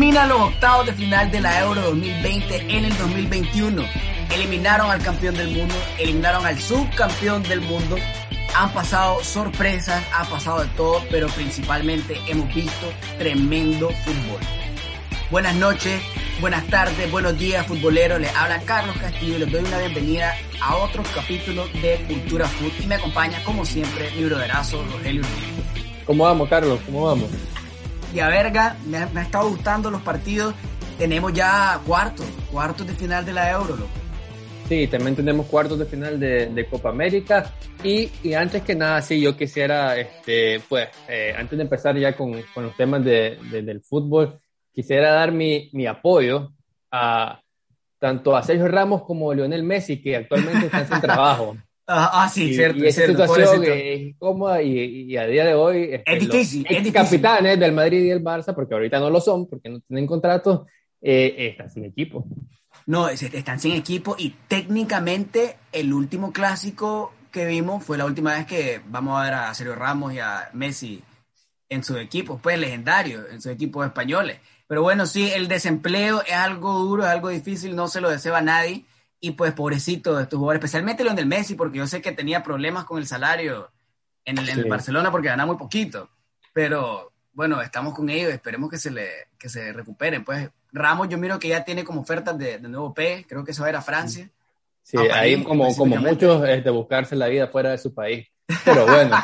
Termina 0.00 0.24
los 0.24 0.40
octavos 0.40 0.86
de 0.86 0.94
final 0.94 1.30
de 1.30 1.42
la 1.42 1.60
Euro 1.60 1.82
2020 1.82 2.74
en 2.74 2.86
el 2.86 2.96
2021. 2.96 3.82
Eliminaron 4.34 4.90
al 4.90 5.02
campeón 5.02 5.34
del 5.34 5.50
mundo, 5.50 5.74
eliminaron 5.98 6.46
al 6.46 6.58
subcampeón 6.58 7.42
del 7.42 7.60
mundo. 7.60 7.96
Han 8.56 8.72
pasado 8.72 9.22
sorpresas, 9.22 10.02
ha 10.14 10.24
pasado 10.24 10.62
de 10.62 10.68
todo, 10.68 11.02
pero 11.10 11.26
principalmente 11.28 12.18
hemos 12.28 12.48
visto 12.54 12.90
tremendo 13.18 13.90
fútbol. 13.90 14.40
Buenas 15.30 15.54
noches, 15.56 16.00
buenas 16.40 16.66
tardes, 16.68 17.10
buenos 17.10 17.38
días 17.38 17.66
futboleros. 17.66 18.18
Les 18.22 18.34
habla 18.34 18.58
Carlos 18.62 18.96
Castillo 18.96 19.36
y 19.36 19.40
les 19.40 19.52
doy 19.52 19.62
una 19.62 19.80
bienvenida 19.80 20.34
a 20.62 20.76
otro 20.76 21.02
capítulo 21.14 21.66
de 21.82 22.02
Cultura 22.08 22.48
Food 22.48 22.72
y 22.82 22.86
me 22.86 22.94
acompaña 22.94 23.44
como 23.44 23.66
siempre 23.66 24.10
mi 24.16 24.24
broderazo 24.24 24.82
Rogelio 24.82 25.24
¿Cómo 26.06 26.24
vamos, 26.24 26.48
Carlos? 26.48 26.80
¿Cómo 26.86 27.04
vamos? 27.04 27.28
Y 28.14 28.20
a 28.20 28.28
verga, 28.28 28.76
me 28.86 28.98
ha, 28.98 29.06
me 29.06 29.20
ha, 29.20 29.22
estado 29.22 29.48
gustando 29.48 29.90
los 29.90 30.02
partidos. 30.02 30.54
Tenemos 30.98 31.32
ya 31.32 31.80
cuartos, 31.86 32.26
cuartos 32.50 32.86
de 32.86 32.94
final 32.94 33.24
de 33.24 33.32
la 33.32 33.50
Euro, 33.50 33.76
loco. 33.76 33.90
Sí, 34.68 34.86
también 34.86 35.16
tenemos 35.16 35.46
cuartos 35.46 35.78
de 35.78 35.86
final 35.86 36.20
de, 36.20 36.46
de 36.46 36.66
Copa 36.66 36.90
América. 36.90 37.52
Y, 37.82 38.10
y, 38.22 38.34
antes 38.34 38.62
que 38.62 38.74
nada, 38.74 39.02
sí, 39.02 39.20
yo 39.20 39.36
quisiera, 39.36 39.96
este, 39.96 40.60
pues, 40.68 40.88
eh, 41.08 41.34
antes 41.36 41.56
de 41.56 41.64
empezar 41.64 41.96
ya 41.96 42.16
con, 42.16 42.40
con 42.54 42.64
los 42.64 42.76
temas 42.76 43.04
de, 43.04 43.38
de, 43.50 43.62
del 43.62 43.80
fútbol, 43.80 44.38
quisiera 44.72 45.12
dar 45.12 45.32
mi, 45.32 45.70
mi 45.72 45.86
apoyo 45.86 46.52
a 46.90 47.40
tanto 47.98 48.36
a 48.36 48.42
Sergio 48.42 48.68
Ramos 48.68 49.02
como 49.02 49.30
a 49.30 49.34
Lionel 49.34 49.62
Messi, 49.62 50.00
que 50.00 50.16
actualmente 50.16 50.66
están 50.66 50.86
sin 50.86 51.00
trabajo. 51.00 51.56
Ah, 51.92 52.22
ah, 52.22 52.28
sí, 52.28 52.50
y, 52.50 52.54
cierto. 52.54 52.78
Y 52.78 52.86
esa 52.86 53.04
cierto, 53.04 53.26
situación 53.26 53.64
es 53.64 54.14
cómoda 54.16 54.62
y, 54.62 55.10
y, 55.10 55.16
a 55.16 55.26
día 55.26 55.44
de 55.44 55.54
hoy 55.54 55.88
este, 55.90 56.04
es 56.06 56.20
difícil, 56.20 56.64
los 56.70 56.86
es 56.86 56.92
capitanes 56.92 57.58
del 57.58 57.72
Madrid 57.72 58.04
y 58.04 58.08
del 58.08 58.22
Barça, 58.22 58.54
porque 58.54 58.74
ahorita 58.74 59.00
no 59.00 59.10
lo 59.10 59.20
son, 59.20 59.48
porque 59.48 59.68
no 59.68 59.80
tienen 59.80 60.06
contrato, 60.06 60.66
eh, 61.00 61.48
están 61.50 61.68
sin 61.68 61.84
equipo. 61.86 62.24
No, 62.86 63.08
están 63.08 63.58
sin 63.58 63.72
equipo 63.72 64.14
y 64.16 64.36
técnicamente 64.46 65.56
el 65.72 65.92
último 65.92 66.32
clásico 66.32 67.12
que 67.32 67.44
vimos 67.46 67.82
fue 67.82 67.98
la 67.98 68.04
última 68.04 68.34
vez 68.34 68.46
que 68.46 68.80
vamos 68.86 69.18
a 69.18 69.24
ver 69.24 69.34
a 69.34 69.54
Sergio 69.54 69.74
Ramos 69.74 70.14
y 70.14 70.20
a 70.20 70.48
Messi 70.52 71.02
en 71.68 71.82
sus 71.82 71.98
equipos, 71.98 72.40
pues 72.40 72.56
legendarios, 72.56 73.24
en 73.32 73.40
sus 73.40 73.50
equipos 73.50 73.84
españoles. 73.84 74.38
Pero 74.68 74.82
bueno, 74.82 75.06
sí, 75.06 75.28
el 75.32 75.48
desempleo 75.48 76.22
es 76.22 76.34
algo 76.34 76.72
duro, 76.74 77.02
es 77.02 77.10
algo 77.10 77.30
difícil, 77.30 77.74
no 77.74 77.88
se 77.88 78.00
lo 78.00 78.10
desea 78.10 78.36
a 78.36 78.42
nadie 78.42 78.84
y 79.20 79.32
pues 79.32 79.52
pobrecito 79.52 80.16
de 80.16 80.22
estos 80.22 80.38
jugadores, 80.38 80.60
especialmente 80.60 81.04
Lionel 81.04 81.26
Messi, 81.26 81.54
porque 81.54 81.78
yo 81.78 81.86
sé 81.86 82.00
que 82.00 82.12
tenía 82.12 82.42
problemas 82.42 82.84
con 82.84 82.98
el 82.98 83.06
salario 83.06 83.70
en 84.24 84.38
el, 84.38 84.46
sí. 84.46 84.52
en 84.52 84.58
el 84.60 84.64
Barcelona 84.64 85.10
porque 85.10 85.28
ganaba 85.28 85.52
muy 85.52 85.58
poquito, 85.58 86.08
pero 86.52 87.12
bueno, 87.32 87.60
estamos 87.60 87.94
con 87.94 88.08
ellos, 88.08 88.32
esperemos 88.32 88.70
que 88.70 88.78
se 88.78 88.90
le 88.90 89.08
que 89.38 89.48
se 89.48 89.72
recuperen. 89.72 90.24
Pues 90.24 90.50
Ramos 90.72 91.08
yo 91.08 91.18
miro 91.18 91.38
que 91.38 91.48
ya 91.48 91.64
tiene 91.64 91.84
como 91.84 92.00
ofertas 92.00 92.38
de, 92.38 92.58
de 92.58 92.68
nuevo 92.68 92.94
P, 92.94 93.26
creo 93.28 93.44
que 93.44 93.52
se 93.52 93.60
va 93.60 93.66
a 93.66 93.70
ir 93.70 93.76
a 93.76 93.82
Francia. 93.82 94.30
Sí, 94.82 94.96
a 94.96 95.16
ahí 95.16 95.42
como, 95.42 95.74
como 95.76 95.96
muchos 95.96 96.48
es 96.48 96.64
de 96.64 96.70
buscarse 96.70 97.14
la 97.14 97.28
vida 97.28 97.48
fuera 97.48 97.70
de 97.70 97.78
su 97.78 97.92
país, 97.92 98.26
pero 98.64 98.86
bueno. 98.86 99.16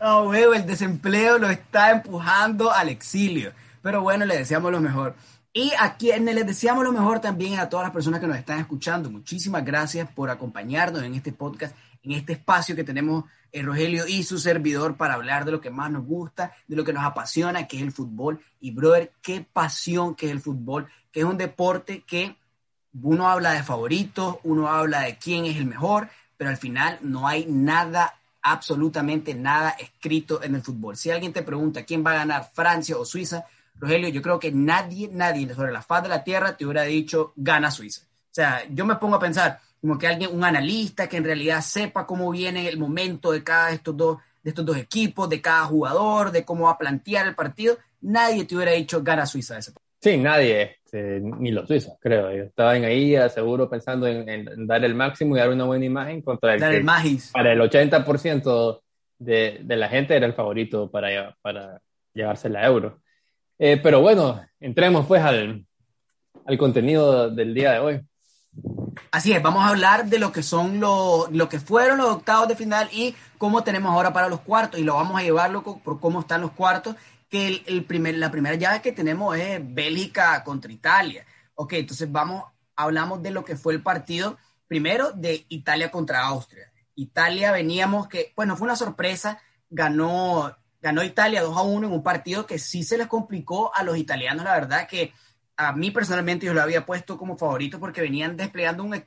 oh, 0.00 0.22
huevo, 0.28 0.54
el 0.54 0.66
desempleo 0.66 1.38
lo 1.38 1.50
está 1.50 1.90
empujando 1.90 2.72
al 2.72 2.88
exilio, 2.88 3.52
pero 3.82 4.02
bueno, 4.02 4.24
le 4.24 4.38
deseamos 4.38 4.70
lo 4.70 4.80
mejor. 4.80 5.14
Y 5.54 5.72
a 5.78 5.96
quienes 5.96 6.34
les 6.34 6.46
deseamos 6.46 6.82
lo 6.82 6.92
mejor 6.92 7.20
también 7.20 7.58
a 7.58 7.68
todas 7.68 7.84
las 7.84 7.92
personas 7.92 8.20
que 8.20 8.26
nos 8.26 8.38
están 8.38 8.58
escuchando. 8.58 9.10
Muchísimas 9.10 9.62
gracias 9.62 10.08
por 10.08 10.30
acompañarnos 10.30 11.02
en 11.02 11.14
este 11.14 11.30
podcast, 11.32 11.76
en 12.02 12.12
este 12.12 12.32
espacio 12.32 12.74
que 12.74 12.84
tenemos 12.84 13.24
eh, 13.52 13.60
Rogelio 13.60 14.06
y 14.06 14.22
su 14.22 14.38
servidor 14.38 14.96
para 14.96 15.12
hablar 15.12 15.44
de 15.44 15.52
lo 15.52 15.60
que 15.60 15.68
más 15.68 15.90
nos 15.90 16.06
gusta, 16.06 16.54
de 16.66 16.74
lo 16.74 16.84
que 16.84 16.94
nos 16.94 17.04
apasiona, 17.04 17.66
que 17.66 17.76
es 17.76 17.82
el 17.82 17.92
fútbol. 17.92 18.40
Y, 18.60 18.70
brother, 18.70 19.12
qué 19.20 19.44
pasión 19.52 20.14
que 20.14 20.26
es 20.26 20.32
el 20.32 20.40
fútbol, 20.40 20.88
que 21.12 21.20
es 21.20 21.26
un 21.26 21.36
deporte 21.36 22.02
que 22.06 22.34
uno 23.02 23.28
habla 23.28 23.52
de 23.52 23.62
favoritos, 23.62 24.36
uno 24.44 24.68
habla 24.68 25.02
de 25.02 25.18
quién 25.18 25.44
es 25.44 25.58
el 25.58 25.66
mejor, 25.66 26.08
pero 26.38 26.48
al 26.48 26.56
final 26.56 26.98
no 27.02 27.28
hay 27.28 27.44
nada, 27.46 28.14
absolutamente 28.40 29.34
nada 29.34 29.70
escrito 29.78 30.42
en 30.42 30.54
el 30.54 30.62
fútbol. 30.62 30.96
Si 30.96 31.10
alguien 31.10 31.34
te 31.34 31.42
pregunta 31.42 31.84
quién 31.84 32.02
va 32.04 32.12
a 32.12 32.16
ganar, 32.16 32.50
Francia 32.54 32.96
o 32.96 33.04
Suiza, 33.04 33.44
Rogelio, 33.82 34.10
yo 34.10 34.22
creo 34.22 34.38
que 34.38 34.52
nadie, 34.52 35.10
nadie 35.12 35.52
sobre 35.52 35.72
la 35.72 35.82
faz 35.82 36.04
de 36.04 36.08
la 36.08 36.22
tierra 36.22 36.56
te 36.56 36.64
hubiera 36.64 36.84
dicho 36.84 37.32
gana 37.34 37.68
Suiza. 37.68 38.02
O 38.06 38.34
sea, 38.34 38.62
yo 38.70 38.86
me 38.86 38.94
pongo 38.94 39.16
a 39.16 39.20
pensar 39.20 39.58
como 39.80 39.98
que 39.98 40.06
alguien, 40.06 40.30
un 40.32 40.44
analista 40.44 41.08
que 41.08 41.16
en 41.16 41.24
realidad 41.24 41.60
sepa 41.62 42.06
cómo 42.06 42.30
viene 42.30 42.68
el 42.68 42.78
momento 42.78 43.32
de 43.32 43.42
cada 43.42 43.68
de 43.68 43.74
estos 43.74 43.96
dos, 43.96 44.18
de 44.40 44.50
estos 44.50 44.64
dos 44.64 44.76
equipos, 44.76 45.28
de 45.28 45.40
cada 45.40 45.64
jugador, 45.64 46.30
de 46.30 46.44
cómo 46.44 46.66
va 46.66 46.70
a 46.70 46.78
plantear 46.78 47.26
el 47.26 47.34
partido, 47.34 47.76
nadie 48.02 48.44
te 48.44 48.54
hubiera 48.54 48.70
dicho 48.70 49.02
gana 49.02 49.26
Suiza 49.26 49.58
ese 49.58 49.72
Sí, 50.00 50.16
nadie, 50.16 50.78
este, 50.84 51.20
ni 51.20 51.50
los 51.50 51.66
suizos, 51.66 51.94
creo. 52.00 52.30
Estaban 52.30 52.84
ahí 52.84 53.16
seguro 53.30 53.68
pensando 53.68 54.06
en, 54.06 54.28
en, 54.28 54.66
dar 54.66 54.84
el 54.84 54.94
máximo 54.94 55.36
y 55.36 55.40
dar 55.40 55.50
una 55.50 55.64
buena 55.64 55.84
imagen 55.84 56.22
contra 56.22 56.54
el, 56.54 56.60
dar 56.60 56.72
el 56.72 56.84
magis. 56.84 57.32
para 57.32 57.52
el 57.52 57.60
80% 57.60 58.80
de, 59.18 59.60
de 59.64 59.76
la 59.76 59.88
gente 59.88 60.14
era 60.16 60.26
el 60.26 60.34
favorito 60.34 60.88
para, 60.88 61.36
para 61.42 61.80
llevarse 62.14 62.48
la 62.48 62.64
euro. 62.64 63.01
Eh, 63.64 63.76
pero 63.76 64.00
bueno, 64.00 64.44
entremos 64.58 65.06
pues 65.06 65.22
al, 65.22 65.64
al, 66.46 66.58
contenido 66.58 67.30
del 67.30 67.54
día 67.54 67.70
de 67.70 67.78
hoy. 67.78 68.00
Así 69.12 69.32
es, 69.32 69.40
vamos 69.40 69.62
a 69.62 69.68
hablar 69.68 70.06
de 70.06 70.18
lo 70.18 70.32
que 70.32 70.42
son 70.42 70.80
lo, 70.80 71.28
lo 71.30 71.48
que 71.48 71.60
fueron 71.60 71.98
los 71.98 72.08
octavos 72.08 72.48
de 72.48 72.56
final 72.56 72.88
y 72.90 73.14
cómo 73.38 73.62
tenemos 73.62 73.92
ahora 73.92 74.12
para 74.12 74.28
los 74.28 74.40
cuartos 74.40 74.80
y 74.80 74.82
lo 74.82 74.94
vamos 74.94 75.16
a 75.16 75.22
llevarlo 75.22 75.62
por 75.62 76.00
cómo 76.00 76.18
están 76.18 76.40
los 76.40 76.50
cuartos, 76.50 76.96
que 77.28 77.62
el, 77.64 77.84
primer, 77.84 78.16
la 78.16 78.32
primera 78.32 78.56
llave 78.56 78.82
que 78.82 78.90
tenemos 78.90 79.36
es 79.36 79.60
Bélgica 79.62 80.42
contra 80.42 80.72
Italia. 80.72 81.24
Ok, 81.54 81.74
entonces 81.74 82.10
vamos, 82.10 82.42
hablamos 82.74 83.22
de 83.22 83.30
lo 83.30 83.44
que 83.44 83.54
fue 83.54 83.74
el 83.74 83.80
partido 83.80 84.38
primero 84.66 85.12
de 85.12 85.46
Italia 85.50 85.92
contra 85.92 86.26
Austria. 86.26 86.72
Italia 86.96 87.52
veníamos 87.52 88.08
que, 88.08 88.32
bueno, 88.34 88.56
fue 88.56 88.64
una 88.64 88.74
sorpresa, 88.74 89.40
ganó 89.70 90.52
ganó 90.82 91.02
Italia 91.04 91.42
2 91.42 91.56
a 91.56 91.62
1 91.62 91.86
en 91.86 91.92
un 91.92 92.02
partido 92.02 92.44
que 92.44 92.58
sí 92.58 92.82
se 92.82 92.98
les 92.98 93.06
complicó 93.06 93.74
a 93.74 93.84
los 93.84 93.96
italianos, 93.96 94.44
la 94.44 94.54
verdad 94.54 94.88
que 94.88 95.12
a 95.56 95.72
mí 95.72 95.92
personalmente 95.92 96.44
yo 96.44 96.54
lo 96.54 96.60
había 96.60 96.84
puesto 96.84 97.16
como 97.16 97.38
favorito 97.38 97.78
porque 97.78 98.00
venían 98.00 98.36
desplegando 98.36 98.82
un, 98.82 99.02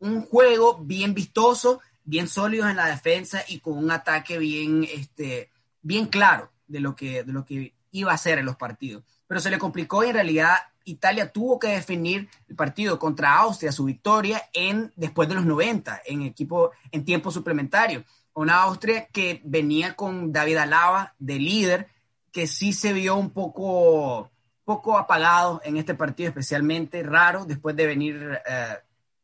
un 0.00 0.22
juego 0.22 0.78
bien 0.78 1.14
vistoso, 1.14 1.80
bien 2.02 2.26
sólidos 2.26 2.68
en 2.68 2.76
la 2.76 2.86
defensa 2.86 3.44
y 3.46 3.60
con 3.60 3.78
un 3.78 3.90
ataque 3.90 4.38
bien, 4.38 4.86
este, 4.92 5.50
bien 5.82 6.06
claro 6.06 6.50
de 6.66 6.80
lo, 6.80 6.96
que, 6.96 7.22
de 7.22 7.32
lo 7.32 7.44
que 7.44 7.74
iba 7.92 8.12
a 8.12 8.18
ser 8.18 8.38
en 8.38 8.46
los 8.46 8.56
partidos. 8.56 9.04
Pero 9.26 9.40
se 9.40 9.50
le 9.50 9.58
complicó 9.58 10.02
y 10.04 10.08
en 10.08 10.14
realidad 10.14 10.56
Italia 10.84 11.30
tuvo 11.30 11.58
que 11.58 11.68
definir 11.68 12.28
el 12.48 12.56
partido 12.56 12.98
contra 12.98 13.36
Austria, 13.36 13.72
su 13.72 13.84
victoria, 13.84 14.42
en, 14.52 14.92
después 14.96 15.28
de 15.28 15.36
los 15.36 15.46
90, 15.46 16.02
en, 16.04 16.22
equipo, 16.22 16.72
en 16.90 17.04
tiempo 17.04 17.30
suplementario 17.30 18.04
una 18.34 18.62
Austria 18.62 19.06
que 19.06 19.40
venía 19.44 19.94
con 19.94 20.32
David 20.32 20.56
Alaba 20.58 21.14
de 21.18 21.38
líder, 21.38 21.88
que 22.32 22.46
sí 22.46 22.72
se 22.72 22.92
vio 22.92 23.16
un 23.16 23.30
poco, 23.30 24.30
poco 24.64 24.98
apagado 24.98 25.60
en 25.64 25.76
este 25.76 25.94
partido, 25.94 26.28
especialmente 26.28 27.02
raro 27.02 27.44
después 27.44 27.76
de 27.76 27.86
venir, 27.86 28.40
eh, 28.46 28.78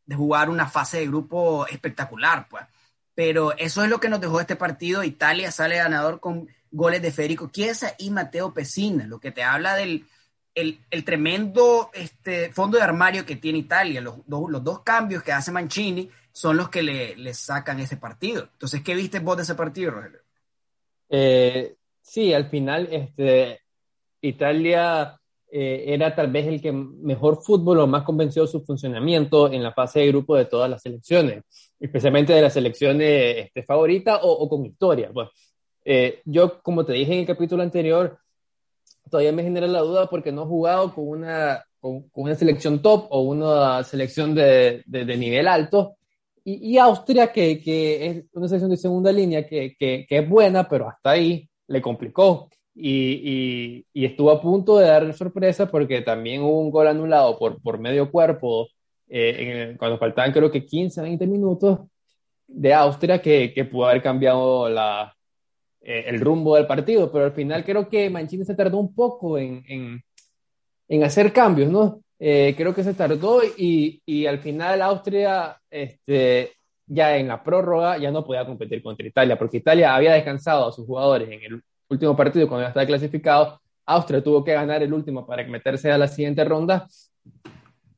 de 0.07 0.17
jugar 0.17 0.49
una 0.49 0.69
fase 0.69 0.99
de 0.99 1.07
grupo 1.07 1.67
espectacular, 1.67 2.47
pues. 2.49 2.65
Pero 3.15 3.57
eso 3.59 3.83
es 3.83 3.91
lo 3.91 4.01
que 4.01 4.09
nos 4.09 4.21
dejó 4.21 4.41
este 4.41 4.57
partido. 4.57 5.03
Italia 5.03 5.51
sale 5.51 5.77
ganador 5.77 6.21
con 6.21 6.49
goles 6.71 7.03
de 7.03 7.11
Federico 7.11 7.49
Chiesa 7.49 7.95
y 7.99 8.11
Mateo 8.11 8.55
Pesina, 8.55 9.07
lo 9.07 9.19
que 9.19 9.33
te 9.33 9.43
habla 9.43 9.75
del 9.75 10.07
el, 10.55 10.81
el 10.91 11.05
tremendo 11.05 11.91
este, 11.93 12.53
fondo 12.53 12.77
de 12.77 12.83
armario 12.83 13.25
que 13.25 13.37
tiene 13.37 13.59
Italia, 13.59 14.01
los, 14.01 14.27
dos, 14.27 14.51
los 14.51 14.63
dos 14.65 14.81
cambios 14.83 15.23
que 15.23 15.33
hace 15.33 15.53
Mancini 15.53 16.11
son 16.33 16.57
los 16.57 16.69
que 16.69 16.83
le, 16.83 17.17
le, 17.17 17.35
sacan 17.35 17.81
ese 17.81 17.97
partido. 17.97 18.49
Entonces, 18.53 18.83
¿qué 18.83 18.95
viste 18.95 19.19
vos 19.21 19.37
de 19.37 19.43
ese 19.43 19.55
partido, 19.55 19.91
Rogelio? 19.93 20.21
Eh, 21.09 21.77
sí, 22.01 22.33
al 22.33 22.49
final 22.49 22.89
este, 22.91 23.61
Italia 24.21 25.21
eh, 25.51 25.85
era 25.89 26.15
tal 26.15 26.31
vez 26.31 26.47
el 26.47 26.63
que 26.63 26.71
mejor 26.71 27.43
fútbol 27.43 27.81
o 27.81 27.87
más 27.87 28.05
convenció 28.05 28.47
su 28.47 28.65
funcionamiento 28.65 29.53
en 29.53 29.63
la 29.63 29.73
fase 29.73 30.01
de 30.01 30.09
grupo 30.09 30.37
de 30.37 30.45
todas 30.45 30.71
las 30.71 30.83
selecciones, 30.83 31.43
especialmente 31.79 32.33
de 32.33 32.43
las 32.43 32.53
selecciones 32.53 33.47
este, 33.47 33.65
favoritas 33.65 34.21
o, 34.23 34.31
o, 34.31 34.49
con 34.49 34.65
historia. 34.65 35.11
Pues. 35.13 35.29
Eh, 35.85 36.21
yo, 36.25 36.63
como 36.63 36.85
te 36.85 36.93
dije 36.93 37.13
en 37.13 37.21
el 37.21 37.27
capítulo 37.27 37.63
anterior, 37.63 38.19
todavía 39.11 39.33
me 39.33 39.43
genera 39.43 39.67
la 39.67 39.81
duda 39.81 40.07
porque 40.09 40.31
no 40.31 40.43
he 40.43 40.47
jugado 40.47 40.95
con 40.95 41.09
una, 41.09 41.65
con, 41.81 42.09
una 42.13 42.35
selección 42.37 42.81
top 42.81 43.07
o 43.11 43.23
una 43.23 43.83
selección 43.83 44.35
de, 44.35 44.85
de, 44.87 45.05
de 45.05 45.17
nivel 45.17 45.49
alto 45.49 45.97
y, 46.55 46.73
y 46.73 46.79
Austria, 46.79 47.33
que, 47.33 47.61
que, 47.61 48.07
es 48.07 48.25
una 48.33 48.49
selección 48.49 48.71
de 48.71 48.77
segunda 48.77 49.13
línea 49.13 49.47
que, 49.47 49.75
que, 49.79 50.07
que, 50.09 50.19
es 50.19 50.29
buena, 50.29 50.69
pero 50.69 50.89
hasta 50.89 51.11
ahí 51.11 51.49
le 51.69 51.83
complicó. 51.83 52.49
Y, 52.75 53.85
y, 53.85 53.87
y, 53.93 54.05
estuvo 54.07 54.31
a 54.31 54.41
punto 54.41 54.79
de 54.79 54.87
dar 54.87 55.13
sorpresa 55.15 55.71
porque 55.71 56.03
también 56.03 56.43
hubo 56.43 56.61
un 56.61 56.71
gol 56.71 56.89
anulado 56.89 57.39
por, 57.39 57.61
por 57.61 57.79
medio 57.79 58.11
cuerpo 58.11 58.69
eh, 59.09 59.71
en, 59.71 59.77
cuando 59.77 59.99
faltaban 59.99 60.33
creo 60.33 60.51
que 60.51 60.65
15, 60.65 61.03
20 61.03 61.27
minutos 61.27 61.81
de 62.47 62.73
Austria 62.73 63.21
que, 63.21 63.53
que 63.53 63.65
pudo 63.65 63.87
haber 63.87 64.03
cambiado 64.03 64.69
la, 64.69 65.15
eh, 65.83 66.05
el 66.07 66.21
rumbo 66.21 66.57
del 66.57 66.67
partido, 66.67 67.11
pero 67.13 67.27
al 67.27 67.33
final 67.33 67.65
creo 67.65 67.89
que 67.89 68.11
Mancini 68.11 68.45
se 68.45 68.55
tardó 68.55 68.79
un 68.79 68.95
poco 68.95 69.39
en, 69.39 69.65
en, 69.69 70.03
en 70.89 71.05
hacer 71.05 71.33
cambios, 71.33 71.71
¿no? 71.71 72.03
Eh, 72.23 72.55
creo 72.55 72.75
que 72.75 72.85
se 72.85 72.93
tardó 72.93 73.43
y, 73.43 74.03
y, 74.05 74.27
al 74.27 74.41
final 74.41 74.83
Austria, 74.83 75.59
este, 75.71 76.53
ya 76.87 77.17
en 77.17 77.27
la 77.27 77.43
prórroga, 77.43 77.97
ya 77.97 78.11
no 78.11 78.23
podía 78.27 78.45
competir 78.45 78.83
contra 78.83 79.07
Italia, 79.07 79.39
porque 79.39 79.57
Italia 79.57 79.95
había 79.95 80.13
descansado 80.13 80.69
a 80.69 80.73
sus 80.73 80.85
jugadores 80.85 81.31
en 81.31 81.43
el 81.43 81.63
último 81.89 82.15
partido 82.15 82.47
cuando 82.47 82.65
ya 82.65 82.69
estaba 82.69 82.85
clasificado. 82.87 83.59
Austria 83.87 84.23
tuvo 84.23 84.45
que 84.45 84.53
ganar 84.53 84.83
el 84.83 84.93
último 84.93 85.27
para 85.27 85.43
meterse 85.45 85.91
a 85.91 85.97
la 85.97 86.09
siguiente 86.09 86.45
ronda 86.45 86.87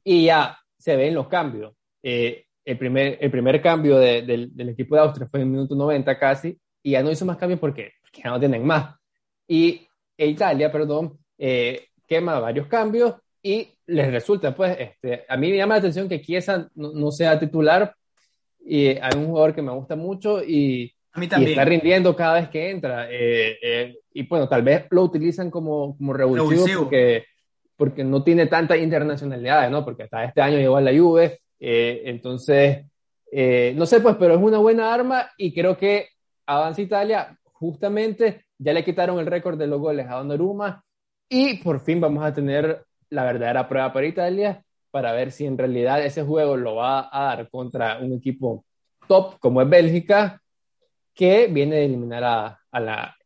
y 0.05 0.27
ya 0.27 0.57
se 0.79 0.97
ven 0.97 1.15
los 1.15 1.27
cambios. 1.27 1.75
Eh, 2.01 2.45
el, 2.65 2.79
primer, 2.79 3.19
el 3.21 3.31
primer 3.31 3.61
cambio 3.61 3.99
del, 3.99 4.55
del, 4.55 4.69
equipo 4.69 4.95
de 4.95 5.01
Austria 5.01 5.27
fue 5.27 5.41
en 5.41 5.47
el 5.47 5.53
minuto 5.53 5.75
90 5.75 6.17
casi 6.19 6.57
y 6.81 6.93
ya 6.93 7.03
no 7.03 7.11
hizo 7.11 7.27
más 7.27 7.37
cambios 7.37 7.59
porque, 7.59 7.95
porque 8.01 8.23
ya 8.23 8.31
no 8.31 8.39
tienen 8.39 8.65
más. 8.65 8.95
Y 9.49 9.89
Italia, 10.17 10.71
perdón, 10.71 11.19
eh, 11.39 11.89
quema 12.07 12.39
varios 12.39 12.69
cambios 12.69 13.15
y 13.43 13.72
les 13.87 14.11
resulta, 14.11 14.55
pues, 14.55 14.77
este, 14.79 15.25
a 15.29 15.37
mí 15.37 15.51
me 15.51 15.57
llama 15.57 15.75
la 15.75 15.81
atención 15.81 16.09
que 16.09 16.21
Chiesa 16.21 16.69
no, 16.75 17.11
sea 17.11 17.39
titular 17.39 17.95
y 18.65 18.89
hay 18.89 19.11
un 19.17 19.27
jugador 19.27 19.55
que 19.55 19.63
me 19.63 19.73
gusta 19.73 19.97
mucho 19.97 20.43
y, 20.43 20.95
está 21.15 21.65
rindiendo 21.65 22.15
cada 22.17 22.35
vez 22.35 22.49
que 22.49 22.71
entra. 22.71 23.09
Eh, 23.11 23.59
eh, 23.63 23.97
y 24.15 24.27
bueno, 24.27 24.49
tal 24.49 24.63
vez 24.63 24.87
lo 24.91 25.03
utilizan 25.03 25.51
como, 25.51 25.97
como 25.97 26.13
revulsivo, 26.13 26.83
Porque, 26.85 27.25
porque 27.77 28.05
no 28.05 28.23
tiene 28.23 28.47
tanta 28.47 28.77
internacionalidad, 28.77 29.69
¿no? 29.71 29.85
Porque 29.85 30.05
hasta 30.05 30.25
este 30.25 30.41
año 30.41 30.59
llegó 30.59 30.77
a 30.77 30.81
la 30.81 30.97
Juve, 30.97 31.41
eh, 31.59 32.03
entonces, 32.07 32.87
no 33.75 33.87
sé, 33.87 34.01
pues, 34.01 34.17
pero 34.19 34.35
es 34.35 34.41
una 34.41 34.59
buena 34.59 34.95
arma 34.95 35.31
y 35.37 35.53
creo 35.53 35.77
que 35.77 36.09
avanza 36.47 36.81
Italia 36.81 37.39
justamente, 37.45 38.47
ya 38.59 38.73
le 38.73 38.85
quitaron 38.85 39.19
el 39.19 39.27
récord 39.27 39.59
de 39.59 39.67
los 39.67 39.81
goles 39.81 40.07
a 40.09 40.17
Donnarumma 40.17 40.85
y 41.29 41.55
por 41.63 41.81
fin 41.81 42.01
vamos 42.01 42.25
a 42.25 42.33
tener 42.33 42.85
la 43.13 43.25
verdadera 43.25 43.69
prueba 43.69 43.93
para 43.93 44.07
Italia 44.07 44.63
para 44.91 45.13
ver 45.13 45.33
si 45.33 45.47
en 45.47 45.57
realidad 45.57 46.05
ese 46.05 46.23
juego 46.23 46.57
lo 46.57 46.77
va 46.77 47.09
a 47.11 47.37
dar 47.37 47.49
contra 47.51 47.99
un 47.99 48.13
equipo 48.13 48.65
top 49.09 49.39
como 49.39 49.63
es 49.63 49.69
Bélgica, 49.69 50.41
que 51.15 51.47
viene 51.47 51.77
de 51.77 51.85
eliminar 51.87 52.25
a, 52.25 52.61
a 52.71 52.81
la 52.81 53.17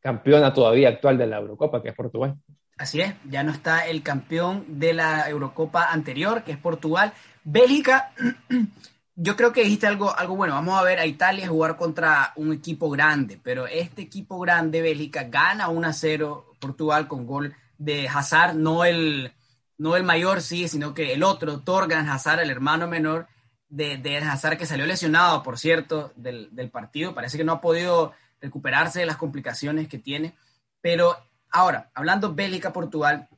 campeona 0.00 0.52
todavía 0.52 0.88
actual 0.88 1.16
de 1.16 1.26
la 1.26 1.38
Eurocopa, 1.38 1.82
que 1.82 1.88
es 1.88 1.94
Portugal. 1.94 2.36
Así 2.76 3.00
es, 3.00 3.14
ya 3.30 3.42
no 3.42 3.52
está 3.52 3.86
el 3.86 4.02
campeón 4.02 4.64
de 4.68 4.92
la 4.92 5.28
Eurocopa 5.28 5.92
anterior, 5.92 6.42
que 6.42 6.52
es 6.52 6.58
Portugal. 6.58 7.12
Bélgica, 7.44 8.12
yo 9.14 9.36
creo 9.36 9.52
que 9.52 9.62
dijiste 9.62 9.86
algo, 9.86 10.14
algo 10.16 10.34
bueno. 10.36 10.54
Vamos 10.54 10.78
a 10.78 10.82
ver 10.82 10.98
a 10.98 11.06
Italia 11.06 11.46
jugar 11.46 11.76
contra 11.76 12.32
un 12.36 12.52
equipo 12.52 12.90
grande, 12.90 13.38
pero 13.42 13.66
este 13.66 14.02
equipo 14.02 14.40
grande, 14.40 14.82
Bélgica, 14.82 15.24
gana 15.24 15.68
1 15.68 15.86
a 15.86 15.92
0 15.92 16.54
Portugal 16.60 17.06
con 17.06 17.24
gol 17.24 17.54
de 17.78 18.08
Hazard, 18.08 18.54
no 18.54 18.84
el, 18.84 19.32
no 19.78 19.96
el 19.96 20.04
mayor, 20.04 20.42
sí, 20.42 20.68
sino 20.68 20.94
que 20.94 21.12
el 21.12 21.22
otro, 21.22 21.60
Torgan 21.60 22.08
Hazard, 22.08 22.40
el 22.40 22.50
hermano 22.50 22.88
menor 22.88 23.26
de, 23.68 23.96
de 23.96 24.18
Hazard, 24.18 24.56
que 24.56 24.66
salió 24.66 24.86
lesionado, 24.86 25.42
por 25.42 25.58
cierto, 25.58 26.12
del, 26.16 26.70
partido. 26.72 27.14
Parece 27.14 27.36
que 27.36 27.44
no 27.44 27.52
ha 27.52 27.60
podido 27.60 28.12
recuperarse 28.40 29.00
de 29.00 29.06
las 29.06 29.16
complicaciones 29.16 29.88
que 29.88 29.98
tiene. 29.98 30.34
Pero 30.80 31.16
ahora, 31.50 31.90
hablando 31.94 32.34
Bélgica-Portugal, 32.34 33.28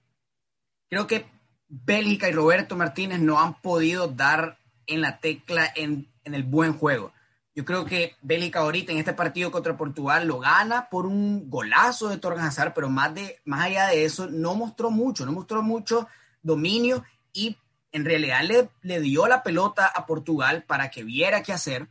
creo 0.89 1.07
que 1.07 1.27
Bélgica 1.69 2.29
y 2.29 2.33
Roberto 2.33 2.77
Martínez 2.77 3.21
no 3.21 3.41
han 3.41 3.61
podido 3.61 4.09
dar 4.09 4.59
en 4.87 5.01
la 5.01 5.19
tecla 5.19 5.73
en, 5.75 6.13
en 6.25 6.35
el 6.35 6.43
buen 6.43 6.75
juego. 6.75 7.13
Yo 7.57 7.65
creo 7.65 7.87
que 7.87 8.15
Bélgica 8.21 8.61
ahorita 8.61 8.93
en 8.93 8.99
este 8.99 9.15
partido 9.15 9.51
contra 9.51 9.79
Portugal 9.79 10.27
lo 10.27 10.39
gana 10.39 10.91
por 10.91 11.07
un 11.07 11.49
golazo 11.49 12.11
de 12.11 12.19
Torgan 12.19 12.45
Hazard, 12.45 12.75
pero 12.75 12.91
más, 12.91 13.15
de, 13.15 13.41
más 13.47 13.65
allá 13.65 13.87
de 13.87 14.05
eso 14.05 14.27
no 14.27 14.55
mostró 14.55 14.91
mucho, 14.91 15.25
no 15.25 15.33
mostró 15.33 15.63
mucho 15.63 16.07
dominio 16.43 17.03
y 17.33 17.57
en 17.93 18.05
realidad 18.05 18.43
le, 18.43 18.69
le 18.83 19.01
dio 19.01 19.27
la 19.27 19.43
pelota 19.43 19.87
a 19.87 20.05
Portugal 20.05 20.65
para 20.65 20.91
que 20.91 21.03
viera 21.03 21.43
qué 21.43 21.55
hacer 21.55 21.89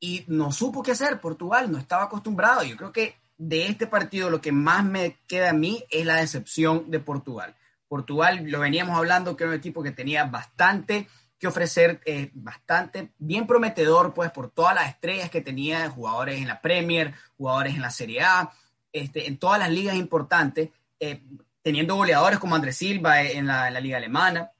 y 0.00 0.24
no 0.26 0.50
supo 0.50 0.82
qué 0.82 0.90
hacer. 0.90 1.20
Portugal 1.20 1.70
no 1.70 1.78
estaba 1.78 2.02
acostumbrado. 2.02 2.64
Yo 2.64 2.76
creo 2.76 2.90
que 2.90 3.14
de 3.38 3.68
este 3.68 3.86
partido 3.86 4.30
lo 4.30 4.40
que 4.40 4.50
más 4.50 4.84
me 4.84 5.20
queda 5.28 5.50
a 5.50 5.54
mí 5.54 5.84
es 5.90 6.04
la 6.04 6.16
decepción 6.16 6.90
de 6.90 6.98
Portugal. 6.98 7.54
Portugal, 7.86 8.44
lo 8.48 8.58
veníamos 8.58 8.98
hablando, 8.98 9.36
que 9.36 9.44
era 9.44 9.52
un 9.52 9.58
equipo 9.58 9.80
que 9.80 9.92
tenía 9.92 10.24
bastante 10.24 11.06
que 11.44 11.48
ofrecer 11.48 12.00
eh, 12.06 12.30
bastante 12.32 13.10
bien 13.18 13.46
prometedor, 13.46 14.14
pues 14.14 14.30
por 14.30 14.48
todas 14.48 14.74
las 14.74 14.88
estrellas 14.88 15.28
que 15.28 15.42
tenía, 15.42 15.90
jugadores 15.90 16.40
en 16.40 16.48
la 16.48 16.62
Premier, 16.62 17.12
jugadores 17.36 17.74
en 17.74 17.82
la 17.82 17.90
Serie 17.90 18.22
A, 18.22 18.50
este, 18.94 19.26
en 19.26 19.36
todas 19.36 19.58
las 19.58 19.68
ligas 19.68 19.94
importantes, 19.94 20.70
eh, 21.00 21.22
teniendo 21.60 21.96
goleadores 21.96 22.38
como 22.38 22.54
Andrés 22.54 22.78
Silva 22.78 23.20
en 23.20 23.46
la, 23.46 23.68
liga 23.78 23.98
alemana. 23.98 24.52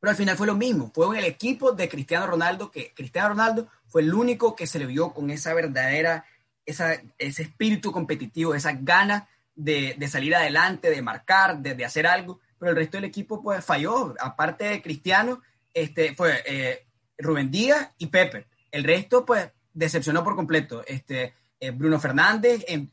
Pero 0.00 0.10
al 0.10 0.16
final 0.18 0.36
fue 0.36 0.46
lo 0.46 0.54
mismo, 0.54 0.90
fue 0.94 1.18
el 1.18 1.24
equipo 1.24 1.72
de 1.72 1.88
Cristiano 1.88 2.26
Ronaldo, 2.26 2.70
que 2.70 2.92
Cristiano 2.92 3.30
Ronaldo 3.30 3.68
fue 3.86 4.02
el 4.02 4.12
único 4.12 4.54
que 4.54 4.66
se 4.66 4.78
le 4.78 4.84
vio 4.84 5.14
con 5.14 5.30
esa 5.30 5.54
verdadera, 5.54 6.26
esa, 6.66 6.92
ese 7.16 7.44
espíritu 7.44 7.90
competitivo, 7.90 8.54
esa 8.54 8.72
gana 8.72 9.28
de, 9.54 9.94
de 9.96 10.08
salir 10.08 10.36
adelante, 10.36 10.90
de 10.90 11.00
marcar, 11.00 11.56
de, 11.56 11.74
de 11.74 11.86
hacer 11.86 12.06
algo, 12.06 12.38
pero 12.58 12.72
el 12.72 12.76
resto 12.76 12.98
del 12.98 13.04
equipo 13.04 13.42
pues 13.42 13.64
falló, 13.64 14.14
aparte 14.20 14.64
de 14.64 14.82
Cristiano, 14.82 15.40
este, 15.74 16.14
fue 16.14 16.42
eh, 16.46 16.86
Rubén 17.18 17.50
Díaz 17.50 17.90
y 17.98 18.06
Pepe. 18.06 18.46
El 18.70 18.84
resto, 18.84 19.24
pues, 19.24 19.50
decepcionó 19.72 20.24
por 20.24 20.36
completo. 20.36 20.82
Este, 20.86 21.34
eh, 21.60 21.70
Bruno 21.70 21.98
Fernández 22.00 22.64
em, 22.68 22.90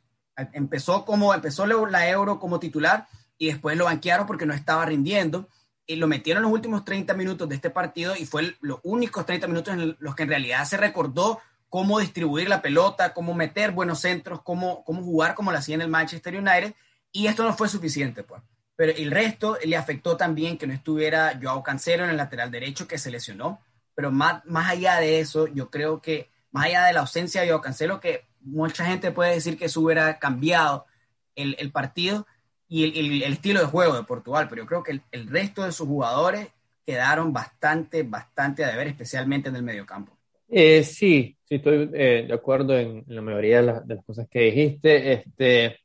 empezó, 0.54 1.06
como, 1.06 1.34
empezó 1.34 1.66
la 1.66 2.10
Euro 2.10 2.40
como 2.40 2.60
titular 2.60 3.08
y 3.38 3.48
después 3.48 3.78
lo 3.78 3.86
banquearon 3.86 4.28
porque 4.28 4.46
no 4.46 4.54
estaba 4.54 4.86
rindiendo. 4.86 5.50
Y 5.86 5.96
lo 5.96 6.08
metieron 6.08 6.44
los 6.44 6.52
últimos 6.52 6.86
30 6.86 7.16
minutos 7.16 7.50
de 7.50 7.56
este 7.56 7.72
partido 7.72 8.16
y 8.16 8.26
fue 8.26 8.56
los 8.62 8.80
únicos 8.84 9.26
30 9.26 9.48
minutos 9.48 9.74
en 9.74 9.98
los 10.00 10.16
que 10.16 10.24
en 10.24 10.30
realidad 10.30 10.66
se 10.66 10.78
recordó 10.78 11.40
cómo 11.68 12.00
distribuir 12.00 12.48
la 12.48 12.62
pelota, 12.62 13.14
cómo 13.14 13.34
meter 13.34 13.72
buenos 13.72 14.00
centros, 14.00 14.42
cómo, 14.44 14.84
cómo 14.84 15.02
jugar 15.02 15.34
como 15.34 15.52
lo 15.52 15.58
hacía 15.58 15.76
en 15.76 15.82
el 15.82 15.88
Manchester 15.88 16.36
United. 16.36 16.76
Y 17.12 17.26
esto 17.26 17.44
no 17.44 17.56
fue 17.56 17.70
suficiente, 17.70 18.24
pues 18.24 18.44
pero 18.80 18.94
el 18.94 19.12
resto 19.12 19.58
le 19.66 19.76
afectó 19.76 20.16
también 20.16 20.58
que 20.58 20.66
no 20.66 20.72
estuviera 20.72 21.38
Joao 21.44 21.62
Cancelo 21.62 22.06
en 22.06 22.12
el 22.12 22.16
lateral 22.16 22.50
derecho 22.50 22.88
que 22.88 22.98
se 22.98 23.12
lesionó, 23.12 23.60
pero 23.94 24.10
más, 24.10 24.46
más 24.46 24.72
allá 24.72 25.02
de 25.02 25.20
eso, 25.20 25.48
yo 25.48 25.70
creo 25.70 26.02
que 26.02 26.30
más 26.52 26.68
allá 26.68 26.86
de 26.86 26.94
la 26.94 27.02
ausencia 27.02 27.42
de 27.42 27.50
Joao 27.50 27.60
Cancelo, 27.60 28.00
que 28.00 28.24
mucha 28.40 28.86
gente 28.86 29.12
puede 29.12 29.34
decir 29.34 29.58
que 29.58 29.66
eso 29.66 29.82
hubiera 29.82 30.18
cambiado 30.18 30.86
el, 31.36 31.58
el 31.60 31.74
partido 31.74 32.26
y 32.70 32.86
el, 32.86 33.22
el, 33.22 33.34
estilo 33.34 33.60
de 33.60 33.66
juego 33.66 33.98
de 33.98 34.04
Portugal, 34.04 34.48
pero 34.50 34.62
yo 34.62 34.66
creo 34.66 34.84
que 34.84 35.02
el, 35.12 35.28
resto 35.28 35.66
de 35.66 35.74
sus 35.74 35.86
jugadores 35.86 36.48
quedaron 36.86 37.34
bastante, 37.34 38.04
bastante 38.04 38.64
a 38.64 38.70
deber, 38.70 38.88
especialmente 38.88 39.50
en 39.50 39.58
el 39.58 39.64
mediocampo. 39.64 40.18
Eh, 40.48 40.86
sí, 40.86 41.38
sí, 41.44 41.56
estoy 41.56 41.90
eh, 41.94 42.24
de 42.30 42.34
acuerdo 42.34 42.80
en, 42.80 43.04
la 43.08 43.22
mayoría 43.22 43.58
de 43.58 43.64
las, 43.64 43.86
de 43.86 43.96
las, 43.96 44.06
cosas 44.06 44.26
que 44.32 44.40
dijiste. 44.40 45.12
Este, 45.12 45.80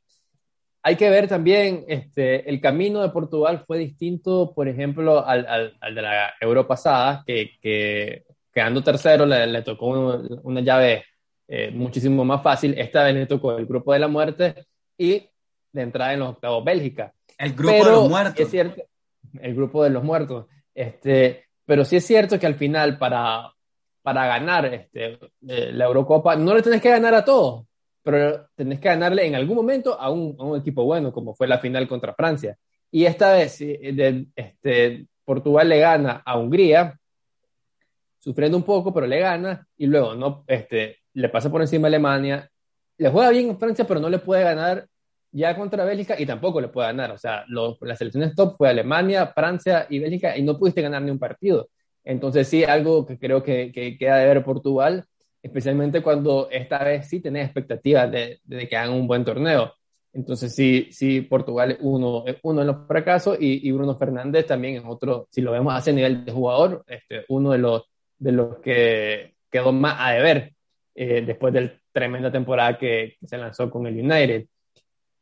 hay 0.87 0.97
que 0.97 1.09
ver 1.09 1.27
también, 1.27 1.83
este, 1.87 2.47
el 2.47 2.61
camino 2.61 3.01
de 3.01 3.09
Portugal 3.09 3.63
fue 3.65 3.79
distinto, 3.79 4.53
por 4.53 4.67
ejemplo, 4.67 5.25
al, 5.25 5.73
al, 5.81 5.95
de 5.95 6.01
la 6.03 6.33
Euro 6.39 6.67
pasada, 6.67 7.23
que, 7.25 7.53
que 7.59 8.23
quedando 8.53 8.83
tercero 8.83 9.25
le, 9.25 9.47
le 9.47 9.63
tocó 9.63 9.87
una 10.43 10.61
llave 10.61 11.03
eh, 11.47 11.71
muchísimo 11.71 12.23
más 12.23 12.43
fácil. 12.43 12.75
Esta 12.77 13.03
vez 13.03 13.15
le 13.15 13.25
tocó 13.25 13.57
el 13.57 13.65
grupo 13.65 13.93
de 13.93 13.99
la 13.99 14.07
muerte 14.07 14.67
y 14.95 15.27
de 15.71 15.81
entrada 15.81 16.13
en 16.13 16.19
los 16.19 16.29
octavos 16.29 16.63
Bélgica. 16.63 17.11
El 17.35 17.53
grupo 17.53 17.83
de 17.83 17.91
los 17.91 18.09
muertos. 18.09 18.39
Es 18.39 18.51
cierto, 18.51 18.83
el 19.41 19.55
grupo 19.55 19.83
de 19.83 19.89
los 19.89 20.03
muertos. 20.03 20.45
Este, 20.71 21.45
pero 21.65 21.83
sí 21.83 21.95
es 21.95 22.05
cierto 22.05 22.37
que 22.37 22.45
al 22.45 22.55
final, 22.55 22.99
para, 22.99 23.51
para 24.03 24.27
ganar 24.27 24.67
este, 24.67 25.17
eh, 25.47 25.71
la 25.73 25.85
Eurocopa, 25.85 26.35
no 26.35 26.53
le 26.53 26.61
tenés 26.61 26.79
que 26.79 26.91
ganar 26.91 27.15
a 27.15 27.25
todos 27.25 27.65
pero 28.05 28.47
tenés 28.53 28.79
que 28.79 28.87
ganarle 28.87 29.25
en 29.25 29.33
algún 29.33 29.55
momento 29.55 29.99
a 29.99 30.11
un, 30.11 30.55
equipo 30.55 30.83
bueno, 30.83 31.11
como 31.11 31.33
fue 31.33 31.47
la 31.47 31.57
final 31.57 31.87
contra 31.87 32.13
Francia. 32.13 32.55
Y 32.91 33.03
esta 33.03 33.33
vez 33.33 33.59
este, 33.59 35.07
Portugal 35.25 35.67
le 35.67 35.79
gana 35.79 36.21
a 36.23 36.37
Hungría, 36.37 36.99
sufriendo 38.19 38.57
un 38.57 38.63
poco, 38.63 38.93
pero 38.93 39.07
le 39.07 39.19
gana, 39.19 39.67
y 39.75 39.87
luego 39.87 40.13
no, 40.13 40.43
este, 40.45 40.97
le 41.13 41.29
pasa 41.29 41.49
por 41.49 41.61
encima 41.61 41.87
a 41.87 41.89
Alemania, 41.89 42.47
le 42.99 43.09
juega 43.09 43.31
bien 43.31 43.49
en 43.49 43.57
Francia, 43.57 43.87
pero 43.87 43.99
no 43.99 44.07
le 44.07 44.19
puede 44.19 44.43
ganar 44.43 44.85
ya 45.31 45.57
contra 45.57 45.83
Bélgica 45.83 46.15
y 46.19 46.27
tampoco 46.27 46.61
le 46.61 46.67
puede 46.67 46.89
ganar. 46.89 47.09
O 47.09 47.17
sea, 47.17 47.43
las 47.47 47.97
selecciones 47.97 48.35
top 48.35 48.55
fue 48.55 48.69
Alemania, 48.69 49.25
Francia 49.33 49.87
y 49.89 49.97
Bélgica 49.97 50.37
y 50.37 50.43
no 50.43 50.59
pudiste 50.59 50.83
ganar 50.83 51.01
ni 51.01 51.09
un 51.09 51.17
partido. 51.17 51.69
Entonces 52.03 52.47
sí, 52.47 52.63
algo 52.63 53.03
que 53.03 53.17
creo 53.17 53.41
que, 53.41 53.71
que 53.71 53.97
queda 53.97 54.17
de 54.17 54.27
ver 54.27 54.43
Portugal 54.43 55.05
especialmente 55.45 56.01
cuando 56.01 56.49
esta 56.49 56.83
vez 56.83 57.07
sí 57.07 57.19
tenés 57.19 57.45
expectativas 57.45 58.11
de, 58.11 58.39
de, 58.43 58.67
que 58.67 58.75
hagan 58.75 58.95
un 58.95 59.07
buen 59.07 59.23
torneo. 59.23 59.73
Entonces 60.11 60.55
sí, 60.55 60.87
sí 60.91 61.21
Portugal 61.21 61.71
es 61.71 61.77
uno, 61.81 62.25
uno 62.41 62.61
de 62.61 62.65
los 62.65 62.87
fracasos 62.87 63.37
y, 63.39 63.67
y, 63.67 63.71
Bruno 63.71 63.95
Fernández 63.95 64.47
también 64.47 64.77
es 64.77 64.83
otro, 64.83 65.27
si 65.29 65.41
lo 65.41 65.51
vemos 65.51 65.71
a 65.71 65.77
ese 65.77 65.93
nivel 65.93 66.25
de 66.25 66.31
jugador, 66.31 66.83
este, 66.87 67.25
uno 67.29 67.51
de 67.51 67.59
los, 67.59 67.83
de 68.17 68.31
los 68.31 68.57
que 68.57 69.35
quedó 69.51 69.71
más 69.71 69.97
a 69.99 70.13
deber 70.13 70.51
eh, 70.95 71.21
después 71.23 71.53
de 71.53 71.61
la 71.61 71.73
tremenda 71.91 72.31
temporada 72.31 72.75
que, 72.75 73.17
se 73.23 73.37
lanzó 73.37 73.69
con 73.69 73.85
el 73.85 73.99
United. 73.99 74.47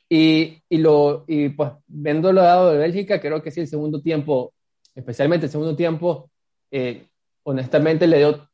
Y, 0.08 0.58
y, 0.70 0.78
lo, 0.78 1.26
y 1.28 1.50
pues 1.50 1.72
viendo 1.86 2.32
lo 2.32 2.44
lado 2.44 2.72
de 2.72 2.78
Bélgica, 2.78 3.20
creo 3.20 3.44
que 3.44 3.52
sí, 3.52 3.60
el 3.60 3.68
segundo 3.68 4.02
tiempo, 4.02 4.54
especialmente 4.96 5.48
el 5.48 5.52
segundo 5.52 5.76
tiempo, 5.76 6.32
eh, 6.72 7.08
honestamente 7.44 8.08
le 8.08 8.20
dio 8.20 8.48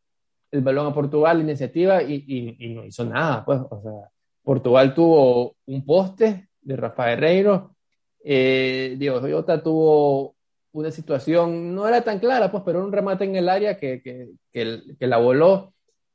el 0.51 0.61
balón 0.61 0.87
a 0.87 0.93
Portugal, 0.93 1.41
iniciativa, 1.41 2.01
y, 2.03 2.55
y, 2.59 2.69
no 2.69 2.85
hizo 2.85 3.05
nada. 3.05 3.43
Pues, 3.45 3.59
o 3.69 3.81
sea, 3.81 4.09
Portugal 4.43 4.93
tuvo 4.93 5.55
un 5.65 5.85
poste 5.85 6.49
de 6.61 6.75
Rafael 6.75 7.17
Herreiro, 7.17 7.75
eh, 8.23 8.95
Diego 8.97 9.21
Jota 9.21 9.61
tuvo 9.63 10.35
una 10.71 10.91
situación, 10.91 11.73
no 11.73 11.87
era 11.87 12.01
tan 12.01 12.19
clara, 12.19 12.51
pues, 12.51 12.63
pero 12.65 12.83
un 12.83 12.91
remate 12.91 13.25
en 13.25 13.35
el 13.35 13.49
área 13.49 13.77
que, 13.77 14.01
que, 14.01 14.29
que, 14.51 15.07
la 15.07 15.17
voló. 15.17 15.73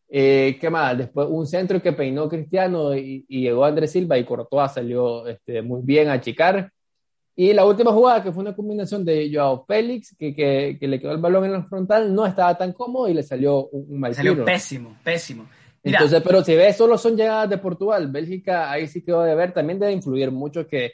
Eh, 0.08 0.58
¿Qué 0.60 0.70
más? 0.70 0.96
Después 0.96 1.26
un 1.30 1.46
centro 1.46 1.82
que 1.82 1.92
peinó 1.92 2.28
Cristiano 2.28 2.94
y, 2.94 3.24
llegó 3.28 3.64
Andrés 3.64 3.92
Silva 3.92 4.18
y 4.18 4.24
Courtois 4.24 4.72
salió 4.72 5.26
este, 5.26 5.62
muy 5.62 5.80
bien 5.82 6.08
a 6.08 6.14
achicar. 6.14 6.70
Y 7.36 7.52
la 7.52 7.64
última 7.64 7.92
jugada, 7.92 8.22
que 8.22 8.32
fue 8.32 8.42
una 8.42 8.54
combinación 8.54 9.04
de 9.04 9.30
Joao 9.32 9.64
Félix, 9.66 10.14
que, 10.16 10.34
que, 10.34 10.76
que, 10.78 10.86
le 10.86 11.00
quedó 11.00 11.12
el 11.12 11.20
balón 11.20 11.44
en 11.46 11.52
la 11.52 11.64
frontal, 11.64 12.14
no 12.14 12.24
estaba 12.26 12.56
tan 12.56 12.72
cómodo 12.72 13.08
y 13.08 13.14
le 13.14 13.22
salió 13.22 13.66
un, 13.68 13.98
mal 13.98 14.14
Salió 14.14 14.44
pésimo, 14.44 14.96
pésimo. 15.02 15.48
Entonces, 15.82 16.22
pero 16.24 16.42
si 16.42 16.54
ves, 16.54 16.76
solo 16.76 16.96
son 16.96 17.16
llegadas 17.16 17.50
de 17.50 17.58
Portugal. 17.58 18.10
Bélgica, 18.10 18.70
ahí 18.70 18.86
sí 18.86 19.02
quedó 19.02 19.22
de 19.22 19.34
ver. 19.34 19.52
También 19.52 19.78
debe 19.78 19.92
influir 19.92 20.30
mucho 20.30 20.66
que 20.66 20.92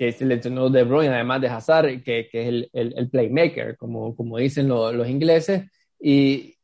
que 0.00 0.12
seleccionó 0.12 0.70
De 0.70 0.82
Bruyne, 0.82 1.12
además 1.12 1.42
de 1.42 1.48
Hazard, 1.48 2.02
que, 2.02 2.26
que 2.32 2.40
es 2.40 2.48
el, 2.48 2.70
el, 2.72 3.10
playmaker, 3.10 3.76
como, 3.76 4.16
como 4.16 4.38
dicen 4.38 4.66
los 4.66 5.06
ingleses, 5.06 5.64
y, 6.00 6.56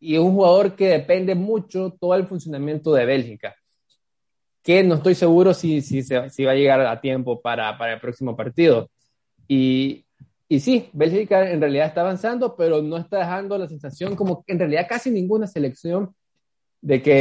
y 0.00 0.16
un 0.16 0.32
jugador 0.32 0.74
que 0.74 0.88
depende 0.88 1.36
mucho 1.36 1.96
todo 2.00 2.16
el 2.16 2.26
funcionamiento 2.26 2.92
de 2.92 3.06
Bélgica, 3.06 3.54
que 4.64 4.82
no 4.82 4.94
estoy 4.94 5.14
seguro 5.14 5.52
si, 5.52 5.82
si, 5.82 6.02
si 6.02 6.44
va 6.44 6.52
a 6.52 6.56
llegar 6.56 6.80
a 6.80 7.00
tiempo 7.00 7.40
para, 7.40 7.76
para 7.76 7.92
el 7.94 8.00
próximo 8.00 8.34
partido. 8.34 8.90
Y, 9.46 10.06
y 10.48 10.60
sí, 10.60 10.88
Bélgica 10.94 11.50
en 11.50 11.60
realidad 11.60 11.86
está 11.86 12.00
avanzando, 12.00 12.56
pero 12.56 12.80
no 12.80 12.96
está 12.96 13.18
dejando 13.18 13.58
la 13.58 13.68
sensación 13.68 14.16
como 14.16 14.42
que 14.42 14.54
en 14.54 14.58
realidad 14.60 14.86
casi 14.88 15.10
ninguna 15.10 15.46
selección 15.46 16.14
de 16.80 17.02
que, 17.02 17.20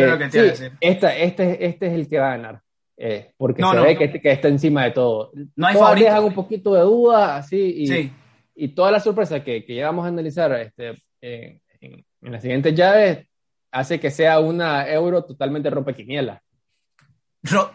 esta, 0.80 1.16
este, 1.16 1.66
este 1.66 1.88
es 1.88 1.94
el 1.94 2.08
que 2.08 2.20
va 2.20 2.34
a 2.34 2.38
ganar. 2.38 2.62
Eh, 2.96 3.34
porque 3.36 3.62
se 3.62 3.80
ve 3.80 3.98
que, 3.98 4.22
que, 4.22 4.32
está 4.32 4.48
encima 4.48 4.86
de 4.86 4.92
todo. 4.92 5.32
No 5.56 5.68
hay 5.68 5.74
Todas 5.74 6.00
dejan 6.00 6.24
un 6.24 6.34
poquito 6.34 6.74
de 6.74 6.82
duda, 6.82 7.36
así, 7.36 7.58
y, 7.58 8.12
y 8.56 8.68
toda 8.70 8.92
la 8.92 9.02
sorpresa 9.02 9.44
que, 9.44 9.66
que 9.66 9.84
vamos 9.84 10.06
a 10.06 10.10
analizar 10.10 10.54
este, 10.54 10.94
en, 11.20 11.60
en, 11.82 12.32
las 12.32 12.42
siguientes 12.42 12.74
llaves 12.74 13.28
hace 13.72 14.00
que 14.00 14.12
sea 14.12 14.40
una 14.40 14.88
euro 14.88 15.26
totalmente 15.26 15.70
rompequiniela. 15.70 16.42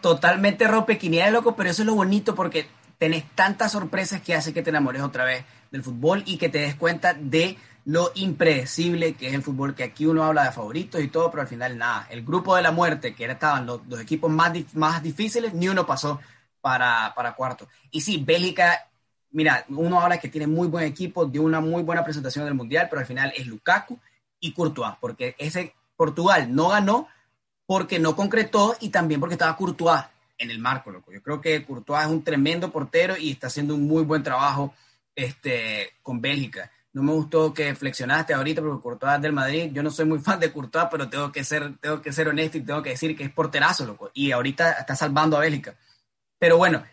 Totalmente 0.01 0.67
rompequiniela, 0.67 1.31
loco, 1.31 1.55
pero 1.55 1.69
eso 1.69 1.83
es 1.83 1.85
lo 1.85 1.95
bonito 1.95 2.35
porque 2.35 2.67
tenés 2.97 3.23
tantas 3.35 3.71
sorpresas 3.71 4.21
que 4.21 4.35
hace 4.35 4.53
que 4.53 4.61
te 4.61 4.69
enamores 4.69 5.01
otra 5.01 5.23
vez 5.25 5.45
del 5.71 5.83
fútbol 5.83 6.23
y 6.25 6.37
que 6.37 6.49
te 6.49 6.59
des 6.59 6.75
cuenta 6.75 7.13
de 7.13 7.57
lo 7.85 8.11
impredecible 8.15 9.13
que 9.13 9.27
es 9.27 9.33
el 9.33 9.41
fútbol, 9.41 9.73
que 9.73 9.83
aquí 9.83 10.05
uno 10.05 10.23
habla 10.23 10.43
de 10.43 10.51
favoritos 10.51 11.01
y 11.01 11.07
todo, 11.07 11.31
pero 11.31 11.41
al 11.41 11.47
final 11.47 11.77
nada. 11.77 12.07
El 12.09 12.23
grupo 12.23 12.55
de 12.55 12.61
la 12.61 12.71
muerte, 12.71 13.15
que 13.15 13.25
estaban 13.25 13.65
los, 13.65 13.85
los 13.87 13.99
equipos 13.99 14.29
más, 14.29 14.51
más 14.75 15.01
difíciles, 15.01 15.53
ni 15.53 15.69
uno 15.69 15.85
pasó 15.85 16.19
para, 16.61 17.13
para 17.15 17.33
cuarto. 17.33 17.67
Y 17.89 18.01
sí, 18.01 18.21
Bélgica, 18.23 18.87
mira, 19.31 19.65
uno 19.69 20.01
habla 20.01 20.19
que 20.19 20.29
tiene 20.29 20.45
muy 20.45 20.67
buen 20.67 20.85
equipo, 20.85 21.25
dio 21.25 21.41
una 21.41 21.61
muy 21.61 21.83
buena 21.83 22.03
presentación 22.03 22.45
del 22.45 22.53
Mundial, 22.53 22.87
pero 22.89 22.99
al 22.99 23.07
final 23.07 23.33
es 23.35 23.47
Lukaku 23.47 23.97
y 24.39 24.53
Courtois, 24.53 24.95
porque 24.99 25.35
ese 25.37 25.73
Portugal 25.95 26.53
no 26.53 26.69
ganó 26.69 27.07
porque 27.69 27.99
no 27.99 28.15
concretó 28.15 28.75
y 28.79 28.89
también 28.89 29.19
porque 29.19 29.35
estaba 29.35 29.55
Courtois 29.55 30.01
en 30.39 30.49
el 30.49 30.57
marco, 30.57 30.89
loco. 30.89 31.11
Yo 31.11 31.21
creo 31.21 31.39
que 31.39 31.63
Courtois 31.63 32.01
es 32.01 32.09
un 32.09 32.23
tremendo 32.23 32.71
portero 32.71 33.15
y 33.15 33.29
está 33.29 33.45
haciendo 33.45 33.75
un 33.75 33.87
muy 33.87 34.01
buen 34.01 34.23
trabajo 34.23 34.73
este, 35.13 35.91
con 36.01 36.19
Bélgica. 36.19 36.71
No 36.93 37.03
me 37.03 37.11
gustó 37.11 37.53
que 37.53 37.75
flexionaste 37.75 38.33
ahorita 38.33 38.63
porque 38.63 38.81
Courtois 38.81 39.17
es 39.17 39.21
del 39.21 39.33
Madrid. 39.33 39.69
Yo 39.71 39.83
no 39.83 39.91
soy 39.91 40.05
muy 40.05 40.17
fan 40.17 40.39
de 40.39 40.51
Courtois, 40.51 40.87
pero 40.89 41.09
tengo 41.09 41.31
que 41.31 41.43
ser, 41.43 41.77
tengo 41.77 42.01
que 42.01 42.11
ser 42.11 42.27
honesto 42.27 42.57
y 42.57 42.61
tengo 42.61 42.81
que 42.81 42.89
decir 42.89 43.15
que 43.15 43.25
es 43.25 43.31
porterazo, 43.31 43.85
loco. 43.85 44.09
Y 44.15 44.31
ahorita 44.31 44.71
está 44.71 44.95
salvando 44.95 45.37
a 45.37 45.41
Bélgica. 45.41 45.75
Pero 46.39 46.57
bueno, 46.57 46.83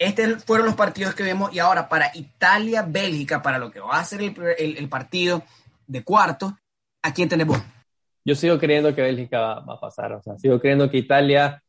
estos 0.00 0.42
fueron 0.42 0.66
los 0.66 0.74
partidos 0.74 1.14
que 1.14 1.22
vemos. 1.22 1.54
Y 1.54 1.60
ahora 1.60 1.88
para 1.88 2.10
Italia-Bélgica, 2.12 3.40
para 3.40 3.58
lo 3.58 3.70
que 3.70 3.78
va 3.78 4.00
a 4.00 4.04
ser 4.04 4.20
el, 4.20 4.88
partido 4.88 5.44
de 5.86 6.02
cuarto, 6.02 6.58
¿a 7.02 7.14
quién 7.14 7.28
tenemos? 7.28 7.62
Yo 8.24 8.34
sigo 8.34 8.58
creyendo 8.58 8.94
que 8.94 9.02
Bélgica 9.02 9.40
va, 9.40 9.74
a 9.74 9.80
pasar. 9.80 10.12
O 10.12 10.22
sea, 10.22 10.38
sigo 10.38 10.58
creyendo 10.58 10.90
que 10.90 10.98
Italia, 10.98 11.62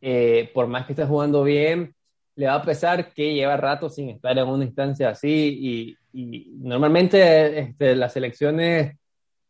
eh, 0.00 0.50
por 0.54 0.66
más 0.66 0.86
que 0.86 0.92
esté 0.92 1.04
jugando 1.04 1.44
bien, 1.44 1.94
le 2.34 2.46
va 2.46 2.54
a 2.54 2.62
pesar 2.62 3.12
que 3.12 3.34
lleva 3.34 3.56
rato 3.56 3.90
sin 3.90 4.10
estar 4.10 4.38
en 4.38 4.46
una 4.46 4.64
instancia 4.64 5.10
así 5.10 5.96
y, 6.12 6.48
normalmente 6.60 7.60
este, 7.60 7.94
las 7.94 8.12
selecciones 8.12 8.96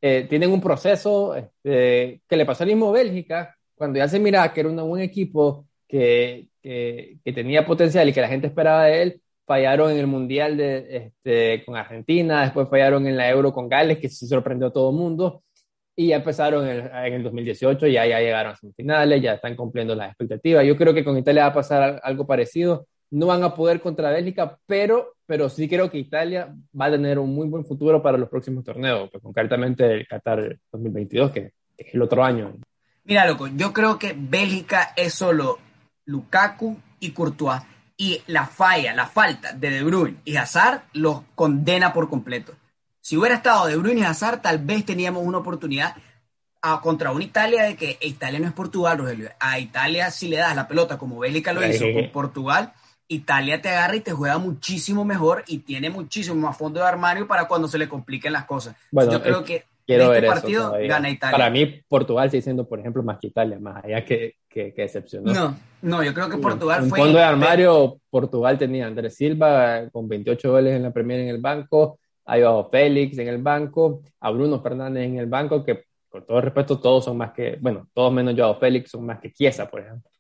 eh, 0.02 0.26
tienen 0.28 0.50
un 0.50 0.60
proceso 0.60 1.34
este, 1.34 2.20
que 2.28 2.36
le 2.36 2.44
pasó 2.44 2.64
al 2.64 2.70
mismo 2.70 2.92
Bélgica, 2.92 3.56
cuando 3.74 3.98
ya 3.98 4.08
se 4.08 4.18
miraba 4.18 4.52
que 4.52 4.60
era 4.60 4.68
un 4.68 4.88
buen 4.88 5.02
equipo, 5.02 5.66
que, 5.86 6.48
que, 6.60 7.18
que, 7.24 7.32
tenía 7.32 7.64
potencial 7.64 8.08
y 8.08 8.12
que 8.12 8.20
la 8.20 8.28
gente 8.28 8.48
esperaba 8.48 8.84
de 8.84 9.02
él, 9.02 9.22
fallaron 9.46 9.90
en 9.92 9.98
el 9.98 10.06
Mundial 10.06 10.56
de, 10.56 10.96
este, 10.96 11.64
con 11.64 11.76
Argentina, 11.76 12.42
después 12.42 12.68
fallaron 12.68 13.06
en 13.06 13.16
la 13.16 13.28
Euro 13.30 13.52
con 13.52 13.68
Gales, 13.68 13.98
que 13.98 14.08
se 14.08 14.26
sorprendió 14.26 14.68
a 14.68 14.72
todo 14.72 14.90
el 14.90 14.96
mundo, 14.96 15.42
y 15.98 16.08
ya 16.08 16.16
empezaron 16.16 16.64
en 16.68 16.76
el, 16.76 16.90
en 17.06 17.14
el 17.14 17.22
2018, 17.24 17.88
ya, 17.88 18.06
ya 18.06 18.20
llegaron 18.20 18.52
a 18.52 18.56
semifinales, 18.56 19.20
ya 19.20 19.34
están 19.34 19.56
cumpliendo 19.56 19.96
las 19.96 20.10
expectativas. 20.10 20.64
Yo 20.64 20.76
creo 20.76 20.94
que 20.94 21.02
con 21.02 21.18
Italia 21.18 21.42
va 21.42 21.48
a 21.48 21.54
pasar 21.54 22.00
algo 22.04 22.24
parecido 22.24 22.86
no 23.10 23.26
van 23.26 23.42
a 23.42 23.54
poder 23.54 23.80
contra 23.80 24.10
Bélgica, 24.10 24.58
pero, 24.66 25.14
pero 25.26 25.48
sí 25.48 25.68
creo 25.68 25.90
que 25.90 25.98
Italia 25.98 26.54
va 26.78 26.86
a 26.86 26.90
tener 26.90 27.18
un 27.18 27.34
muy 27.34 27.48
buen 27.48 27.64
futuro 27.64 28.02
para 28.02 28.18
los 28.18 28.28
próximos 28.28 28.64
torneos, 28.64 29.08
pues, 29.10 29.22
concretamente 29.22 29.92
el 29.92 30.06
Qatar 30.06 30.58
2022, 30.72 31.30
que 31.30 31.52
es 31.76 31.94
el 31.94 32.02
otro 32.02 32.22
año. 32.22 32.54
Mira, 33.04 33.26
loco, 33.26 33.48
yo 33.48 33.72
creo 33.72 33.98
que 33.98 34.14
Bélgica 34.16 34.92
es 34.94 35.14
solo 35.14 35.58
Lukaku 36.04 36.76
y 37.00 37.12
Courtois, 37.12 37.62
y 37.96 38.20
la 38.26 38.46
falla, 38.46 38.94
la 38.94 39.06
falta 39.06 39.52
de 39.52 39.70
De 39.70 39.82
Bruyne 39.82 40.18
y 40.24 40.36
Hazard 40.36 40.82
los 40.92 41.22
condena 41.34 41.92
por 41.92 42.08
completo. 42.08 42.52
Si 43.08 43.16
hubiera 43.16 43.36
estado 43.36 43.66
De 43.68 43.76
Bruyne 43.76 44.02
y 44.02 44.04
Hazard, 44.04 44.42
tal 44.42 44.58
vez 44.58 44.84
teníamos 44.84 45.24
una 45.24 45.38
oportunidad 45.38 45.94
a, 46.60 46.78
contra 46.82 47.10
una 47.10 47.24
Italia 47.24 47.62
de 47.62 47.74
que 47.74 47.96
Italia 48.02 48.38
no 48.38 48.46
es 48.46 48.52
Portugal, 48.52 48.98
Rogelio. 48.98 49.30
A 49.40 49.58
Italia, 49.58 50.10
si 50.10 50.28
le 50.28 50.36
das 50.36 50.54
la 50.54 50.68
pelota 50.68 50.98
como 50.98 51.18
Bélgica 51.18 51.54
lo 51.54 51.66
hizo 51.66 51.86
con 51.90 52.10
Portugal, 52.10 52.74
Italia 53.06 53.62
te 53.62 53.70
agarra 53.70 53.96
y 53.96 54.00
te 54.00 54.12
juega 54.12 54.36
muchísimo 54.36 55.06
mejor 55.06 55.42
y 55.46 55.60
tiene 55.60 55.88
muchísimo 55.88 56.36
más 56.36 56.58
fondo 56.58 56.80
de 56.80 56.86
armario 56.86 57.26
para 57.26 57.48
cuando 57.48 57.66
se 57.66 57.78
le 57.78 57.88
compliquen 57.88 58.34
las 58.34 58.44
cosas. 58.44 58.76
Bueno, 58.90 59.10
Yo 59.10 59.22
creo 59.22 59.42
que 59.42 59.64
quiero 59.86 60.12
este 60.12 60.26
partido 60.26 60.74
gana 60.86 61.08
Italia. 61.08 61.38
Para 61.38 61.48
mí, 61.48 61.64
Portugal 61.88 62.30
sigue 62.30 62.42
siendo, 62.42 62.68
por 62.68 62.78
ejemplo, 62.78 63.02
más 63.02 63.16
que 63.18 63.28
Italia, 63.28 63.58
más 63.58 63.82
allá 63.82 64.04
que, 64.04 64.34
que, 64.46 64.74
que 64.74 64.84
excepcionó. 64.84 65.32
No, 65.32 65.56
no, 65.80 66.02
yo 66.02 66.12
creo 66.12 66.28
que 66.28 66.36
Portugal 66.36 66.84
fue. 66.86 66.98
fondo 66.98 67.16
de 67.16 67.24
armario, 67.24 68.02
Portugal 68.10 68.58
tenía 68.58 68.86
Andrés 68.86 69.16
Silva 69.16 69.88
con 69.90 70.06
28 70.06 70.50
goles 70.50 70.76
en 70.76 70.82
la 70.82 70.90
Premier 70.90 71.20
en 71.20 71.28
el 71.28 71.40
banco, 71.40 71.98
a 72.28 72.38
Joao 72.38 72.68
Félix 72.68 73.16
en 73.18 73.28
el 73.28 73.38
banco, 73.38 74.02
a 74.20 74.30
Bruno 74.30 74.60
Fernández 74.60 75.06
en 75.06 75.18
el 75.18 75.26
banco, 75.26 75.64
que 75.64 75.84
con 76.10 76.26
todo 76.26 76.40
respeto, 76.42 76.78
todos 76.78 77.06
son 77.06 77.16
más 77.16 77.32
que, 77.32 77.56
bueno, 77.60 77.88
todos 77.94 78.12
menos 78.12 78.34
Joao 78.36 78.58
Félix 78.58 78.90
son 78.90 79.06
más 79.06 79.18
que 79.18 79.32
Chiesa, 79.32 79.68
por 79.68 79.80
ejemplo. 79.80 80.10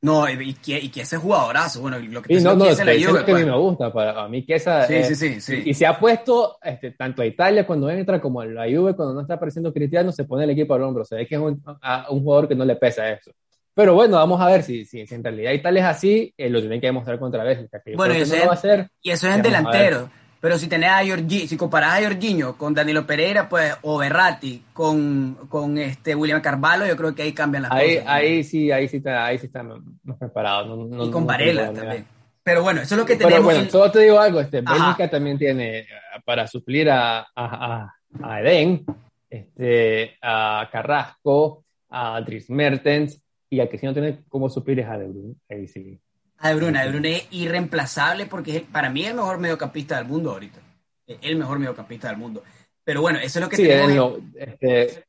No, 0.00 0.28
y 0.28 0.56
y 0.64 1.00
ese 1.00 1.16
jugadorazo, 1.16 1.80
bueno, 1.80 1.98
lo 1.98 2.22
que 2.22 2.36
te 2.36 2.40
no, 2.40 2.54
no, 2.54 2.66
es 2.66 2.78
la 2.78 2.92
Juve, 2.92 3.24
que 3.24 3.32
a 3.32 3.34
mí 3.34 3.42
pues. 3.42 3.46
me 3.46 3.56
gusta, 3.56 3.92
para 3.92 4.22
a 4.22 4.28
mí 4.28 4.44
que 4.44 4.54
esa... 4.54 4.86
Sí, 4.86 5.02
sí, 5.04 5.14
sí, 5.14 5.40
sí. 5.40 5.62
Y, 5.66 5.74
se 5.74 5.86
ha 5.86 5.98
puesto 5.98 6.56
este, 6.62 6.92
tanto 6.92 7.22
a 7.22 7.26
Italia 7.26 7.66
cuando 7.66 7.90
entra 7.90 8.20
como 8.20 8.40
a 8.40 8.46
la 8.46 8.64
Juve 8.64 8.94
cuando 8.94 9.14
no 9.14 9.20
está 9.22 9.34
apareciendo 9.34 9.72
Cristiano, 9.72 10.12
se 10.12 10.24
pone 10.24 10.44
el 10.44 10.50
equipo 10.50 10.74
al 10.74 10.82
hombro, 10.82 11.04
se 11.04 11.16
ve 11.16 11.26
que 11.26 11.34
es 11.34 11.40
un, 11.40 11.62
un 12.10 12.22
jugador 12.22 12.48
que 12.48 12.54
no 12.54 12.64
le 12.64 12.76
pesa 12.76 13.10
eso. 13.10 13.32
Pero 13.74 13.94
bueno, 13.94 14.16
vamos 14.16 14.40
a 14.40 14.46
ver 14.46 14.64
si, 14.64 14.84
si, 14.84 15.04
en 15.08 15.22
realidad 15.22 15.52
Italia 15.52 15.82
es 15.82 15.96
así, 15.96 16.34
eh, 16.36 16.50
lo 16.50 16.60
tienen 16.60 16.80
que 16.80 16.88
demostrar 16.88 17.18
contra 17.18 17.44
Bélgica. 17.44 17.80
bueno, 17.96 18.14
y, 18.14 18.46
va 18.46 18.52
a 18.52 18.56
ser, 18.56 18.90
y 19.02 19.10
eso 19.10 19.28
es 19.28 19.34
en 19.36 19.42
delantero. 19.42 20.10
Pero 20.40 20.56
si 20.56 20.68
tenés 20.68 20.90
a 20.90 21.02
Giorgi, 21.02 21.48
si 21.48 21.56
comparás 21.56 21.98
a 21.98 22.02
Jorginho 22.02 22.56
con 22.56 22.72
Danilo 22.72 23.06
Pereira, 23.06 23.48
pues, 23.48 23.74
o 23.82 23.98
Berratti 23.98 24.62
con, 24.72 25.34
con 25.48 25.78
este 25.78 26.14
William 26.14 26.40
Carvalho, 26.40 26.86
yo 26.86 26.96
creo 26.96 27.14
que 27.14 27.22
ahí 27.22 27.32
cambian 27.32 27.64
las 27.64 27.72
ahí, 27.72 27.96
cosas. 27.96 28.08
Ahí 28.08 28.44
sí, 28.44 28.70
ahí 28.70 28.88
sí 28.88 28.98
está, 28.98 29.26
ahí 29.26 29.38
sí 29.38 29.46
está 29.46 29.62
más 29.62 30.16
preparado. 30.18 30.88
y 31.04 31.10
con 31.10 31.26
Varela 31.26 31.72
también. 31.72 32.06
Pero 32.44 32.62
bueno, 32.62 32.80
eso 32.80 32.94
es 32.94 32.98
lo 33.00 33.04
que 33.04 33.16
tenemos. 33.16 33.34
Pero 33.34 33.44
bueno, 33.44 33.70
solo 33.70 33.90
te 33.90 33.98
digo 34.00 34.18
algo, 34.18 34.40
este, 34.40 34.60
Bélgica 34.62 35.10
también 35.10 35.36
tiene, 35.36 35.86
para 36.24 36.46
suplir 36.46 36.88
a, 36.88 37.26
a, 37.34 37.92
a, 38.22 38.40
Eden, 38.40 38.86
este, 39.28 40.16
a 40.22 40.68
Carrasco, 40.72 41.64
a 41.90 42.20
Dries 42.22 42.48
Mertens, 42.48 43.20
y 43.50 43.60
a 43.60 43.68
que 43.68 43.76
si 43.76 43.86
no 43.86 43.92
tiene 43.92 44.20
cómo 44.28 44.48
suplir 44.48 44.80
es 44.80 44.86
a 44.86 44.96
De 44.96 45.08
Bruyne. 45.08 45.34
Ahí 45.48 45.66
sí. 45.66 46.00
A 46.38 46.48
De 46.50 46.54
Bruyne, 46.54 46.82
De 46.82 46.88
Bruyne 46.88 47.16
es 47.16 47.28
irreemplazable 47.30 48.26
porque 48.26 48.56
es 48.56 48.62
para 48.62 48.90
mí 48.90 49.04
el 49.04 49.14
mejor 49.14 49.38
mediocampista 49.38 49.96
del 49.96 50.06
mundo 50.06 50.32
ahorita. 50.32 50.60
El 51.06 51.36
mejor 51.36 51.58
mediocampista 51.58 52.08
del 52.08 52.18
mundo. 52.18 52.42
Pero 52.84 53.00
bueno, 53.02 53.18
eso 53.18 53.38
es 53.38 53.44
lo 53.44 53.48
que 53.50 53.56
sí, 53.56 53.64
tenemos. 53.64 54.18
este, 54.34 55.04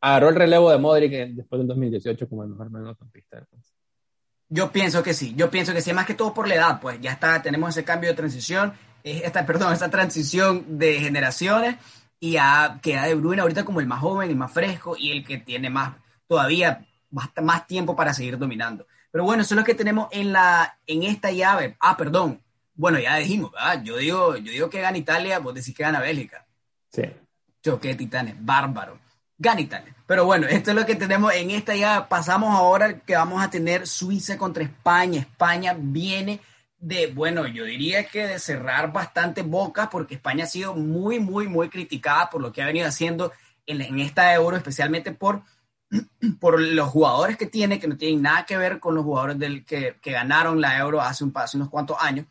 agarró 0.00 0.28
el 0.28 0.34
relevo 0.34 0.70
de 0.70 0.78
Modric 0.78 1.12
después 1.34 1.58
del 1.58 1.68
2018 1.68 2.28
como 2.28 2.42
el 2.42 2.50
mejor 2.50 2.70
mediocampista. 2.70 3.46
Yo 4.48 4.70
pienso 4.70 5.02
que 5.02 5.14
sí, 5.14 5.32
yo 5.36 5.50
pienso 5.50 5.72
que 5.72 5.80
sí, 5.80 5.92
más 5.92 6.06
que 6.06 6.14
todo 6.14 6.34
por 6.34 6.46
la 6.46 6.56
edad, 6.56 6.80
pues 6.80 7.00
ya 7.00 7.12
está, 7.12 7.40
tenemos 7.40 7.70
ese 7.70 7.84
cambio 7.84 8.10
de 8.10 8.16
transición, 8.16 8.74
esta, 9.02 9.46
perdón, 9.46 9.72
esta 9.72 9.90
transición 9.90 10.78
de 10.78 11.00
generaciones 11.00 11.76
y 12.20 12.32
ya 12.32 12.78
queda 12.82 13.04
De 13.04 13.14
Bruyne 13.14 13.40
ahorita 13.40 13.64
como 13.64 13.80
el 13.80 13.86
más 13.86 14.00
joven, 14.00 14.28
el 14.28 14.36
más 14.36 14.52
fresco 14.52 14.96
y 14.98 15.10
el 15.10 15.24
que 15.24 15.38
tiene 15.38 15.70
más, 15.70 15.96
todavía 16.26 16.84
más 17.10 17.66
tiempo 17.66 17.96
para 17.96 18.12
seguir 18.12 18.36
dominando. 18.36 18.86
Pero 19.14 19.22
bueno, 19.22 19.42
eso 19.42 19.54
es 19.54 19.60
lo 19.60 19.64
que 19.64 19.76
tenemos 19.76 20.08
en, 20.10 20.32
la, 20.32 20.76
en 20.88 21.04
esta 21.04 21.30
llave. 21.30 21.76
Ah, 21.78 21.96
perdón. 21.96 22.42
Bueno, 22.74 22.98
ya 22.98 23.14
dijimos, 23.14 23.52
¿verdad? 23.52 23.80
Yo 23.84 23.96
digo, 23.96 24.36
yo 24.36 24.50
digo 24.50 24.68
que 24.68 24.80
gana 24.80 24.98
Italia, 24.98 25.38
vos 25.38 25.54
decís 25.54 25.72
que 25.72 25.84
gana 25.84 26.00
Bélgica. 26.00 26.44
Sí. 26.90 27.04
Yo, 27.62 27.78
qué 27.78 27.94
titanes, 27.94 28.34
bárbaro. 28.40 28.98
Gana 29.38 29.60
Italia. 29.60 29.94
Pero 30.04 30.24
bueno, 30.24 30.48
esto 30.48 30.72
es 30.72 30.76
lo 30.76 30.84
que 30.84 30.96
tenemos 30.96 31.32
en 31.32 31.52
esta 31.52 31.76
llave. 31.76 32.06
Pasamos 32.08 32.56
ahora 32.56 32.98
que 32.98 33.14
vamos 33.14 33.40
a 33.40 33.50
tener 33.50 33.86
Suiza 33.86 34.36
contra 34.36 34.64
España. 34.64 35.20
España 35.20 35.76
viene 35.78 36.40
de, 36.80 37.06
bueno, 37.06 37.46
yo 37.46 37.62
diría 37.62 38.08
que 38.08 38.26
de 38.26 38.40
cerrar 38.40 38.92
bastante 38.92 39.42
bocas 39.42 39.86
porque 39.92 40.16
España 40.16 40.42
ha 40.42 40.48
sido 40.48 40.74
muy, 40.74 41.20
muy, 41.20 41.46
muy 41.46 41.68
criticada 41.68 42.30
por 42.30 42.40
lo 42.40 42.52
que 42.52 42.62
ha 42.62 42.66
venido 42.66 42.88
haciendo 42.88 43.30
en, 43.64 43.80
en 43.80 44.00
esta 44.00 44.34
euro, 44.34 44.56
especialmente 44.56 45.12
por 45.12 45.44
por 46.40 46.60
los 46.60 46.88
jugadores 46.88 47.36
que 47.36 47.46
tiene, 47.46 47.78
que 47.78 47.88
no 47.88 47.96
tienen 47.96 48.22
nada 48.22 48.46
que 48.46 48.56
ver 48.56 48.80
con 48.80 48.94
los 48.94 49.04
jugadores 49.04 49.38
del, 49.38 49.64
que, 49.64 49.96
que 50.00 50.12
ganaron 50.12 50.60
la 50.60 50.78
Euro 50.78 51.00
hace, 51.00 51.24
un, 51.24 51.32
hace 51.34 51.56
unos 51.56 51.70
cuantos 51.70 51.96
años, 52.00 52.26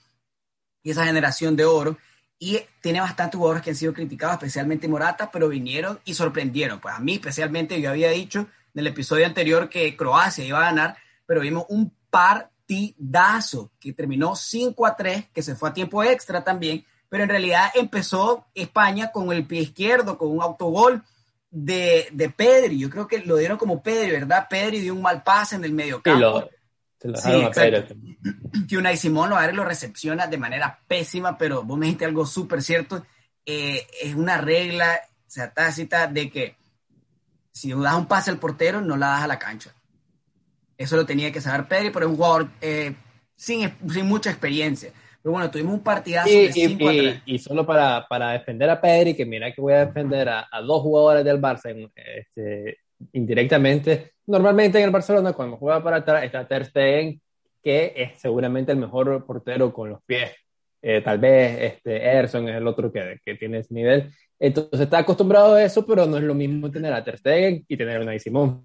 y 0.83 0.91
esa 0.91 1.05
generación 1.05 1.55
de 1.55 1.65
oro. 1.65 1.97
Y 2.39 2.59
tiene 2.81 2.99
bastantes 2.99 3.37
jugadores 3.37 3.63
que 3.63 3.69
han 3.69 3.75
sido 3.75 3.93
criticados, 3.93 4.35
especialmente 4.35 4.87
Morata, 4.87 5.31
pero 5.31 5.47
vinieron 5.47 5.99
y 6.03 6.13
sorprendieron. 6.13 6.81
Pues 6.81 6.93
a 6.93 6.99
mí, 6.99 7.13
especialmente, 7.13 7.79
yo 7.79 7.89
había 7.89 8.09
dicho 8.09 8.39
en 8.39 8.79
el 8.79 8.87
episodio 8.87 9.25
anterior 9.25 9.69
que 9.69 9.95
Croacia 9.95 10.43
iba 10.43 10.59
a 10.59 10.63
ganar, 10.63 10.97
pero 11.25 11.39
vimos 11.39 11.65
un 11.69 11.95
partidazo 12.09 13.71
que 13.79 13.93
terminó 13.93 14.35
5 14.35 14.85
a 14.85 14.95
3, 14.95 15.29
que 15.33 15.41
se 15.41 15.55
fue 15.55 15.69
a 15.69 15.73
tiempo 15.73 16.03
extra 16.03 16.43
también, 16.43 16.85
pero 17.07 17.23
en 17.23 17.29
realidad 17.29 17.71
empezó 17.75 18.47
España 18.53 19.11
con 19.11 19.31
el 19.31 19.45
pie 19.45 19.61
izquierdo, 19.61 20.17
con 20.17 20.29
un 20.29 20.41
autogol 20.41 21.03
de, 21.53 22.07
de 22.11 22.29
Pedri. 22.29 22.79
Yo 22.79 22.89
creo 22.89 23.07
que 23.07 23.19
lo 23.19 23.37
dieron 23.37 23.57
como 23.57 23.81
Pedri, 23.81 24.11
¿verdad? 24.11 24.47
Pedri 24.49 24.79
dio 24.79 24.95
un 24.95 25.03
mal 25.03 25.21
pase 25.23 25.55
en 25.55 25.63
el 25.63 25.71
medio 25.71 26.01
campo. 26.01 26.49
Sí, 26.99 27.31
exacto. 27.31 27.95
Que 28.67 28.77
Unai 28.77 28.97
Simón 28.97 29.29
lo, 29.29 29.51
lo 29.51 29.63
recepciona 29.63 30.27
de 30.27 30.37
manera 30.37 30.79
pésima, 30.87 31.37
pero 31.37 31.63
vos 31.63 31.77
me 31.77 31.85
dijiste 31.85 32.05
algo 32.05 32.25
súper 32.25 32.61
cierto. 32.61 33.05
Eh, 33.45 33.85
es 34.01 34.15
una 34.15 34.37
regla 34.37 34.99
o 35.05 35.29
sea, 35.29 35.53
tácita 35.53 36.07
de 36.07 36.29
que 36.29 36.55
si 37.51 37.71
das 37.73 37.95
un 37.95 38.07
pase 38.07 38.31
al 38.31 38.39
portero, 38.39 38.81
no 38.81 38.97
la 38.97 39.07
das 39.07 39.23
a 39.23 39.27
la 39.27 39.39
cancha. 39.39 39.73
Eso 40.77 40.95
lo 40.95 41.05
tenía 41.05 41.31
que 41.31 41.41
saber 41.41 41.67
Pedri, 41.67 41.91
pero 41.91 42.05
es 42.05 42.11
un 42.11 42.17
jugador 42.17 42.49
eh, 42.61 42.95
sin, 43.35 43.75
sin 43.91 44.07
mucha 44.07 44.31
experiencia. 44.31 44.91
Pero 45.23 45.33
bueno, 45.33 45.49
tuvimos 45.49 45.75
un 45.75 45.83
partidazo 45.83 46.29
y, 46.29 46.47
de 46.47 46.51
5 46.51 46.91
y, 47.25 47.39
solo 47.39 47.65
para, 47.65 48.05
para, 48.09 48.31
defender 48.33 48.69
a 48.69 48.81
Pedri, 48.81 49.15
que 49.15 49.25
mira 49.25 49.53
que 49.53 49.61
voy 49.61 49.71
a 49.71 49.85
defender 49.85 50.27
a, 50.27 50.49
dos 50.61 50.81
jugadores 50.81 51.23
del 51.23 51.39
Barça 51.39 51.73
este, 51.95 52.79
indirectamente. 53.13 54.11
Normalmente 54.27 54.79
en 54.79 54.83
el 54.83 54.91
Barcelona, 54.91 55.31
cuando 55.31 55.55
juega 55.55 55.81
para 55.81 55.97
atrás, 55.97 56.25
está 56.25 56.45
Ter 56.45 56.65
Stegen, 56.65 57.21
que 57.63 57.93
es 57.95 58.19
seguramente 58.19 58.73
el 58.73 58.79
mejor 58.79 59.25
portero 59.25 59.71
con 59.71 59.91
los 59.91 60.03
pies. 60.03 60.29
Eh, 60.81 60.99
tal 60.99 61.19
vez 61.19 61.73
este, 61.75 61.95
Ederson 61.95 62.49
es 62.49 62.57
el 62.57 62.67
otro 62.67 62.91
que, 62.91 63.17
que, 63.23 63.35
tiene 63.35 63.59
ese 63.59 63.73
nivel. 63.73 64.11
Entonces 64.37 64.81
está 64.81 64.97
acostumbrado 64.97 65.53
a 65.53 65.63
eso, 65.63 65.85
pero 65.85 66.05
no 66.05 66.17
es 66.17 66.23
lo 66.23 66.35
mismo 66.35 66.69
tener 66.69 66.91
a 66.91 67.01
Ter 67.01 67.17
Stegen 67.17 67.63
y 67.65 67.77
tener 67.77 67.95
a 67.95 68.01
Unai 68.01 68.19
Simón. 68.19 68.61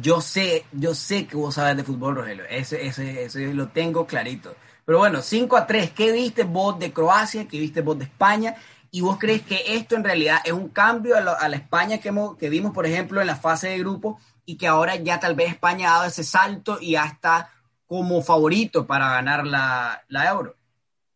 Yo 0.00 0.20
sé, 0.20 0.64
yo 0.70 0.94
sé 0.94 1.26
que 1.26 1.36
vos 1.36 1.56
sabes 1.56 1.76
de 1.76 1.82
fútbol, 1.82 2.14
Rogelio. 2.14 2.44
Ese, 2.48 2.86
ese, 2.86 3.24
ese 3.24 3.52
lo 3.52 3.66
tengo 3.70 4.06
clarito. 4.06 4.54
Pero 4.86 4.98
bueno, 4.98 5.20
5 5.20 5.56
a 5.56 5.66
3. 5.66 5.90
¿Qué 5.90 6.12
viste 6.12 6.44
vos 6.44 6.78
de 6.78 6.92
Croacia? 6.92 7.46
¿Qué 7.48 7.58
viste 7.58 7.82
vos 7.82 7.98
de 7.98 8.04
España? 8.04 8.54
¿Y 8.92 9.00
vos 9.00 9.18
crees 9.18 9.42
que 9.42 9.60
esto 9.74 9.96
en 9.96 10.04
realidad 10.04 10.38
es 10.44 10.52
un 10.52 10.68
cambio 10.68 11.16
a, 11.16 11.48
la 11.48 11.56
España 11.56 11.98
que, 11.98 12.08
hemos, 12.08 12.36
que 12.36 12.48
vimos, 12.48 12.72
por 12.72 12.86
ejemplo, 12.86 13.20
en 13.20 13.26
la 13.26 13.34
fase 13.34 13.68
de 13.68 13.80
grupo 13.80 14.18
y 14.46 14.56
que 14.56 14.68
ahora 14.68 14.94
ya 14.94 15.18
tal 15.18 15.34
vez 15.34 15.50
España 15.50 15.90
ha 15.90 15.96
dado 15.96 16.06
ese 16.06 16.22
salto 16.22 16.78
y 16.80 16.92
ya 16.92 17.04
está 17.04 17.50
como 17.86 18.22
favorito 18.22 18.86
para 18.86 19.10
ganar 19.10 19.44
la, 19.44 20.04
Euro? 20.30 20.54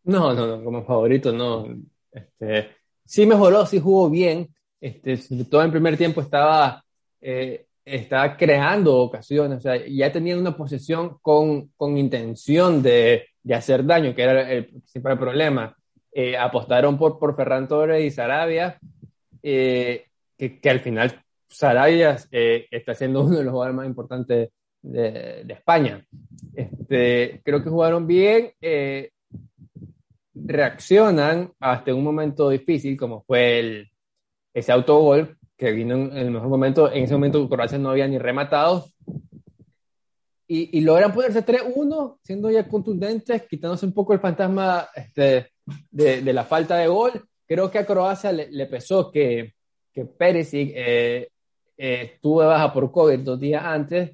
No, 0.03 0.33
no, 0.33 0.45
no, 0.45 0.63
como 0.63 0.83
favorito 0.83 1.31
no. 1.31 1.65
Este, 2.11 2.75
sí 3.05 3.25
mejoró, 3.25 3.65
sí 3.65 3.79
jugó 3.79 4.09
bien. 4.09 4.53
Este, 4.81 5.17
todo 5.45 5.61
el 5.61 5.71
primer 5.71 5.97
tiempo 5.97 6.19
estaba, 6.19 6.83
eh, 7.21 7.67
estaba 7.85 8.37
creando 8.37 8.97
ocasiones, 8.97 9.59
o 9.59 9.61
sea, 9.61 9.85
ya 9.87 10.11
tenían 10.11 10.39
una 10.39 10.55
posesión 10.55 11.17
con, 11.21 11.69
con 11.75 11.97
intención 11.97 12.81
de, 12.81 13.27
de 13.41 13.55
hacer 13.55 13.85
daño, 13.85 14.13
que 14.13 14.21
era 14.21 14.51
el 14.51 14.67
principal 14.67 15.17
problema. 15.17 15.75
Eh, 16.11 16.37
apostaron 16.37 16.97
por, 16.97 17.17
por 17.17 17.35
Ferran 17.35 17.67
Torres 17.67 18.03
y 18.03 18.11
Sarabia, 18.11 18.77
eh, 19.41 20.05
que, 20.37 20.59
que, 20.59 20.69
al 20.69 20.81
final 20.81 21.23
Sarabia 21.47 22.17
eh, 22.31 22.67
está 22.69 22.93
siendo 22.93 23.23
uno 23.23 23.37
de 23.37 23.43
los 23.45 23.51
jugadores 23.51 23.75
más 23.77 23.87
importantes 23.87 24.49
de, 24.81 25.43
de 25.45 25.53
España. 25.53 26.05
Este, 26.53 27.41
creo 27.43 27.63
que 27.63 27.69
jugaron 27.69 28.05
bien, 28.05 28.51
reaccionan 30.33 31.53
hasta 31.59 31.95
un 31.95 32.03
momento 32.03 32.49
difícil, 32.49 32.97
como 32.97 33.23
fue 33.23 33.59
el, 33.59 33.91
ese 34.53 34.71
autogol, 34.71 35.37
que 35.61 35.71
vino 35.71 35.93
en 35.93 36.17
el 36.17 36.31
mejor 36.31 36.49
momento. 36.49 36.91
En 36.91 37.03
ese 37.03 37.13
momento 37.13 37.47
Croacia 37.47 37.77
no 37.77 37.91
había 37.91 38.07
ni 38.07 38.17
rematado, 38.17 38.87
y, 40.47 40.81
logran 40.81 41.13
ponerse 41.13 41.45
3-1, 41.45 42.17
siendo 42.23 42.51
ya 42.51 42.67
contundentes, 42.67 43.43
quitándose 43.43 43.85
un 43.85 43.93
poco 43.93 44.11
el 44.11 44.19
fantasma 44.19 44.89
este, 44.93 45.51
de, 45.89 46.21
de, 46.21 46.33
la 46.33 46.43
falta 46.43 46.75
de 46.75 46.87
gol. 46.87 47.11
Creo 47.47 47.71
que 47.71 47.77
a 47.77 47.85
Croacia 47.85 48.33
le, 48.33 48.65
pesó 48.65 49.09
que, 49.09 49.53
que 49.93 50.03
Perisic 50.03 50.73
eh, 50.75 51.29
eh, 51.77 52.11
estuvo 52.15 52.41
de 52.41 52.47
baja 52.47 52.73
por 52.73 52.91
COVID 52.91 53.19
dos 53.19 53.39
días 53.39 53.63
antes 53.63 54.11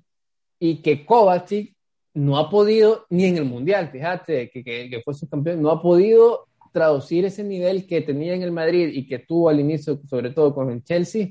y 0.60 0.76
que 0.76 1.04
Kovacic 1.04 1.74
no 2.14 2.38
ha 2.38 2.48
podido, 2.52 3.08
ni 3.10 3.26
en 3.26 3.38
el 3.38 3.46
Mundial, 3.46 3.90
fíjate, 3.90 4.52
que, 4.52 4.64
que, 4.64 4.92
que 4.92 5.02
fue 5.02 5.16
su 5.16 5.28
campeón, 5.28 5.60
no 5.60 5.72
ha 5.72 5.82
podido 5.82 6.47
traducir 6.78 7.26
ese 7.26 7.44
nivel 7.44 7.88
que 7.88 8.02
tenía 8.02 8.36
en 8.36 8.44
el 8.44 8.52
Madrid 8.52 8.90
y 8.94 9.08
que 9.08 9.18
tuvo 9.18 9.50
al 9.50 9.60
inicio, 9.60 10.00
sobre 10.08 10.30
todo 10.30 10.54
con 10.54 10.70
el 10.70 10.84
Chelsea, 10.84 11.30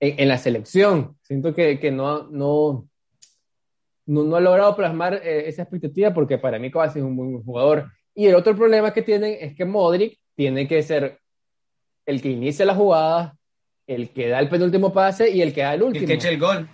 en, 0.00 0.20
en 0.20 0.28
la 0.28 0.38
selección. 0.38 1.18
Siento 1.20 1.54
que, 1.54 1.78
que 1.78 1.90
no, 1.90 2.28
no, 2.30 2.88
no, 4.06 4.24
no 4.24 4.36
ha 4.36 4.40
logrado 4.40 4.74
plasmar 4.74 5.14
eh, 5.14 5.48
esa 5.48 5.62
expectativa 5.62 6.14
porque 6.14 6.38
para 6.38 6.58
mí 6.58 6.70
Kovacic 6.70 6.96
es 6.96 7.02
un 7.02 7.16
buen 7.16 7.42
jugador. 7.42 7.92
Y 8.14 8.26
el 8.26 8.34
otro 8.34 8.56
problema 8.56 8.94
que 8.94 9.02
tienen 9.02 9.36
es 9.38 9.54
que 9.54 9.66
Modric 9.66 10.18
tiene 10.34 10.66
que 10.66 10.82
ser 10.82 11.18
el 12.06 12.22
que 12.22 12.30
inicia 12.30 12.64
la 12.64 12.74
jugada, 12.74 13.36
el 13.86 14.08
que 14.10 14.28
da 14.28 14.38
el 14.38 14.48
penúltimo 14.48 14.90
pase 14.92 15.30
y 15.30 15.42
el 15.42 15.52
que 15.52 15.60
da 15.60 15.74
el 15.74 15.82
último. 15.82 16.02
El 16.02 16.08
que 16.08 16.14
eche 16.14 16.28
el 16.30 16.40
gol. 16.40 16.66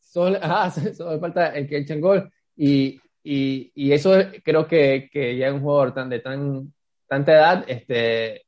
Solo, 0.00 0.40
solo 0.96 1.20
falta 1.20 1.54
el 1.54 1.68
que 1.68 1.78
eche 1.78 1.94
el 1.94 2.00
gol. 2.00 2.28
Y, 2.56 3.00
y, 3.22 3.70
y 3.74 3.92
eso 3.92 4.12
creo 4.42 4.66
que, 4.66 5.08
que, 5.12 5.36
ya 5.36 5.52
un 5.52 5.60
jugador 5.60 5.94
tan, 5.94 6.08
de 6.08 6.20
tan, 6.20 6.72
tanta 7.08 7.32
edad 7.32 7.64
este, 7.66 8.44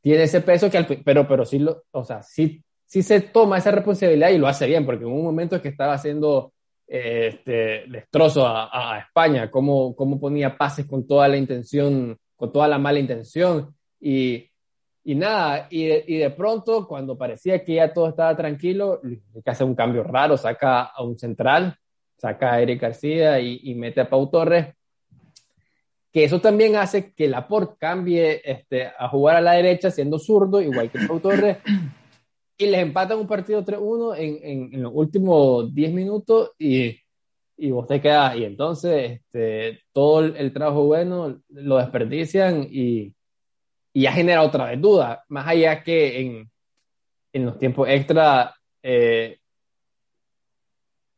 tiene 0.00 0.24
ese 0.24 0.40
peso 0.40 0.70
que 0.70 0.82
pero, 1.04 1.28
pero 1.28 1.44
sí, 1.44 1.58
lo, 1.58 1.84
o 1.92 2.04
sea, 2.04 2.22
sí, 2.22 2.62
sí 2.86 3.02
se 3.02 3.20
toma 3.20 3.58
esa 3.58 3.70
responsabilidad 3.70 4.30
y 4.30 4.38
lo 4.38 4.48
hace 4.48 4.66
bien, 4.66 4.86
porque 4.86 5.04
en 5.04 5.12
un 5.12 5.22
momento 5.22 5.56
es 5.56 5.62
que 5.62 5.68
estaba 5.68 5.92
haciendo 5.94 6.52
este, 6.86 7.84
destrozo 7.88 8.46
a, 8.46 8.94
a, 8.94 8.98
España, 9.00 9.50
cómo, 9.50 9.94
cómo 9.94 10.18
ponía 10.18 10.56
pases 10.56 10.86
con 10.86 11.06
toda 11.06 11.28
la 11.28 11.36
intención, 11.36 12.18
con 12.34 12.50
toda 12.50 12.66
la 12.66 12.78
mala 12.78 12.98
intención. 12.98 13.74
Y, 14.00 14.50
y 15.04 15.14
nada, 15.14 15.66
y 15.70 15.86
de, 15.86 16.04
y 16.06 16.16
de, 16.16 16.30
pronto, 16.30 16.88
cuando 16.88 17.18
parecía 17.18 17.62
que 17.62 17.74
ya 17.74 17.92
todo 17.92 18.08
estaba 18.08 18.34
tranquilo, 18.36 19.00
que 19.02 19.50
hace 19.50 19.64
un 19.64 19.74
cambio 19.74 20.02
raro, 20.02 20.36
saca 20.36 20.84
a 20.84 21.02
un 21.02 21.18
central, 21.18 21.76
saca 22.16 22.54
a 22.54 22.62
Eric 22.62 22.80
García 22.80 23.38
y, 23.38 23.60
y 23.64 23.74
mete 23.74 24.00
a 24.00 24.08
Pau 24.08 24.30
Torres, 24.30 24.74
que 26.12 26.24
eso 26.24 26.40
también 26.40 26.76
hace 26.76 27.12
que 27.12 27.28
Laporte 27.28 27.76
cambie 27.78 28.40
este, 28.44 28.86
a 28.86 29.08
jugar 29.08 29.36
a 29.36 29.40
la 29.40 29.52
derecha 29.52 29.90
siendo 29.90 30.18
zurdo, 30.18 30.60
igual 30.60 30.90
que 30.90 31.06
Pau 31.06 31.20
Torres, 31.20 31.58
y 32.56 32.66
les 32.66 32.80
empatan 32.80 33.18
un 33.18 33.26
partido 33.26 33.64
3-1 33.64 34.16
en, 34.16 34.38
en, 34.42 34.74
en, 34.74 34.82
los 34.82 34.92
últimos 34.94 35.72
10 35.74 35.92
minutos 35.92 36.52
y, 36.58 36.98
y 37.56 37.70
vos 37.70 37.86
te 37.86 38.00
quedas. 38.00 38.36
Y 38.36 38.44
entonces 38.44 39.20
este, 39.20 39.80
todo 39.92 40.24
el, 40.24 40.52
trabajo 40.52 40.84
bueno 40.84 41.40
lo 41.50 41.76
desperdician 41.76 42.66
y, 42.70 43.14
y 43.92 44.02
ya 44.02 44.12
genera 44.12 44.42
otra 44.42 44.66
vez 44.66 44.80
duda. 44.80 45.24
Más 45.28 45.46
allá 45.46 45.82
que 45.84 46.20
en, 46.20 46.50
en 47.32 47.46
los 47.46 47.58
tiempos 47.58 47.88
extra 47.88 48.54
eh, 48.82 49.38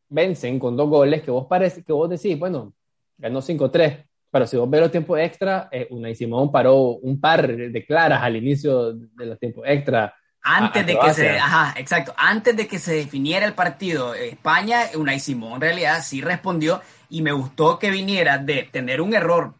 vencen 0.09 0.59
con 0.59 0.75
dos 0.75 0.89
goles 0.89 1.23
que 1.23 1.31
vos, 1.31 1.47
parece, 1.47 1.83
que 1.83 1.93
vos 1.93 2.09
decís, 2.09 2.37
bueno, 2.37 2.73
ganó 3.17 3.41
5-3. 3.41 4.05
Pero 4.31 4.47
si 4.47 4.57
vos 4.57 4.69
ves 4.69 4.81
los 4.81 4.91
tiempos 4.91 5.19
extra, 5.19 5.67
eh, 5.71 5.87
Unai 5.89 6.15
Simón 6.15 6.51
paró 6.51 6.77
un 6.95 7.19
par 7.19 7.47
de 7.47 7.85
claras 7.85 8.23
al 8.23 8.37
inicio 8.37 8.93
de 8.93 9.25
los 9.25 9.37
tiempos 9.37 9.65
extra 9.67 10.15
antes 10.43 10.85
de 10.87 10.97
que 10.97 11.13
se, 11.13 11.37
ajá, 11.37 11.75
exacto, 11.77 12.13
antes 12.17 12.55
de 12.57 12.67
que 12.67 12.79
se 12.79 12.95
definiera 12.95 13.45
el 13.45 13.53
partido, 13.53 14.15
España, 14.15 14.85
Unai 14.95 15.19
Simón 15.19 15.55
en 15.55 15.61
realidad 15.61 16.03
sí 16.03 16.21
respondió 16.21 16.81
y 17.09 17.21
me 17.21 17.31
gustó 17.31 17.77
que 17.77 17.91
viniera 17.91 18.39
de 18.39 18.63
tener 18.63 19.01
un 19.01 19.13
error 19.13 19.53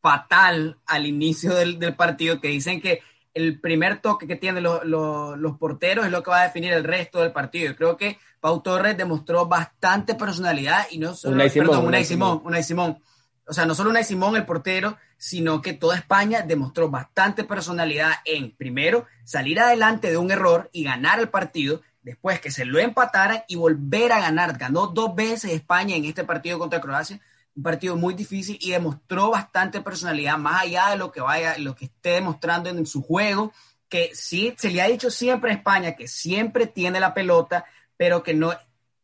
fatal 0.00 0.78
al 0.86 1.06
inicio 1.06 1.54
del, 1.54 1.78
del 1.78 1.94
partido, 1.94 2.40
que 2.40 2.48
dicen 2.48 2.80
que 2.80 3.00
el 3.34 3.60
primer 3.60 4.00
toque 4.00 4.26
que 4.26 4.36
tienen 4.36 4.62
los 4.62 5.58
porteros 5.58 6.06
es 6.06 6.10
lo 6.10 6.22
que 6.22 6.30
va 6.30 6.40
a 6.40 6.44
definir 6.44 6.72
el 6.72 6.84
resto 6.84 7.20
del 7.20 7.32
partido. 7.32 7.74
Creo 7.76 7.96
que 7.96 8.18
Pau 8.40 8.62
Torres 8.62 8.96
demostró 8.96 9.46
bastante 9.46 10.14
personalidad 10.14 10.86
y 10.90 10.98
no 10.98 11.14
solo, 11.14 11.42
perdón, 11.52 11.86
Unai 11.86 12.04
Simón, 12.04 12.42
Simón. 12.62 12.98
O 13.46 13.52
sea, 13.52 13.66
no 13.66 13.74
solo 13.74 13.90
Unai 13.90 14.04
Simón, 14.04 14.36
el 14.36 14.46
portero, 14.46 14.96
sino 15.16 15.60
que 15.60 15.72
toda 15.72 15.96
España 15.96 16.42
demostró 16.42 16.88
bastante 16.88 17.44
personalidad 17.44 18.12
en, 18.24 18.52
primero, 18.52 19.06
salir 19.24 19.60
adelante 19.60 20.10
de 20.10 20.16
un 20.16 20.30
error 20.30 20.70
y 20.72 20.84
ganar 20.84 21.18
el 21.18 21.28
partido, 21.28 21.82
después 22.02 22.40
que 22.40 22.50
se 22.50 22.64
lo 22.64 22.78
empataran 22.78 23.42
y 23.48 23.56
volver 23.56 24.12
a 24.12 24.20
ganar. 24.20 24.58
Ganó 24.58 24.88
dos 24.88 25.14
veces 25.14 25.52
España 25.52 25.96
en 25.96 26.04
este 26.04 26.24
partido 26.24 26.58
contra 26.58 26.80
Croacia 26.80 27.20
un 27.54 27.62
partido 27.62 27.96
muy 27.96 28.14
difícil 28.14 28.58
y 28.60 28.70
demostró 28.70 29.30
bastante 29.30 29.80
personalidad, 29.80 30.38
más 30.38 30.62
allá 30.62 30.90
de 30.90 30.96
lo 30.96 31.12
que 31.12 31.20
vaya, 31.20 31.58
lo 31.58 31.74
que 31.74 31.86
esté 31.86 32.10
demostrando 32.10 32.70
en 32.70 32.86
su 32.86 33.02
juego, 33.02 33.52
que 33.88 34.10
sí, 34.14 34.54
se 34.56 34.70
le 34.70 34.80
ha 34.80 34.88
dicho 34.88 35.10
siempre 35.10 35.50
a 35.50 35.54
España 35.54 35.94
que 35.94 36.08
siempre 36.08 36.66
tiene 36.66 36.98
la 36.98 37.12
pelota, 37.12 37.66
pero 37.96 38.22
que 38.22 38.32
no, 38.32 38.54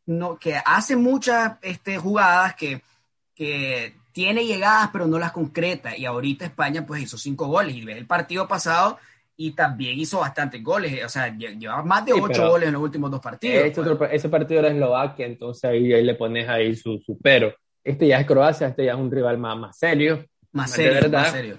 no 0.07 0.39
que 0.39 0.57
hace 0.65 0.97
muchas 0.97 1.59
este, 1.61 1.99
jugadas 1.99 2.55
que, 2.55 2.83
que 3.35 3.98
tiene 4.19 4.45
llegadas, 4.45 4.91
pero 4.93 5.07
no 5.07 5.17
las 5.17 5.31
concreta. 5.31 5.97
Y 5.97 6.05
ahorita 6.05 6.45
España 6.45 6.85
pues 6.85 7.03
hizo 7.03 7.17
cinco 7.17 7.47
goles 7.47 7.77
y 7.77 7.85
ves 7.85 7.99
el 7.99 8.07
partido 8.09 8.49
pasado 8.49 8.99
y 9.37 9.53
también 9.53 9.97
hizo 9.97 10.19
bastantes 10.19 10.61
goles. 10.61 11.05
O 11.05 11.09
sea, 11.09 11.29
lleva 11.29 11.85
más 11.85 12.05
de 12.05 12.15
ocho 12.15 12.49
goles 12.49 12.67
en 12.67 12.73
los 12.73 12.83
últimos 12.83 13.13
dos 13.13 13.21
partidos. 13.21 13.67
Ese, 13.67 13.95
pues. 13.95 14.11
ese 14.13 14.29
partido 14.29 14.59
era 14.59 14.71
Eslovaquia, 14.71 15.25
entonces 15.25 15.63
ahí, 15.67 15.93
ahí 15.93 16.03
le 16.03 16.17
pones 16.17 16.49
ahí 16.49 16.75
su, 16.75 16.99
su 16.99 17.17
pero. 17.23 17.55
Este 17.85 18.09
ya 18.09 18.19
es 18.19 18.27
Croacia, 18.27 18.67
este 18.67 18.87
ya 18.87 18.95
es 18.95 18.99
un 18.99 19.09
rival 19.09 19.39
más, 19.39 19.57
más 19.57 19.79
serio. 19.79 20.27
Más 20.51 20.73
serio, 20.73 20.95
verdad. 20.95 21.21
más 21.21 21.31
serio. 21.31 21.57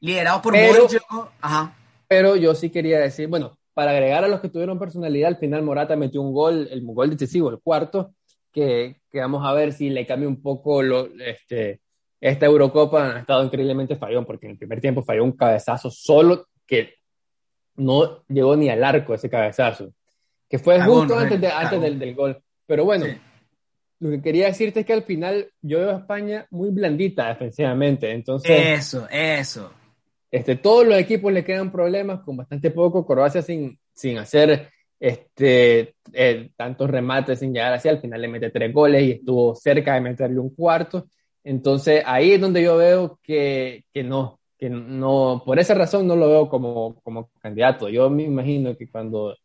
Liderado 0.00 0.42
por 0.42 0.54
pero, 0.54 0.88
Ajá. 1.40 1.72
Pero 2.08 2.34
yo 2.34 2.56
sí 2.56 2.70
quería 2.70 2.98
decir, 2.98 3.28
bueno, 3.28 3.56
para 3.74 3.92
agregar 3.92 4.24
a 4.24 4.28
los 4.28 4.40
que 4.40 4.48
tuvieron 4.48 4.80
personalidad, 4.80 5.28
al 5.28 5.36
final 5.36 5.62
Morata 5.62 5.94
metió 5.94 6.20
un 6.20 6.32
gol, 6.32 6.66
el 6.68 6.84
gol 6.84 7.10
decisivo, 7.10 7.48
el 7.48 7.60
cuarto, 7.60 8.12
que, 8.56 9.02
que 9.10 9.20
vamos 9.20 9.46
a 9.46 9.52
ver 9.52 9.74
si 9.74 9.90
le 9.90 10.06
cambia 10.06 10.26
un 10.26 10.40
poco 10.40 10.82
lo, 10.82 11.10
este, 11.20 11.82
esta 12.18 12.46
Eurocopa. 12.46 13.16
Ha 13.16 13.18
estado 13.20 13.44
increíblemente 13.44 13.96
fallón, 13.96 14.24
porque 14.24 14.46
en 14.46 14.52
el 14.52 14.58
primer 14.58 14.80
tiempo 14.80 15.02
falló 15.02 15.24
un 15.24 15.36
cabezazo 15.36 15.90
solo 15.90 16.46
que 16.66 16.94
no 17.74 18.24
llegó 18.28 18.56
ni 18.56 18.70
al 18.70 18.82
arco 18.82 19.12
ese 19.12 19.28
cabezazo, 19.28 19.92
que 20.48 20.58
fue 20.58 20.80
justo 20.80 21.18
antes, 21.18 21.38
de, 21.38 21.48
antes 21.48 21.78
del, 21.82 21.98
del, 21.98 22.14
gol. 22.14 22.42
Pero 22.64 22.86
bueno, 22.86 23.04
lo 24.00 24.10
que 24.10 24.22
quería 24.22 24.46
decirte 24.46 24.80
es 24.80 24.86
que 24.86 24.94
al 24.94 25.02
final 25.02 25.50
yo 25.60 25.80
veo 25.80 25.90
a 25.90 25.98
España 25.98 26.46
muy 26.48 26.70
blandita 26.70 27.28
defensivamente. 27.28 28.10
Entonces, 28.10 28.58
eso, 28.58 29.06
eso. 29.10 29.70
Este, 30.30 30.56
todos 30.56 30.86
los 30.86 30.96
equipos 30.98 31.30
le 31.30 31.44
quedan 31.44 31.70
problemas 31.70 32.20
con 32.20 32.38
bastante 32.38 32.70
poco. 32.70 33.04
Croacia 33.04 33.42
sin, 33.42 33.78
sin 33.92 34.16
hacer 34.16 34.70
este, 34.98 35.94
eh, 36.12 36.50
tantos 36.56 36.90
remates, 36.90 37.38
sin 37.38 37.52
llegar 37.52 37.72
así. 37.72 37.88
Al 37.88 38.00
final 38.00 38.20
le 38.20 38.28
mete 38.28 38.50
tres 38.50 38.72
goles 38.72 39.02
y 39.02 39.10
estuvo 39.12 39.54
cerca 39.54 39.94
de 39.94 40.00
meterle 40.00 40.38
un 40.38 40.54
cuarto. 40.54 41.08
Entonces 41.44 42.02
ahí 42.06 42.32
es 42.32 42.40
donde 42.40 42.62
yo 42.62 42.76
veo 42.76 43.18
que, 43.22 43.84
que 43.92 44.02
no, 44.02 44.40
que 44.58 44.68
no, 44.70 45.42
por 45.44 45.58
esa 45.58 45.74
razón 45.74 46.06
no 46.06 46.16
lo 46.16 46.28
veo 46.28 46.48
como, 46.48 47.00
como 47.02 47.30
candidato. 47.40 47.88
Yo 47.88 48.10
me 48.10 48.24
imagino 48.24 48.76
que 48.76 48.88
cuando 48.88 49.36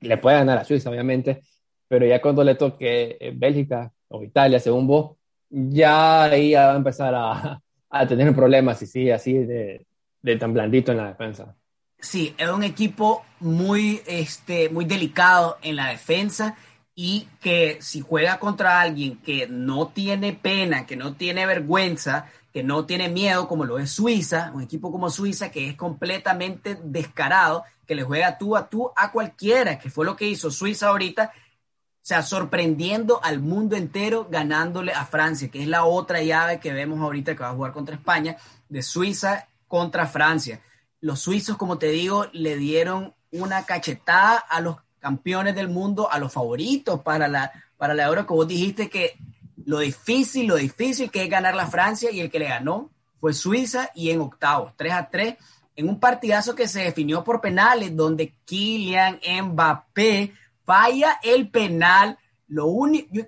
le 0.00 0.18
pueda 0.18 0.38
ganar 0.38 0.58
a 0.58 0.64
Suiza, 0.64 0.90
obviamente, 0.90 1.40
pero 1.88 2.06
ya 2.06 2.20
cuando 2.20 2.44
le 2.44 2.54
toque 2.54 3.16
eh, 3.20 3.32
Bélgica 3.34 3.92
o 4.08 4.22
Italia, 4.22 4.60
según 4.60 4.86
vos, 4.86 5.16
ya 5.48 6.24
ahí 6.24 6.54
va 6.54 6.72
a 6.72 6.76
empezar 6.76 7.14
a, 7.14 7.60
a 7.90 8.06
tener 8.06 8.34
problemas 8.34 8.80
y 8.82 8.86
sí, 8.86 9.10
así 9.10 9.32
de, 9.34 9.86
de, 10.22 10.36
tan 10.36 10.52
blandito 10.52 10.92
en 10.92 10.98
la 10.98 11.08
defensa. 11.08 11.56
Sí, 12.04 12.34
es 12.36 12.50
un 12.50 12.62
equipo 12.62 13.24
muy, 13.40 14.02
este, 14.06 14.68
muy 14.68 14.84
delicado 14.84 15.56
en 15.62 15.76
la 15.76 15.88
defensa 15.88 16.54
y 16.94 17.26
que 17.40 17.78
si 17.80 18.02
juega 18.02 18.38
contra 18.38 18.82
alguien 18.82 19.16
que 19.22 19.48
no 19.48 19.88
tiene 19.88 20.34
pena, 20.34 20.84
que 20.84 20.96
no 20.96 21.14
tiene 21.14 21.46
vergüenza, 21.46 22.26
que 22.52 22.62
no 22.62 22.84
tiene 22.84 23.08
miedo, 23.08 23.48
como 23.48 23.64
lo 23.64 23.78
es 23.78 23.90
Suiza, 23.90 24.52
un 24.54 24.62
equipo 24.62 24.92
como 24.92 25.08
Suiza 25.08 25.50
que 25.50 25.66
es 25.70 25.76
completamente 25.76 26.78
descarado, 26.84 27.64
que 27.86 27.94
le 27.94 28.02
juega 28.02 28.36
tú 28.36 28.54
a 28.54 28.68
tú 28.68 28.90
a 28.94 29.10
cualquiera, 29.10 29.78
que 29.78 29.88
fue 29.88 30.04
lo 30.04 30.14
que 30.14 30.28
hizo 30.28 30.50
Suiza 30.50 30.88
ahorita 30.88 31.32
o 31.34 32.06
sea, 32.06 32.22
sorprendiendo 32.22 33.18
al 33.24 33.40
mundo 33.40 33.76
entero, 33.76 34.28
ganándole 34.30 34.92
a 34.92 35.06
Francia, 35.06 35.48
que 35.50 35.62
es 35.62 35.68
la 35.68 35.86
otra 35.86 36.20
llave 36.22 36.60
que 36.60 36.70
vemos 36.70 37.00
ahorita 37.00 37.34
que 37.34 37.42
va 37.42 37.48
a 37.48 37.54
jugar 37.54 37.72
contra 37.72 37.94
España, 37.94 38.36
de 38.68 38.82
Suiza 38.82 39.48
contra 39.68 40.06
Francia. 40.06 40.60
Los 41.04 41.20
suizos, 41.20 41.58
como 41.58 41.76
te 41.76 41.88
digo, 41.88 42.28
le 42.32 42.56
dieron 42.56 43.12
una 43.30 43.66
cachetada 43.66 44.38
a 44.38 44.62
los 44.62 44.76
campeones 45.00 45.54
del 45.54 45.68
mundo, 45.68 46.10
a 46.10 46.18
los 46.18 46.32
favoritos 46.32 47.02
para 47.02 47.28
la, 47.28 47.52
para 47.76 47.92
la 47.92 48.04
Euro, 48.04 48.26
que 48.26 48.32
vos 48.32 48.48
dijiste 48.48 48.88
que 48.88 49.18
lo 49.66 49.80
difícil, 49.80 50.46
lo 50.46 50.56
difícil 50.56 51.10
que 51.10 51.22
es 51.22 51.28
ganar 51.28 51.54
la 51.54 51.66
Francia 51.66 52.10
y 52.10 52.20
el 52.20 52.30
que 52.30 52.38
le 52.38 52.48
ganó 52.48 52.88
fue 53.20 53.34
Suiza 53.34 53.90
y 53.94 54.12
en 54.12 54.22
octavos, 54.22 54.72
3 54.78 54.92
a 54.94 55.10
3, 55.10 55.34
en 55.76 55.90
un 55.90 56.00
partidazo 56.00 56.54
que 56.54 56.66
se 56.66 56.84
definió 56.84 57.22
por 57.22 57.42
penales, 57.42 57.94
donde 57.94 58.32
Kylian 58.46 59.20
Mbappé 59.42 60.32
falla 60.64 61.20
el 61.22 61.50
penal. 61.50 62.18
Lo 62.48 62.68
único, 62.68 63.08
you, 63.12 63.26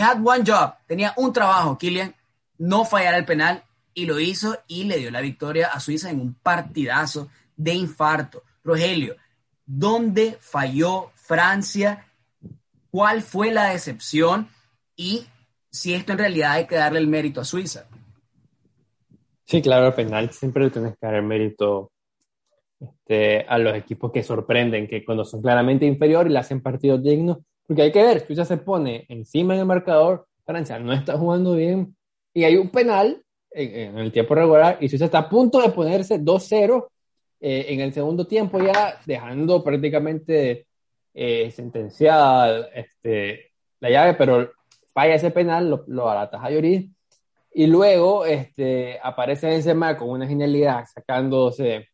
had 0.00 0.26
one 0.26 0.42
job, 0.46 0.72
tenía 0.86 1.12
un 1.18 1.34
trabajo, 1.34 1.76
Kylian, 1.76 2.14
no 2.56 2.86
fallar 2.86 3.12
el 3.16 3.26
penal 3.26 3.62
y 3.94 4.06
lo 4.06 4.20
hizo 4.20 4.58
y 4.66 4.84
le 4.84 4.98
dio 4.98 5.10
la 5.10 5.20
victoria 5.20 5.68
a 5.68 5.80
Suiza 5.80 6.10
en 6.10 6.20
un 6.20 6.34
partidazo 6.34 7.28
de 7.56 7.74
infarto. 7.74 8.42
Rogelio, 8.64 9.16
¿dónde 9.66 10.36
falló 10.40 11.10
Francia? 11.14 12.06
¿Cuál 12.90 13.22
fue 13.22 13.52
la 13.52 13.70
decepción? 13.70 14.48
Y 14.96 15.26
si 15.70 15.94
esto 15.94 16.12
en 16.12 16.18
realidad 16.18 16.52
hay 16.52 16.66
que 16.66 16.76
darle 16.76 16.98
el 16.98 17.06
mérito 17.06 17.40
a 17.40 17.44
Suiza. 17.44 17.86
Sí, 19.44 19.62
claro, 19.62 19.88
el 19.88 19.94
penal 19.94 20.30
siempre 20.30 20.64
le 20.64 20.70
tienes 20.70 20.92
que 20.92 21.06
dar 21.06 21.14
el 21.14 21.24
mérito 21.24 21.90
este, 22.78 23.44
a 23.48 23.58
los 23.58 23.74
equipos 23.74 24.12
que 24.12 24.22
sorprenden, 24.22 24.86
que 24.86 25.04
cuando 25.04 25.24
son 25.24 25.42
claramente 25.42 25.86
inferiores 25.86 26.32
le 26.32 26.38
hacen 26.38 26.60
partidos 26.60 27.02
dignos, 27.02 27.38
porque 27.66 27.82
hay 27.82 27.92
que 27.92 28.02
ver, 28.02 28.26
Suiza 28.26 28.44
se 28.44 28.56
pone 28.56 29.06
encima 29.08 29.54
en 29.54 29.60
el 29.60 29.66
marcador, 29.66 30.26
Francia 30.44 30.78
no 30.78 30.92
está 30.92 31.18
jugando 31.18 31.54
bien, 31.54 31.96
y 32.32 32.44
hay 32.44 32.56
un 32.56 32.70
penal 32.70 33.22
en, 33.50 33.98
el 33.98 34.12
tiempo 34.12 34.34
regular, 34.34 34.78
y 34.80 34.88
Suiza 34.88 35.06
está 35.06 35.18
a 35.18 35.28
punto 35.28 35.60
de 35.60 35.70
ponerse 35.70 36.20
2-0 36.20 36.86
eh, 37.40 37.66
en 37.68 37.80
el 37.80 37.92
segundo 37.92 38.26
tiempo 38.26 38.60
ya, 38.60 39.00
dejando 39.06 39.62
prácticamente 39.62 40.66
eh, 41.14 41.50
sentenciada 41.50 42.68
este, 42.74 43.52
la 43.80 43.90
llave, 43.90 44.14
pero 44.14 44.52
falla 44.92 45.14
ese 45.14 45.30
penal, 45.30 45.70
lo, 45.70 45.84
lo 45.88 46.08
a 46.08 46.50
Lloris, 46.50 46.88
y 47.52 47.66
luego 47.66 48.24
este, 48.24 48.98
aparece 49.02 49.48
Benzema 49.48 49.96
con 49.96 50.10
una 50.10 50.26
genialidad, 50.26 50.84
sacándose 50.92 51.88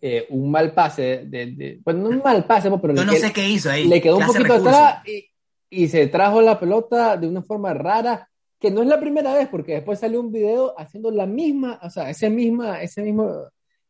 eh, 0.00 0.26
un 0.28 0.50
mal 0.50 0.74
pase, 0.74 1.24
de, 1.24 1.80
bueno, 1.82 2.02
no 2.02 2.08
un 2.10 2.22
mal 2.22 2.44
pase, 2.44 2.70
pero 2.70 2.92
no 2.92 3.12
sé 3.12 3.32
qué 3.32 3.48
hizo 3.48 3.70
ahí. 3.70 3.88
Le 3.88 4.02
quedó 4.02 4.18
un 4.18 4.26
poquito 4.26 4.54
atrás 4.54 5.02
y, 5.70 5.88
se 5.88 6.06
trajo 6.08 6.42
la 6.42 6.60
pelota 6.60 7.16
de 7.16 7.26
una 7.26 7.42
forma 7.42 7.72
rara, 7.72 8.28
que 8.64 8.70
no 8.70 8.80
es 8.80 8.88
la 8.88 8.98
primera 8.98 9.34
vez, 9.34 9.46
porque 9.48 9.74
después 9.74 9.98
salió 9.98 10.20
un 10.20 10.32
video 10.32 10.74
haciendo 10.78 11.10
la 11.10 11.26
misma, 11.26 11.78
o 11.82 11.90
sea, 11.90 12.08
ese, 12.08 12.30
misma, 12.30 12.80
ese 12.80 13.02
mismo 13.02 13.30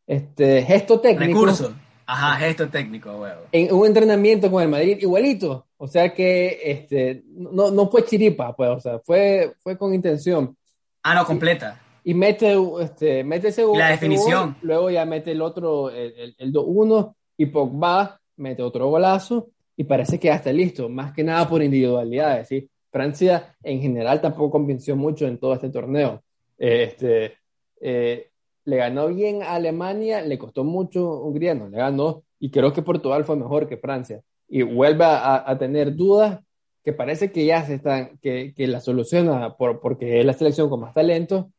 este, 0.05 0.63
gesto 0.63 0.99
técnico. 0.99 1.45
Recurso. 1.45 1.73
Ajá, 2.07 2.37
gesto 2.37 2.69
técnico, 2.69 3.17
huevo. 3.17 3.43
En 3.53 3.73
un 3.73 3.87
entrenamiento 3.87 4.51
con 4.51 4.63
el 4.63 4.69
Madrid, 4.69 4.99
igualito. 5.01 5.69
O 5.77 5.87
sea 5.87 6.13
que 6.13 6.59
este, 6.65 7.23
no, 7.29 7.71
no 7.71 7.89
fue 7.89 8.05
chiripa, 8.05 8.55
pues, 8.57 8.71
o 8.71 8.81
sea, 8.81 8.99
fue, 8.99 9.55
fue 9.61 9.79
con 9.79 9.95
intención. 9.95 10.57
Ah, 11.05 11.15
no, 11.15 11.25
completa 11.25 11.81
y 12.05 12.13
mete, 12.13 12.55
este, 12.83 13.25
mete 13.25 13.49
ese 13.49 13.65
La 13.75 13.89
definición. 13.89 14.57
luego 14.61 14.91
ya 14.91 15.07
mete 15.07 15.33
el 15.33 15.41
otro, 15.41 15.91
el, 15.91 16.35
el, 16.37 16.53
2-1, 16.53 17.15
y 17.39 17.47
Pogba 17.47 18.21
mete 18.37 18.63
otro 18.63 18.89
golazo, 18.89 19.49
y 19.75 19.85
parece 19.85 20.21
que 20.21 20.29
ya 20.29 20.35
está 20.35 20.53
listo, 20.53 20.91
más 20.91 21.13
que 21.13 21.25
nada 21.25 21.49
por 21.49 21.63
individualidades, 21.63 22.49
¿sí? 22.49 22.69
Francia 22.95 23.57
en 23.65 23.81
general 23.81 24.21
tampoco 24.21 24.53
convenció 24.53 24.95
mucho 24.95 25.27
en 25.27 25.39
todo 25.39 25.53
este 25.53 25.69
torneo. 25.69 26.23
este, 26.57 27.35
eh, 27.81 28.31
le 28.65 28.77
ganó 28.77 29.09
bien 29.09 29.43
a 29.43 29.57
Alemania, 29.57 30.23
le 30.23 30.39
costó 30.39 30.63
mucho 30.63 31.21
Hungría, 31.21 31.57
no 31.57 31.69
le 31.69 31.79
ganó, 31.79 32.23
y 32.39 32.51
creo 32.51 32.73
que 32.73 32.83
Portugal 32.83 33.25
fue 33.25 33.35
mejor 33.35 33.69
que 33.69 33.79
Francia. 33.79 34.23
Y 34.49 34.63
vuelve 34.63 35.05
a, 35.07 35.57
tener 35.59 35.97
dudas 35.97 36.39
que 36.85 36.93
parece 36.93 37.33
que 37.33 37.45
ya 37.45 37.65
se 37.67 37.75
están, 37.75 38.17
que, 38.23 38.55
que 38.55 38.69
la 38.69 38.81
soluciona 38.81 39.57
por, 39.57 39.81
porque 39.81 40.21
es 40.21 40.25
la 40.25 40.33
selección 40.33 40.71
con 40.71 40.81
más 40.81 40.95
talento, 40.95 41.51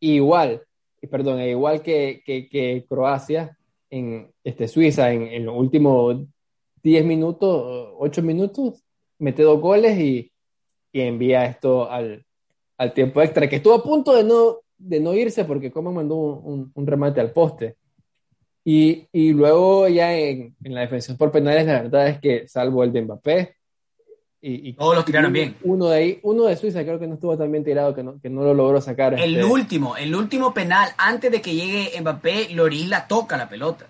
igual, 0.00 0.62
perdón, 1.10 1.40
igual 1.40 1.80
que, 1.80 2.22
que, 2.26 2.84
Croacia, 2.86 3.56
en 3.88 4.30
este, 4.44 4.68
Suiza, 4.68 5.12
en, 5.12 5.22
en 5.22 5.46
los 5.46 5.56
últimos 5.56 6.26
10 6.82 7.06
minutos, 7.06 7.94
8 7.98 8.22
minutos, 8.22 8.84
mete 9.18 9.42
dos 9.44 9.60
goles 9.60 9.98
y, 9.98 10.31
envía 10.92 11.44
esto 11.46 11.90
al, 11.90 12.24
al, 12.78 12.92
tiempo 12.92 13.22
extra, 13.22 13.48
que 13.48 13.56
estuvo 13.56 13.74
a 13.74 13.82
punto 13.82 14.14
de 14.14 14.24
no, 14.24 14.58
de 14.78 15.00
no 15.00 15.14
irse 15.14 15.44
porque 15.44 15.70
como 15.70 15.92
mandó 15.92 16.16
un, 16.16 16.70
un, 16.74 16.86
remate 16.86 17.20
al 17.20 17.32
poste. 17.32 17.76
Y, 18.64 19.06
y 19.12 19.32
luego 19.32 19.88
ya 19.88 20.16
en, 20.16 20.54
en, 20.62 20.74
la 20.74 20.82
defensa 20.82 21.16
por 21.16 21.32
penales, 21.32 21.66
la 21.66 21.82
verdad 21.82 22.08
es 22.08 22.20
que 22.20 22.46
salvo 22.46 22.84
el 22.84 22.92
de 22.92 23.02
Mbappé, 23.02 23.56
y, 24.44 24.72
Todos 24.72 24.96
los 24.96 25.04
tiraron 25.04 25.32
bien. 25.32 25.56
Uno 25.62 25.86
de 25.86 25.96
ahí, 25.96 26.20
uno 26.24 26.46
de 26.46 26.56
Suiza 26.56 26.82
creo 26.82 26.98
que 26.98 27.06
no 27.06 27.14
estuvo 27.14 27.38
tan 27.38 27.50
bien 27.52 27.62
tirado 27.62 27.94
que 27.94 28.02
no, 28.02 28.20
que 28.20 28.28
no 28.28 28.42
lo 28.42 28.52
logró 28.52 28.80
sacar. 28.80 29.14
El 29.14 29.36
este. 29.36 29.44
último, 29.44 29.96
el 29.96 30.12
último 30.16 30.52
penal, 30.52 30.88
antes 30.98 31.30
de 31.30 31.40
que 31.40 31.54
llegue 31.54 32.00
Mbappé, 32.00 32.48
Loris 32.50 32.88
la 32.88 33.06
toca 33.06 33.36
la 33.36 33.48
pelota. 33.48 33.86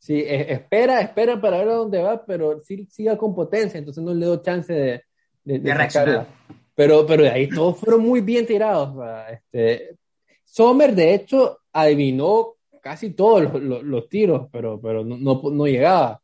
Sí, 0.00 0.20
espera, 0.26 1.00
espera 1.00 1.40
para 1.40 1.58
ver 1.58 1.68
a 1.68 1.74
dónde 1.74 2.02
va, 2.02 2.26
pero 2.26 2.60
sí, 2.64 2.84
siga 2.90 3.16
con 3.16 3.32
potencia, 3.32 3.78
entonces 3.78 4.02
no 4.02 4.12
le 4.12 4.26
doy 4.26 4.42
chance 4.42 4.72
de, 4.72 5.04
de, 5.44 5.74
reaccionar. 5.74 6.26
Pero, 6.74 7.06
pero 7.06 7.22
de 7.22 7.30
ahí 7.30 7.48
todos 7.48 7.78
fueron 7.78 8.02
muy 8.02 8.20
bien 8.20 8.46
tirados. 8.46 8.94
Este, 9.30 9.96
Sommer, 10.44 10.94
de 10.94 11.14
hecho, 11.14 11.58
adivinó 11.72 12.54
casi 12.80 13.10
todos 13.10 13.42
los, 13.42 13.82
los, 13.82 14.08
tiros, 14.08 14.48
pero, 14.50 14.80
pero 14.80 15.04
no, 15.04 15.16
no, 15.16 15.50
no 15.50 15.66
llegaba. 15.66 16.20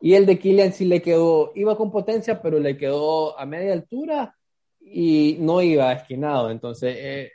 Y 0.00 0.14
el 0.14 0.26
de 0.26 0.38
Kylian 0.38 0.72
sí 0.72 0.84
le 0.84 1.02
quedó, 1.02 1.52
iba 1.54 1.76
con 1.76 1.90
potencia, 1.90 2.40
pero 2.40 2.58
le 2.58 2.76
quedó 2.76 3.38
a 3.38 3.44
media 3.44 3.72
altura 3.72 4.34
y 4.80 5.36
no 5.40 5.60
iba 5.60 5.92
esquinado. 5.92 6.50
Entonces, 6.50 6.96
eh, 6.98 7.32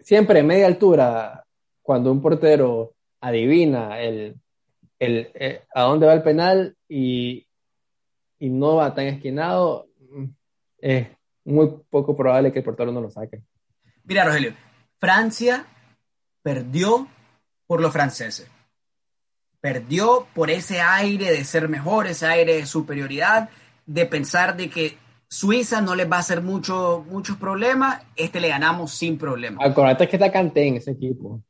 siempre 0.00 0.40
a 0.40 0.44
media 0.44 0.66
altura, 0.66 1.44
cuando 1.82 2.12
un 2.12 2.20
portero 2.20 2.94
adivina 3.20 4.00
el, 4.00 4.36
el, 4.98 5.30
eh, 5.34 5.62
a 5.74 5.82
dónde 5.82 6.06
va 6.06 6.12
el 6.12 6.22
penal 6.22 6.76
y, 6.88 7.46
y 8.38 8.50
no 8.50 8.76
va 8.76 8.94
tan 8.94 9.06
esquinado, 9.06 9.88
es 10.84 11.08
muy 11.44 11.70
poco 11.90 12.16
probable 12.16 12.52
que 12.52 12.60
el 12.60 12.64
portero 12.64 12.92
no 12.92 13.00
lo 13.00 13.10
saque. 13.10 13.42
Mira, 14.04 14.24
Rogelio, 14.24 14.54
Francia 14.98 15.64
perdió 16.42 17.08
por 17.66 17.80
los 17.80 17.92
franceses 17.92 18.50
perdió 19.64 20.26
por 20.34 20.50
ese 20.50 20.82
aire 20.82 21.30
de 21.32 21.42
ser 21.42 21.70
mejor, 21.70 22.06
ese 22.06 22.26
aire 22.26 22.56
de 22.56 22.66
superioridad, 22.66 23.48
de 23.86 24.04
pensar 24.04 24.58
de 24.58 24.68
que 24.68 24.98
Suiza 25.26 25.80
no 25.80 25.94
les 25.94 26.06
va 26.12 26.16
a 26.16 26.20
hacer 26.20 26.42
mucho, 26.42 27.02
muchos 27.08 27.38
problemas, 27.38 28.02
este 28.14 28.40
le 28.40 28.48
ganamos 28.50 28.92
sin 28.92 29.16
problemas. 29.16 29.66
Acuérdate 29.66 30.06
que 30.06 30.16
está 30.16 30.30
Canté 30.30 30.68
en 30.68 30.76
ese 30.76 30.90
equipo. 30.90 31.40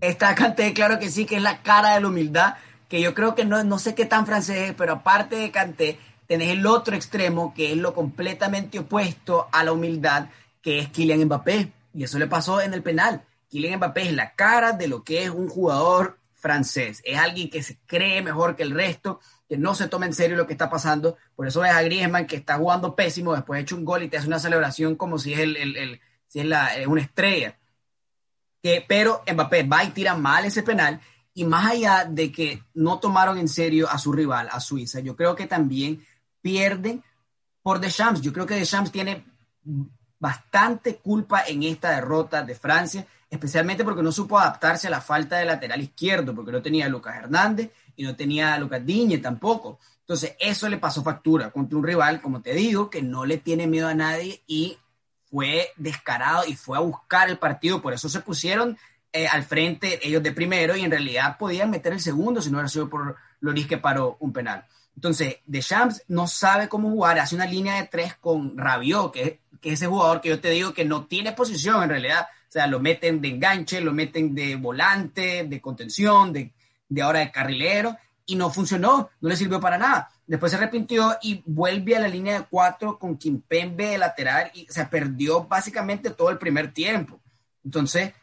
Está 0.00 0.36
Canté, 0.36 0.72
claro 0.72 1.00
que 1.00 1.10
sí, 1.10 1.26
que 1.26 1.34
es 1.34 1.42
la 1.42 1.60
cara 1.62 1.94
de 1.94 2.00
la 2.00 2.06
humildad, 2.06 2.54
que 2.88 3.00
yo 3.00 3.12
creo 3.12 3.34
que 3.34 3.44
no, 3.44 3.64
no 3.64 3.80
sé 3.80 3.92
qué 3.96 4.06
tan 4.06 4.24
francés 4.24 4.70
es, 4.70 4.74
pero 4.74 4.92
aparte 4.92 5.34
de 5.34 5.50
Canté, 5.50 5.98
tenés 6.28 6.50
el 6.50 6.66
otro 6.66 6.94
extremo, 6.94 7.52
que 7.54 7.72
es 7.72 7.78
lo 7.78 7.94
completamente 7.94 8.78
opuesto 8.78 9.48
a 9.50 9.64
la 9.64 9.72
humildad, 9.72 10.28
que 10.62 10.78
es 10.78 10.90
Kylian 10.90 11.24
Mbappé. 11.24 11.72
Y 11.94 12.04
eso 12.04 12.18
le 12.18 12.28
pasó 12.28 12.60
en 12.60 12.74
el 12.74 12.82
penal. 12.82 13.24
Kylian 13.50 13.78
Mbappé 13.78 14.02
es 14.02 14.12
la 14.12 14.34
cara 14.34 14.72
de 14.72 14.88
lo 14.88 15.02
que 15.02 15.24
es 15.24 15.30
un 15.30 15.48
jugador 15.48 16.18
francés. 16.34 17.00
Es 17.02 17.18
alguien 17.18 17.48
que 17.48 17.62
se 17.62 17.78
cree 17.86 18.22
mejor 18.22 18.56
que 18.56 18.62
el 18.62 18.72
resto, 18.72 19.20
que 19.48 19.56
no 19.56 19.74
se 19.74 19.88
toma 19.88 20.04
en 20.04 20.12
serio 20.12 20.36
lo 20.36 20.46
que 20.46 20.52
está 20.52 20.68
pasando. 20.68 21.16
Por 21.34 21.48
eso 21.48 21.60
ves 21.60 21.72
a 21.72 21.82
Griezmann 21.82 22.26
que 22.26 22.36
está 22.36 22.58
jugando 22.58 22.94
pésimo, 22.94 23.34
después 23.34 23.58
de 23.58 23.62
hecho 23.62 23.76
un 23.76 23.86
gol 23.86 24.02
y 24.02 24.08
te 24.08 24.18
hace 24.18 24.26
una 24.26 24.38
celebración 24.38 24.96
como 24.96 25.18
si 25.18 25.32
es, 25.32 25.40
el, 25.40 26.00
si 26.26 26.40
es, 26.40 26.46
la, 26.46 26.70
una 26.86 27.00
estrella. 27.00 27.58
Que, 28.62 28.84
pero 28.86 29.22
Mbappé 29.32 29.62
va 29.62 29.82
y 29.82 29.90
tira 29.90 30.14
mal 30.14 30.44
ese 30.44 30.62
penal. 30.62 31.00
Y 31.32 31.44
más 31.44 31.72
allá 31.72 32.04
de 32.04 32.30
que 32.30 32.62
no 32.74 32.98
tomaron 32.98 33.38
en 33.38 33.48
serio 33.48 33.88
a 33.88 33.96
su 33.96 34.12
rival, 34.12 34.48
a 34.52 34.60
Suiza, 34.60 35.00
yo 35.00 35.16
creo 35.16 35.34
que 35.34 35.46
también 35.46 36.04
pierden 36.40 37.02
por 37.62 37.80
Deschamps. 37.80 38.20
Yo 38.20 38.32
creo 38.32 38.46
que 38.46 38.54
Deschamps 38.54 38.92
tiene 38.92 39.24
bastante 40.18 40.96
culpa 40.96 41.44
en 41.46 41.62
esta 41.62 41.90
derrota 41.90 42.42
de 42.42 42.54
Francia 42.54 43.06
especialmente 43.30 43.84
porque 43.84 44.02
no 44.02 44.12
supo 44.12 44.38
adaptarse 44.38 44.86
a 44.86 44.90
la 44.90 45.00
falta 45.00 45.36
de 45.36 45.44
lateral 45.44 45.80
izquierdo, 45.82 46.34
porque 46.34 46.52
no 46.52 46.62
tenía 46.62 46.86
a 46.86 46.88
Lucas 46.88 47.16
Hernández 47.16 47.70
y 47.96 48.04
no 48.04 48.16
tenía 48.16 48.54
a 48.54 48.58
Lucas 48.58 48.84
Diñe 48.84 49.18
tampoco. 49.18 49.78
Entonces, 50.00 50.34
eso 50.40 50.68
le 50.68 50.78
pasó 50.78 51.02
factura 51.02 51.50
contra 51.50 51.76
un 51.76 51.84
rival, 51.84 52.22
como 52.22 52.40
te 52.40 52.54
digo, 52.54 52.88
que 52.88 53.02
no 53.02 53.26
le 53.26 53.38
tiene 53.38 53.66
miedo 53.66 53.88
a 53.88 53.94
nadie 53.94 54.42
y 54.46 54.78
fue 55.30 55.68
descarado 55.76 56.44
y 56.46 56.54
fue 56.54 56.78
a 56.78 56.80
buscar 56.80 57.28
el 57.28 57.38
partido. 57.38 57.82
Por 57.82 57.92
eso 57.92 58.08
se 58.08 58.20
pusieron 58.20 58.78
eh, 59.12 59.26
al 59.26 59.42
frente 59.42 60.06
ellos 60.06 60.22
de 60.22 60.32
primero 60.32 60.74
y 60.76 60.82
en 60.82 60.90
realidad 60.90 61.36
podían 61.36 61.70
meter 61.70 61.92
el 61.92 62.00
segundo 62.00 62.40
si 62.40 62.50
no 62.50 62.56
hubiera 62.56 62.68
sido 62.68 62.88
por 62.88 63.16
Loris 63.40 63.66
que 63.66 63.76
paró 63.76 64.16
un 64.20 64.32
penal. 64.32 64.64
Entonces, 64.98 65.36
Deschamps 65.46 66.02
no 66.08 66.26
sabe 66.26 66.68
cómo 66.68 66.90
jugar, 66.90 67.20
hace 67.20 67.36
una 67.36 67.46
línea 67.46 67.76
de 67.76 67.86
tres 67.86 68.16
con 68.16 68.58
Rabiot, 68.58 69.12
que, 69.12 69.38
que 69.60 69.68
es 69.68 69.74
ese 69.74 69.86
jugador 69.86 70.20
que 70.20 70.28
yo 70.28 70.40
te 70.40 70.50
digo 70.50 70.74
que 70.74 70.84
no 70.84 71.06
tiene 71.06 71.30
posición 71.30 71.84
en 71.84 71.90
realidad, 71.90 72.22
o 72.22 72.50
sea, 72.50 72.66
lo 72.66 72.80
meten 72.80 73.20
de 73.20 73.28
enganche, 73.28 73.80
lo 73.80 73.92
meten 73.92 74.34
de 74.34 74.56
volante, 74.56 75.44
de 75.44 75.60
contención, 75.60 76.32
de, 76.32 76.52
de 76.88 77.02
ahora 77.02 77.20
de 77.20 77.30
carrilero, 77.30 77.96
y 78.26 78.34
no 78.34 78.50
funcionó, 78.50 79.08
no 79.20 79.28
le 79.28 79.36
sirvió 79.36 79.60
para 79.60 79.78
nada. 79.78 80.10
Después 80.26 80.50
se 80.50 80.58
arrepintió 80.58 81.16
y 81.22 81.44
vuelve 81.46 81.94
a 81.94 82.00
la 82.00 82.08
línea 82.08 82.40
de 82.40 82.46
cuatro 82.46 82.98
con 82.98 83.16
Kimpembe 83.16 83.90
de 83.90 83.98
lateral 83.98 84.50
y 84.52 84.66
se 84.68 84.84
perdió 84.86 85.44
básicamente 85.44 86.10
todo 86.10 86.30
el 86.30 86.38
primer 86.38 86.74
tiempo. 86.74 87.20
Entonces, 87.64 88.14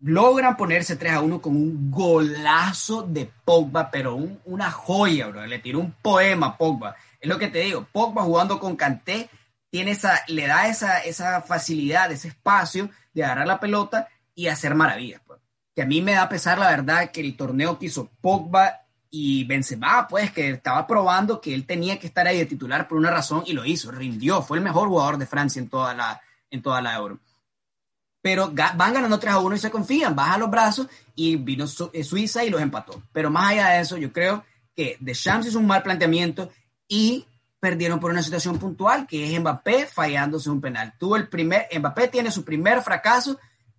logran 0.00 0.56
ponerse 0.56 0.96
3 0.96 1.12
a 1.14 1.20
1 1.20 1.40
con 1.40 1.56
un 1.56 1.90
golazo 1.90 3.02
de 3.02 3.30
Pogba, 3.44 3.90
pero 3.90 4.16
una 4.44 4.70
joya, 4.70 5.28
bro. 5.28 5.46
Le 5.46 5.58
tiró 5.58 5.80
un 5.80 5.92
poema 5.92 6.46
a 6.48 6.56
Pogba. 6.56 6.96
Es 7.20 7.28
lo 7.28 7.38
que 7.38 7.48
te 7.48 7.60
digo, 7.60 7.86
Pogba 7.90 8.22
jugando 8.22 8.58
con 8.58 8.76
Kanté 8.76 9.30
tiene 9.70 9.90
esa, 9.90 10.20
le 10.28 10.46
da 10.46 10.68
esa, 10.68 10.98
esa 10.98 11.42
facilidad, 11.42 12.12
ese 12.12 12.28
espacio 12.28 12.90
de 13.12 13.24
agarrar 13.24 13.46
la 13.46 13.58
pelota 13.60 14.08
y 14.34 14.46
hacer 14.48 14.74
maravillas. 14.74 15.20
Pues. 15.26 15.40
Que 15.74 15.82
a 15.82 15.86
mí 15.86 16.00
me 16.00 16.12
da 16.12 16.28
pesar, 16.28 16.58
la 16.58 16.68
verdad, 16.68 17.10
que 17.10 17.20
el 17.20 17.36
torneo 17.36 17.78
que 17.78 17.86
hizo 17.86 18.10
Pogba 18.20 18.82
y 19.10 19.44
Benzema, 19.44 20.06
pues, 20.08 20.32
que 20.32 20.50
estaba 20.50 20.86
probando 20.86 21.40
que 21.40 21.54
él 21.54 21.66
tenía 21.66 21.98
que 21.98 22.06
estar 22.06 22.26
ahí 22.26 22.38
de 22.38 22.46
titular 22.46 22.86
por 22.86 22.98
una 22.98 23.10
razón 23.10 23.44
y 23.46 23.52
lo 23.52 23.64
hizo, 23.64 23.90
rindió, 23.90 24.42
fue 24.42 24.58
el 24.58 24.64
mejor 24.64 24.88
jugador 24.88 25.18
de 25.18 25.26
Francia 25.26 25.60
en 25.60 25.68
toda 25.68 25.94
la, 25.94 26.20
en 26.50 26.62
toda 26.62 26.80
la 26.80 26.94
Euro. 26.94 27.18
Pero 28.24 28.50
van 28.50 28.94
ganando 28.94 29.18
3 29.18 29.34
a 29.34 29.38
1 29.38 29.54
y 29.54 29.58
se 29.58 29.70
confían, 29.70 30.16
bajan 30.16 30.40
los 30.40 30.50
brazos 30.50 30.86
y 31.14 31.36
vino 31.36 31.66
eh, 31.92 32.02
Suiza 32.02 32.42
y 32.42 32.48
los 32.48 32.62
empató. 32.62 33.02
Pero 33.12 33.30
más 33.30 33.50
allá 33.50 33.68
de 33.68 33.80
eso, 33.82 33.98
yo 33.98 34.14
creo 34.14 34.42
que 34.74 34.96
Deschamps 34.98 35.48
hizo 35.48 35.58
un 35.58 35.66
mal 35.66 35.82
planteamiento 35.82 36.50
y 36.88 37.26
perdieron 37.60 38.00
por 38.00 38.10
una 38.10 38.22
situación 38.22 38.58
puntual, 38.58 39.06
que 39.06 39.30
es 39.30 39.38
Mbappé 39.38 39.84
fallándose 39.84 40.48
un 40.48 40.62
penal. 40.62 40.94
Tuvo 40.98 41.16
el 41.16 41.28
primer, 41.28 41.66
Mbappé 41.78 42.08
tiene 42.08 42.30
su 42.30 42.46
primer 42.46 42.80
fracaso 42.80 43.38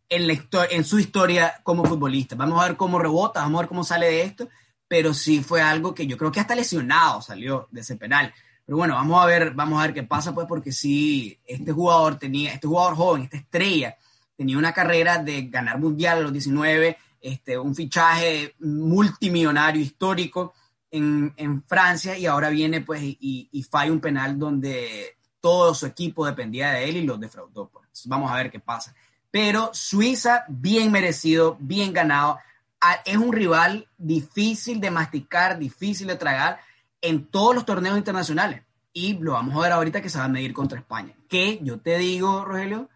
en, 0.10 0.28
la 0.28 0.36
en 0.70 0.84
su 0.84 1.00
historia 1.00 1.60
como 1.64 1.84
futbolista. 1.84 2.36
Vamos 2.36 2.62
a 2.62 2.68
ver 2.68 2.78
cómo 2.78 3.00
rebota, 3.00 3.42
vamos 3.42 3.58
a 3.58 3.62
ver 3.64 3.68
cómo 3.68 3.84
sale 3.84 4.06
de 4.06 4.22
esto, 4.22 4.48
pero 4.88 5.16
sí 5.16 5.42
fue 5.42 5.60
algo 5.60 5.96
que 5.96 6.06
yo 6.06 6.20
creo 6.20 6.32
que 6.32 6.40
hasta 6.40 6.54
lesionado 6.54 7.20
salió 7.20 7.68
de 7.72 7.82
ese 7.82 7.96
penal. 7.96 8.32
Pero 8.64 8.78
bueno, 8.78 8.94
vamos 8.94 9.24
a 9.24 9.26
ver, 9.26 9.56
vamos 9.56 9.80
a 9.80 9.88
ver 9.88 9.96
qué 9.96 10.04
pasa, 10.04 10.36
pues, 10.36 10.46
porque 10.48 10.72
sí, 10.72 11.40
este 11.48 11.72
jugador 11.72 12.20
tenía, 12.20 12.54
este 12.54 12.68
jugador 12.68 12.96
joven, 12.96 13.24
esta 13.24 13.38
estrella, 13.38 13.98
tenía 14.36 14.58
una 14.58 14.74
carrera 14.74 15.18
de 15.18 15.44
ganar 15.44 15.80
mundial 15.80 16.20
a 16.20 16.22
los 16.22 16.32
19, 16.32 16.98
este, 17.22 17.58
un 17.58 17.76
fichaje 17.76 18.56
multimillonario 18.60 19.82
histórico 19.82 20.54
en, 20.92 21.64
Francia 21.68 22.18
y 22.18 22.26
ahora 22.26 22.50
viene 22.50 22.82
pues 22.82 23.02
y, 23.04 23.68
falla 23.70 23.92
un 23.92 24.00
penal 24.00 24.38
donde 24.38 25.18
todo 25.42 25.74
su 25.74 25.86
equipo 25.86 26.26
dependía 26.26 26.72
de 26.72 26.90
él 26.90 26.98
y 26.98 27.02
los 27.04 27.20
defraudó. 27.20 27.70
Pues. 27.70 27.86
Vamos 28.06 28.32
a 28.32 28.36
ver 28.36 28.52
qué 28.52 28.60
pasa. 28.60 28.94
Pero 29.32 29.70
Suiza, 29.74 30.46
bien 30.48 30.92
merecido, 30.92 31.58
bien 31.60 31.92
ganado. 31.92 32.40
Ah, 32.80 33.02
es 33.04 33.18
un 33.18 33.34
rival 33.34 33.88
difícil 33.98 34.80
de 34.80 34.92
masticar, 34.92 35.58
difícil 35.58 36.08
de 36.08 36.16
tragar 36.16 36.60
en 37.02 37.26
todos 37.26 37.54
los 37.54 37.66
torneos 37.66 37.98
internacionales. 37.98 38.62
Y 38.94 39.18
lo 39.18 39.34
vamos 39.34 39.56
a 39.58 39.60
ver 39.60 39.74
ahorita 39.74 40.02
que 40.02 40.10
se 40.10 40.20
va 40.20 40.26
a 40.26 40.30
medir 40.30 40.54
contra 40.54 40.80
España. 40.80 41.14
Que 41.28 41.60
yo 41.62 41.80
te 41.80 41.98
digo, 41.98 42.46
Rogelio, 42.46 42.90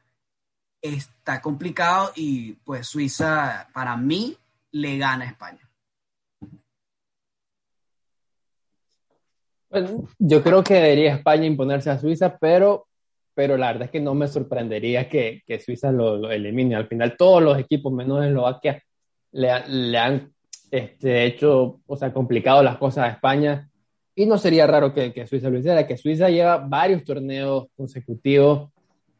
está 0.81 1.41
complicado 1.41 2.11
y 2.15 2.53
pues 2.53 2.87
Suiza 2.87 3.67
para 3.73 3.97
mí 3.97 4.35
le 4.71 4.97
gana 4.97 5.25
a 5.25 5.27
España. 5.27 5.69
yo 10.17 10.41
creo 10.41 10.63
que 10.63 10.73
debería 10.73 11.13
España 11.13 11.45
imponerse 11.45 11.91
a 11.91 11.99
Suiza, 11.99 12.37
pero, 12.39 12.87
pero 13.35 13.55
la 13.55 13.67
verdad 13.67 13.83
es 13.83 13.91
que 13.91 13.99
no 13.99 14.15
me 14.15 14.27
sorprendería 14.27 15.07
que, 15.07 15.43
que 15.45 15.59
Suiza 15.59 15.91
lo, 15.91 16.31
elimine. 16.31 16.75
Al 16.75 16.87
final, 16.87 17.15
todos 17.15 17.43
los 17.43 17.57
equipos, 17.59 17.93
menos 17.93 18.25
Eslovaquia, 18.25 18.81
le, 19.33 19.67
le 19.67 19.97
han 19.97 20.33
este, 20.71 21.25
hecho, 21.25 21.81
o 21.85 21.95
sea, 21.95 22.11
complicado 22.11 22.63
las 22.63 22.77
cosas 22.77 23.05
a 23.05 23.11
España. 23.11 23.69
Y 24.15 24.25
no 24.25 24.39
sería 24.39 24.65
raro 24.65 24.91
que, 24.91 25.13
que 25.13 25.27
Suiza 25.27 25.49
lo 25.49 25.59
hiciera, 25.59 25.85
que 25.85 25.97
Suiza 25.97 26.29
lleva 26.29 26.57
varios 26.57 27.03
torneos 27.03 27.67
consecutivos 27.77 28.71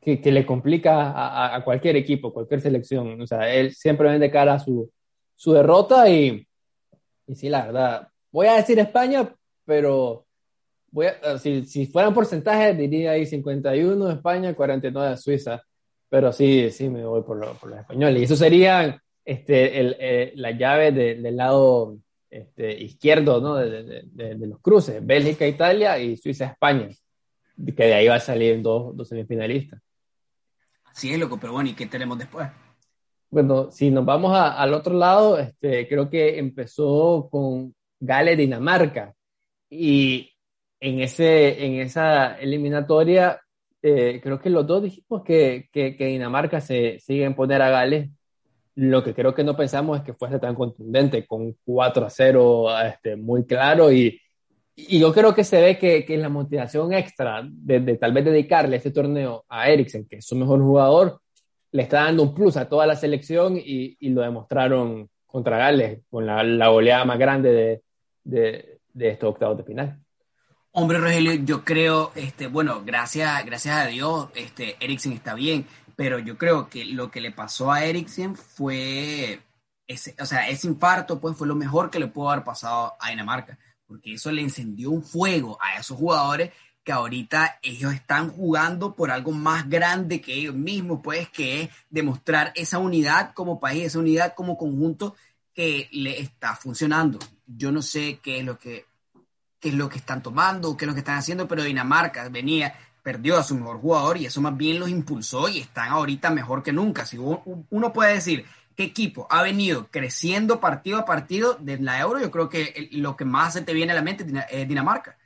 que, 0.01 0.31
le 0.31 0.45
complica 0.45 1.55
a, 1.55 1.63
cualquier 1.63 1.95
equipo, 1.95 2.33
cualquier 2.33 2.62
selección. 2.62 3.21
O 3.21 3.27
sea, 3.27 3.53
él 3.53 3.73
siempre 3.73 4.09
vende 4.09 4.31
cara 4.31 4.55
a 4.55 4.59
su, 4.59 4.89
su 5.35 5.53
derrota 5.53 6.09
y, 6.09 6.47
y 7.27 7.35
sí, 7.35 7.49
la 7.49 7.65
verdad, 7.65 8.07
voy 8.31 8.47
a 8.47 8.55
decir 8.55 8.79
España, 8.79 9.33
pero 9.65 10.25
voy 10.91 11.07
a, 11.07 11.38
si, 11.38 11.65
si 11.65 11.85
fueran 11.88 12.13
porcentajes, 12.13 12.77
diría 12.77 13.12
ahí 13.12 13.25
51 13.25 14.05
de 14.05 14.13
España, 14.13 14.53
49 14.53 15.12
de 15.12 15.17
Suiza. 15.17 15.63
Pero 16.09 16.33
sí, 16.33 16.71
sí, 16.71 16.89
me 16.89 17.05
voy 17.05 17.21
por, 17.21 17.38
lo, 17.38 17.53
por 17.53 17.69
los 17.69 17.79
españoles. 17.79 18.21
Y 18.21 18.25
eso 18.25 18.35
sería 18.35 18.99
este, 19.23 19.79
el, 19.79 19.95
eh, 19.99 20.31
la 20.35 20.51
llave 20.51 20.91
de, 20.91 21.15
del 21.15 21.38
lado 21.38 21.97
este, 22.31 22.81
izquierdo 22.81 23.39
¿no? 23.41 23.55
de, 23.55 24.03
de, 24.05 24.35
de, 24.35 24.47
los 24.47 24.59
cruces, 24.59 25.05
Bélgica, 25.05 25.45
Italia 25.47 25.99
y 25.99 26.17
Suiza, 26.17 26.45
España, 26.45 26.89
que 27.75 27.83
de 27.83 27.93
ahí 27.93 28.07
va 28.07 28.15
a 28.15 28.19
salir 28.19 28.62
dos, 28.62 28.95
dos 28.95 29.07
semifinalistas. 29.07 29.81
Así 30.99 31.13
es, 31.13 31.17
loco, 31.17 31.38
pero 31.39 31.53
bueno, 31.53 31.69
¿y 31.69 31.75
qué 31.75 31.85
tenemos 31.85 32.17
después? 32.17 32.49
Bueno, 33.29 33.71
si 33.71 33.89
nos 33.89 34.03
vamos 34.03 34.35
a, 34.35 34.62
al 34.62 34.73
otro 34.73 34.93
lado, 34.93 35.39
este, 35.39 35.88
creo 35.88 36.09
que 36.09 36.38
empezó 36.38 37.29
con 37.31 37.73
Gales, 38.01 38.38
Dinamarca, 38.38 39.13
y 39.69 40.29
en, 40.77 40.99
ese, 40.99 41.65
en 41.65 41.75
esa 41.75 42.38
eliminatoria, 42.38 43.39
eh, 43.81 44.19
creo 44.21 44.41
que 44.41 44.49
los 44.49 44.67
dos 44.67 44.83
dijimos 44.83 45.23
que, 45.23 45.69
que, 45.71 45.95
que 45.95 46.07
Dinamarca 46.07 46.59
se 46.59 46.99
sigue 46.99 47.23
en 47.23 47.33
poner 47.33 47.62
a 47.62 47.69
Gales 47.69 48.09
lo 48.75 49.01
que 49.01 49.13
creo 49.13 49.33
que 49.33 49.45
no 49.45 49.55
pensamos 49.55 49.99
es 49.99 50.03
que 50.03 50.13
fuese 50.13 50.38
tan 50.38 50.53
contundente, 50.53 51.25
con 51.25 51.55
4 51.63 52.05
a 52.05 52.09
0 52.09 52.77
este, 52.81 53.15
muy 53.15 53.45
claro 53.45 53.89
y, 53.89 54.19
y 54.87 54.99
yo 54.99 55.13
creo 55.13 55.33
que 55.33 55.43
se 55.43 55.61
ve 55.61 55.77
que, 55.77 56.05
que 56.05 56.17
la 56.17 56.29
motivación 56.29 56.93
extra 56.93 57.41
de, 57.43 57.79
de, 57.79 57.97
tal 57.97 58.13
vez 58.13 58.25
dedicarle 58.25 58.77
este 58.77 58.91
torneo 58.91 59.45
a 59.49 59.69
Eriksen, 59.69 60.05
que 60.05 60.17
es 60.17 60.25
su 60.25 60.35
mejor 60.35 60.61
jugador, 60.61 61.21
le 61.71 61.83
está 61.83 62.03
dando 62.03 62.23
un 62.23 62.33
plus 62.33 62.57
a 62.57 62.67
toda 62.67 62.85
la 62.85 62.95
selección 62.95 63.57
y, 63.57 63.97
y 63.99 64.09
lo 64.09 64.21
demostraron 64.21 65.09
contra 65.25 65.57
Gales 65.57 66.01
con 66.09 66.25
la, 66.25 66.43
la 66.43 66.69
goleada 66.69 67.05
más 67.05 67.19
grande 67.19 67.51
de, 67.51 67.81
de, 68.23 68.79
de, 68.93 69.09
estos 69.09 69.29
octavos 69.29 69.57
de 69.57 69.63
final. 69.63 69.99
Hombre, 70.71 70.97
Rogelio, 70.97 71.33
yo 71.33 71.63
creo, 71.63 72.11
este, 72.15 72.47
bueno, 72.47 72.83
gracias, 72.85 73.45
gracias 73.45 73.75
a 73.75 73.85
Dios, 73.87 74.29
este, 74.35 74.75
Eriksen 74.79 75.13
está 75.13 75.33
bien 75.33 75.65
pero 75.99 76.17
yo 76.17 76.37
creo 76.37 76.69
que 76.69 76.85
lo 76.85 77.11
que 77.11 77.19
le 77.19 77.33
pasó 77.33 77.73
a 77.73 77.83
Eriksen 77.83 78.37
fue, 78.37 79.41
ese, 79.85 80.15
o 80.21 80.25
sea, 80.25 80.47
ese 80.47 80.67
infarto 80.67 81.19
pues 81.19 81.35
fue 81.35 81.45
lo 81.45 81.55
mejor 81.55 81.89
que 81.89 81.99
le 81.99 82.07
pudo 82.07 82.29
haber 82.29 82.45
pasado 82.45 82.93
a 83.01 83.09
Dinamarca, 83.09 83.59
porque 83.89 84.13
eso 84.13 84.32
le 84.32 84.43
encendió 84.43 84.91
un 84.91 85.04
fuego 85.04 85.58
a 85.60 85.80
esos 85.80 85.97
jugadores 85.97 86.52
que 86.84 86.91
ahorita 86.91 87.58
ellos 87.63 87.91
están 87.91 88.30
jugando 88.30 88.95
por 88.95 89.10
algo 89.10 89.32
más 89.32 89.67
grande 89.67 90.21
que 90.21 90.36
ellos 90.36 90.54
mismos, 90.54 90.99
pues 91.04 91.28
que 91.30 91.63
es 91.63 91.69
demostrar 91.89 92.54
esa 92.56 92.78
unidad 92.78 93.34
como 93.34 93.60
país, 93.60 93.86
esa 93.86 93.97
unidad 93.97 94.36
como 94.36 94.58
conjunto 94.58 95.15
que 95.56 95.89
le 95.91 96.21
está 96.21 96.56
funcionando. 96.56 97.17
Yo 97.47 97.71
no 97.71 97.82
sé 97.82 98.19
qué 98.21 98.39
es 98.39 98.45
lo 98.45 98.60
que 98.60 98.86
qué 99.60 99.69
es 99.69 99.75
lo 99.75 99.89
que 99.89 99.97
están 99.97 100.21
tomando, 100.21 100.78
qué 100.78 100.86
es 100.86 100.88
lo 100.88 100.93
que 100.93 100.99
están 100.99 101.17
haciendo, 101.17 101.47
pero 101.47 101.63
Dinamarca 101.63 102.30
venía 102.30 102.73
perdió 103.02 103.38
a 103.38 103.43
su 103.43 103.56
mejor 103.56 103.82
jugador 103.82 104.17
y 104.17 104.28
eso 104.28 104.39
más 104.39 104.56
bien 104.56 104.80
los 104.80 104.89
impulsó 104.89 105.49
y 105.49 105.58
están 105.58 105.89
ahorita 105.89 106.30
mejor 106.30 106.62
que 106.62 106.71
nunca. 106.71 107.08
Si 107.08 107.17
uno 107.17 107.91
puede 107.91 108.13
decir 108.13 108.45
qué 108.79 108.85
equipo 108.85 109.27
ha 109.29 109.41
venido 109.41 109.89
creciendo 109.91 110.61
partido 110.61 110.99
a 110.99 111.03
partido 111.03 111.55
de 111.59 111.77
la 111.79 111.99
Euro, 111.99 112.21
yo 112.21 112.31
creo 112.31 112.47
que 112.47 112.87
lo 112.93 113.17
que 113.17 113.25
más 113.25 113.51
se 113.51 113.61
te 113.61 113.73
viene 113.73 113.91
a 113.91 113.95
la 113.95 114.01
mente 114.01 114.25
es 114.49 114.67
Dinamarca. 114.69 115.17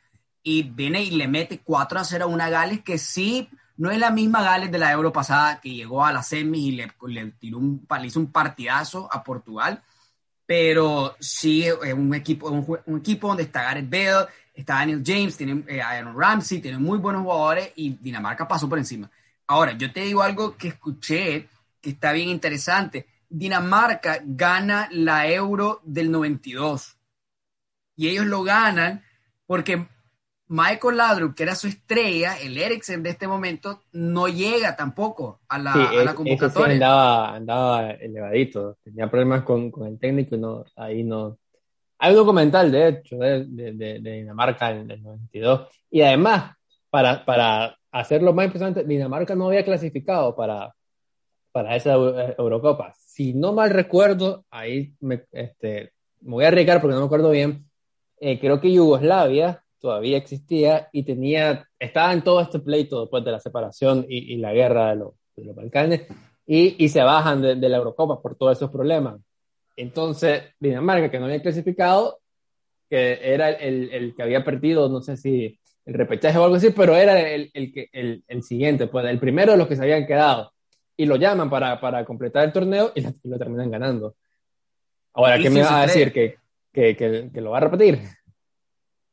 Y 0.42 0.64
viene 0.64 1.04
y 1.04 1.12
le 1.12 1.28
mete 1.28 1.60
4 1.60 2.00
a 2.00 2.04
0 2.04 2.26
a 2.26 2.28
una 2.28 2.50
Gales 2.50 2.82
que 2.82 2.98
sí 2.98 3.48
no 3.78 3.92
es 3.92 4.00
la 4.00 4.10
misma 4.10 4.42
Gales 4.42 4.72
de 4.72 4.80
la 4.80 4.92
Euro 4.92 5.14
pasada 5.14 5.62
que 5.62 5.70
llegó 5.70 6.04
a 6.04 6.12
la 6.12 6.24
semis 6.24 6.64
y 6.64 6.72
le, 6.72 6.92
le 7.06 7.32
tiró 7.34 7.60
un, 7.60 7.86
le 7.88 8.08
hizo 8.08 8.20
un 8.20 8.32
partidazo 8.32 9.08
a 9.12 9.24
Portugal, 9.24 9.84
pero 10.48 11.16
sí 11.20 11.64
es 11.64 11.94
un 11.94 12.16
equipo, 12.16 12.50
un, 12.50 12.80
un 12.88 13.00
equipo 13.02 13.28
donde 13.28 13.44
está 13.44 13.62
Gareth 13.62 13.88
Bale, 13.88 14.30
está 14.52 14.78
Daniel 14.78 15.04
James, 15.06 15.38
tiene 15.38 15.64
eh, 15.68 15.80
Aaron 15.80 16.20
Ramsey, 16.20 16.60
tiene 16.60 16.80
muy 16.80 16.98
buenos 16.98 17.22
jugadores 17.22 17.72
y 17.76 17.92
Dinamarca 18.02 18.48
pasó 18.48 18.68
por 18.68 18.80
encima. 18.80 19.12
Ahora, 19.46 19.74
yo 19.74 19.94
te 19.94 20.00
digo 20.00 20.24
algo 20.24 20.58
que 20.58 20.70
escuché 20.70 21.48
que 21.80 21.92
está 21.92 22.14
bien 22.14 22.30
interesante. 22.30 23.13
Dinamarca 23.36 24.20
gana 24.24 24.88
la 24.92 25.28
Euro 25.28 25.82
del 25.84 26.12
92 26.12 27.00
y 27.96 28.10
ellos 28.10 28.28
lo 28.28 28.44
ganan 28.44 29.02
porque 29.48 29.88
Michael 30.48 30.98
Ladrup, 30.98 31.34
que 31.34 31.42
era 31.42 31.56
su 31.56 31.68
estrella, 31.68 32.38
el 32.40 32.56
Eriksen 32.56 33.02
de 33.02 33.10
este 33.10 33.28
momento, 33.28 33.82
no 33.92 34.28
llega 34.28 34.76
tampoco 34.76 35.42
a 35.48 35.58
la, 35.58 35.74
sí, 35.74 35.80
a 35.80 36.04
la 36.04 36.14
convocatoria. 36.14 36.68
Sí 36.68 36.74
andaba, 36.74 37.36
andaba 37.36 37.92
elevadito, 37.92 38.78
tenía 38.84 39.10
problemas 39.10 39.42
con, 39.42 39.72
con 39.72 39.88
el 39.88 39.98
técnico 39.98 40.36
y 40.36 40.40
no, 40.40 40.64
ahí 40.76 41.04
no, 41.04 41.40
hay 41.98 42.12
un 42.12 42.18
documental, 42.18 42.72
de 42.72 42.88
hecho, 42.88 43.18
de, 43.18 43.46
de, 43.48 44.00
de 44.00 44.12
Dinamarca 44.12 44.70
en 44.70 44.92
el 44.92 45.02
92. 45.02 45.70
Y 45.90 46.02
además, 46.02 46.56
para, 46.92 47.26
para 47.26 47.80
hacerlo 47.92 48.32
más 48.32 48.46
impresionante, 48.46 48.84
Dinamarca 48.84 49.34
no 49.34 49.48
había 49.48 49.66
clasificado 49.66 50.36
para, 50.36 50.76
para 51.52 51.76
esa 51.76 51.94
Eurocopa. 51.94 52.94
Si 53.14 53.32
no 53.36 53.54
mal 53.54 53.70
recuerdo, 53.70 54.44
ahí 54.50 54.96
me, 55.00 55.26
este, 55.32 55.92
me 56.22 56.32
voy 56.32 56.46
a 56.46 56.48
arriesgar 56.48 56.82
porque 56.82 56.96
no 56.96 57.02
me 57.02 57.06
acuerdo 57.06 57.30
bien, 57.30 57.70
eh, 58.20 58.40
creo 58.40 58.60
que 58.60 58.74
Yugoslavia 58.74 59.64
todavía 59.80 60.18
existía 60.18 60.90
y 60.92 61.04
tenía, 61.04 61.70
estaba 61.78 62.12
en 62.12 62.24
todo 62.24 62.42
este 62.42 62.58
pleito 62.58 63.02
después 63.02 63.24
de 63.24 63.32
la 63.32 63.40
separación 63.40 64.04
y, 64.10 64.36
la 64.38 64.52
guerra 64.52 64.90
de, 64.90 64.96
los, 64.96 65.56
Balcanes 65.56 66.08
y, 66.48 66.90
se 66.90 67.04
bajan 67.04 67.40
de, 67.44 67.70
la 67.70 67.78
Eurocopa 67.78 68.20
por 68.20 68.36
todos 68.36 68.58
esos 68.58 68.72
problemas. 68.72 69.22
Entonces, 69.76 70.46
Dinamarca, 70.60 71.12
que 71.12 71.20
no 71.20 71.26
había 71.26 71.44
clasificado, 71.44 72.20
que 72.90 73.20
era 73.22 73.52
el, 73.52 74.16
que 74.18 74.24
había 74.24 74.44
perdido, 74.44 74.90
no 74.90 75.02
sé 75.02 75.18
si 75.18 75.60
el 75.86 75.94
repechaje 75.94 76.40
o 76.40 76.46
algo 76.46 76.56
así, 76.56 76.72
pero 76.72 76.96
era 76.96 77.30
el, 77.30 77.52
el 77.54 78.42
siguiente, 78.42 78.88
pues 78.88 79.06
el 79.06 79.20
primero 79.20 79.52
de 79.52 79.60
los 79.60 79.68
que 79.68 79.76
se 79.76 79.84
habían 79.84 80.08
quedado. 80.08 80.53
Y 80.96 81.06
lo 81.06 81.16
llaman 81.16 81.50
para, 81.50 81.80
para 81.80 82.06
completar 82.06 82.46
el 82.46 82.52
torneo 82.52 82.92
y 82.96 83.02
lo, 83.02 83.10
y 83.24 83.30
lo 83.30 83.38
terminan 83.38 83.72
ganando. 83.72 84.16
Ahora, 85.14 85.38
¿qué 85.38 85.50
me 85.50 85.62
vas 85.62 85.72
a 85.72 85.82
decir? 85.82 86.12
¿Que, 86.12 86.38
que, 86.72 86.96
que, 86.96 87.30
que, 87.34 87.42
lo 87.42 87.52
va 87.52 87.58
a 87.58 87.62
repetir? 87.62 88.00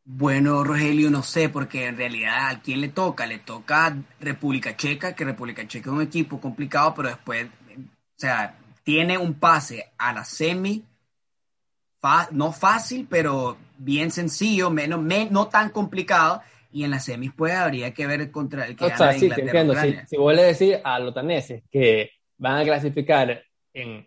Bueno, 0.04 0.64
Rogelio, 0.64 1.10
no 1.10 1.22
sé, 1.22 1.48
porque 1.48 1.86
en 1.86 1.96
realidad 1.96 2.48
a 2.48 2.60
quién 2.60 2.80
le 2.80 2.88
toca, 2.88 3.26
le 3.26 3.38
toca 3.38 3.96
República 4.18 4.76
Checa, 4.76 5.14
que 5.14 5.24
República 5.24 5.66
Checa 5.68 5.90
es 5.90 5.96
un 5.96 6.02
equipo 6.02 6.40
complicado, 6.40 6.94
pero 6.94 7.08
después, 7.08 7.46
o 7.46 7.80
sea, 8.16 8.58
tiene 8.82 9.18
un 9.18 9.34
pase 9.34 9.92
a 9.98 10.12
la 10.12 10.24
semi, 10.24 10.84
fa, 12.00 12.28
no 12.32 12.50
fácil, 12.50 13.06
pero 13.08 13.56
bien 13.78 14.10
sencillo, 14.10 14.70
menos, 14.70 15.00
me, 15.00 15.28
no 15.30 15.48
tan 15.48 15.70
complicado. 15.70 16.42
Y 16.72 16.84
en 16.84 16.92
las 16.92 17.04
semis, 17.04 17.32
pues 17.36 17.54
habría 17.54 17.92
que 17.92 18.06
ver 18.06 18.30
contra 18.30 18.66
el 18.66 18.76
que 18.76 18.84
o 18.84 18.96
sea, 18.96 19.12
sí, 19.12 19.28
te 19.28 19.40
entiendo. 19.40 19.74
Si, 19.74 19.96
si 20.06 20.16
vos 20.16 20.34
le 20.34 20.42
decís 20.42 20.76
a 20.84 20.98
los 21.00 21.12
daneses 21.12 21.64
que 21.70 22.10
van 22.38 22.58
a 22.58 22.64
clasificar 22.64 23.42
en, 23.74 24.06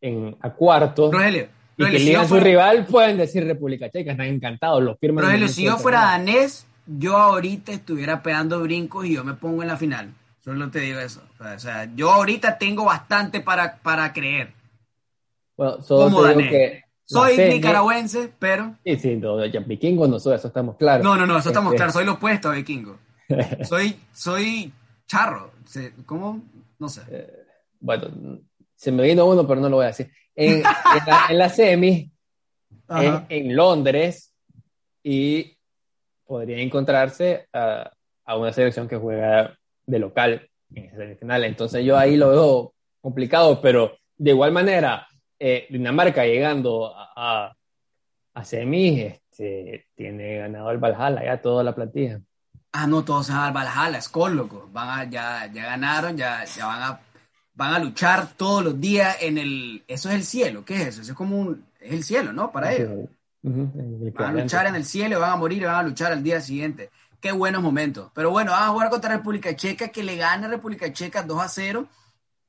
en 0.00 0.36
a 0.40 0.50
cuartos 0.50 1.12
Rogelio, 1.12 1.48
y 1.76 1.82
Rogelio, 1.82 1.98
que 1.98 2.04
elijan 2.04 2.24
si 2.24 2.34
su 2.34 2.40
rival, 2.40 2.86
pueden 2.86 3.16
decir 3.16 3.44
República 3.46 3.90
Checa, 3.90 4.12
están 4.12 4.26
encantados, 4.26 4.82
los 4.82 4.98
firman. 4.98 5.24
Rogelio, 5.24 5.48
si 5.48 5.64
yo 5.64 5.78
fuera 5.78 6.02
danés, 6.02 6.66
yo 6.86 7.16
ahorita 7.16 7.72
estuviera 7.72 8.22
pegando 8.22 8.60
brincos 8.60 9.06
y 9.06 9.14
yo 9.14 9.24
me 9.24 9.34
pongo 9.34 9.62
en 9.62 9.68
la 9.68 9.76
final. 9.76 10.12
Solo 10.40 10.70
te 10.70 10.80
digo 10.80 10.98
eso. 10.98 11.22
O 11.38 11.58
sea, 11.58 11.88
yo 11.94 12.10
ahorita 12.10 12.58
tengo 12.58 12.84
bastante 12.84 13.40
para, 13.40 13.76
para 13.76 14.12
creer. 14.12 14.52
Bueno, 15.56 15.80
solo 15.82 16.04
Como 16.04 16.22
te 16.22 16.28
digo 16.36 16.50
que 16.50 16.82
soy 17.04 17.36
serie... 17.36 17.54
nicaragüense, 17.54 18.32
pero. 18.38 18.76
Sí, 18.84 18.96
sí, 18.96 19.16
no, 19.16 19.44
ya, 19.46 19.60
vikingo 19.60 20.06
no 20.06 20.18
soy, 20.18 20.36
eso 20.36 20.48
estamos 20.48 20.76
claros. 20.76 21.04
No, 21.04 21.16
no, 21.16 21.26
no, 21.26 21.38
eso 21.38 21.48
estamos 21.48 21.72
este... 21.72 21.76
claros. 21.76 21.94
Soy 21.94 22.04
lo 22.04 22.12
opuesto 22.12 22.50
a 22.50 22.54
vikingo. 22.54 22.98
soy, 23.64 23.98
soy 24.12 24.72
charro. 25.06 25.52
¿Cómo? 26.06 26.42
No 26.78 26.88
sé. 26.88 27.02
Eh, 27.10 27.30
bueno, 27.80 28.08
se 28.74 28.92
me 28.92 29.02
vino 29.02 29.26
uno, 29.26 29.46
pero 29.46 29.60
no 29.60 29.68
lo 29.68 29.76
voy 29.76 29.84
a 29.84 29.88
decir. 29.88 30.10
En, 30.34 30.54
en, 30.54 30.62
la, 30.62 31.26
en 31.28 31.38
la, 31.38 31.48
semi, 31.48 32.10
en, 32.88 33.26
en, 33.28 33.56
Londres, 33.56 34.34
y 35.02 35.56
podría 36.24 36.58
encontrarse 36.58 37.48
a, 37.52 37.90
a 38.24 38.36
una 38.36 38.52
selección 38.52 38.88
que 38.88 38.96
juega 38.96 39.56
de 39.86 39.98
local 39.98 40.48
en 40.74 40.84
esa 40.86 40.96
semifinal. 40.96 41.44
Entonces 41.44 41.84
yo 41.84 41.98
ahí 41.98 42.16
lo 42.16 42.30
veo 42.30 42.74
complicado, 43.00 43.60
pero 43.60 43.96
de 44.16 44.30
igual 44.30 44.52
manera, 44.52 45.06
eh, 45.44 45.66
Dinamarca 45.70 46.24
llegando 46.24 46.94
a, 46.94 47.12
a, 47.16 47.56
a 48.34 48.44
semis, 48.44 49.14
este, 49.30 49.88
tiene 49.94 50.38
ganado 50.38 50.70
el 50.70 50.78
Valhalla 50.78 51.24
ya 51.24 51.42
toda 51.42 51.64
la 51.64 51.74
plantilla. 51.74 52.20
Ah, 52.72 52.86
no, 52.86 53.04
todos 53.04 53.26
se 53.26 53.32
van 53.32 53.44
al 53.44 53.52
Valhalla, 53.52 53.98
es 53.98 54.08
con 54.08 54.36
loco. 54.36 54.68
Van 54.72 55.00
a, 55.00 55.04
ya, 55.04 55.50
ya 55.52 55.64
ganaron, 55.64 56.16
ya, 56.16 56.44
ya 56.44 56.66
van 56.66 56.82
a 56.82 57.00
van 57.54 57.74
a 57.74 57.78
luchar 57.78 58.28
todos 58.34 58.64
los 58.64 58.80
días 58.80 59.16
en 59.20 59.36
el... 59.36 59.84
Eso 59.86 60.08
es 60.08 60.14
el 60.14 60.24
cielo, 60.24 60.64
¿qué 60.64 60.74
es 60.74 60.80
eso? 60.88 61.02
Eso 61.02 61.12
es 61.12 61.18
como 61.18 61.38
un... 61.38 61.66
Es 61.80 61.92
el 61.92 62.04
cielo, 62.04 62.32
¿no? 62.32 62.50
Para 62.50 62.72
ellos. 62.72 62.90
Uh 63.42 63.50
-huh. 63.50 64.12
Van 64.14 64.38
a 64.38 64.42
luchar 64.42 64.66
en 64.66 64.76
el 64.76 64.84
cielo, 64.84 65.20
van 65.20 65.32
a 65.32 65.36
morir 65.36 65.60
y 65.60 65.64
van 65.66 65.74
a 65.74 65.82
luchar 65.82 66.12
al 66.12 66.22
día 66.22 66.40
siguiente 66.40 66.90
qué 67.20 67.32
buenos 67.32 67.62
momentos. 67.62 68.10
Pero 68.14 68.30
bueno, 68.30 68.52
vamos 68.52 68.68
a 68.68 68.72
jugar 68.72 68.90
contra 68.90 69.16
República 69.16 69.54
Checa, 69.54 69.88
que 69.88 70.02
le 70.02 70.16
gana 70.16 70.48
República 70.48 70.92
Checa 70.92 71.22
2 71.22 71.40
a 71.40 71.48
0 71.48 71.88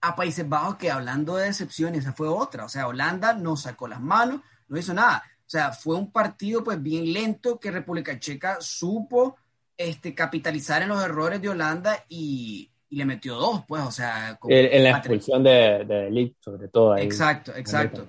a 0.04 0.18
Países 0.18 0.48
Bajos, 0.48 0.76
que 0.76 0.92
hablando 0.92 1.38
de 1.38 1.46
decepciones, 1.46 2.02
esa 2.02 2.12
fue 2.12 2.28
otra. 2.28 2.66
O 2.66 2.70
sea, 2.70 2.88
Holanda 2.88 3.34
no 3.34 3.56
sacó 3.56 3.88
las 3.88 4.02
manos, 4.02 4.42
no 4.68 4.78
hizo 4.78 4.94
nada. 4.94 5.24
O 5.40 5.50
sea, 5.50 5.72
fue 5.72 5.96
un 5.96 6.12
partido 6.12 6.62
pues 6.62 6.82
bien 6.84 7.14
lento 7.14 7.58
que 7.58 7.72
República 7.72 8.20
Checa 8.20 8.58
supo 8.60 9.38
este, 9.78 10.14
capitalizar 10.14 10.82
en 10.82 10.90
los 10.90 11.02
errores 11.02 11.42
de 11.42 11.48
Holanda 11.48 12.04
y, 12.10 12.70
le 12.90 13.06
metió 13.06 13.36
dos, 13.36 13.64
pues, 13.68 13.82
o 13.82 13.92
sea... 13.92 14.38
en 14.48 14.84
la 14.84 14.92
expulsión 14.92 15.42
de, 15.42 15.84
de 15.84 16.36
sobre 16.42 16.68
todo. 16.68 16.96
exacto, 16.98 17.56
exacto. 17.56 18.06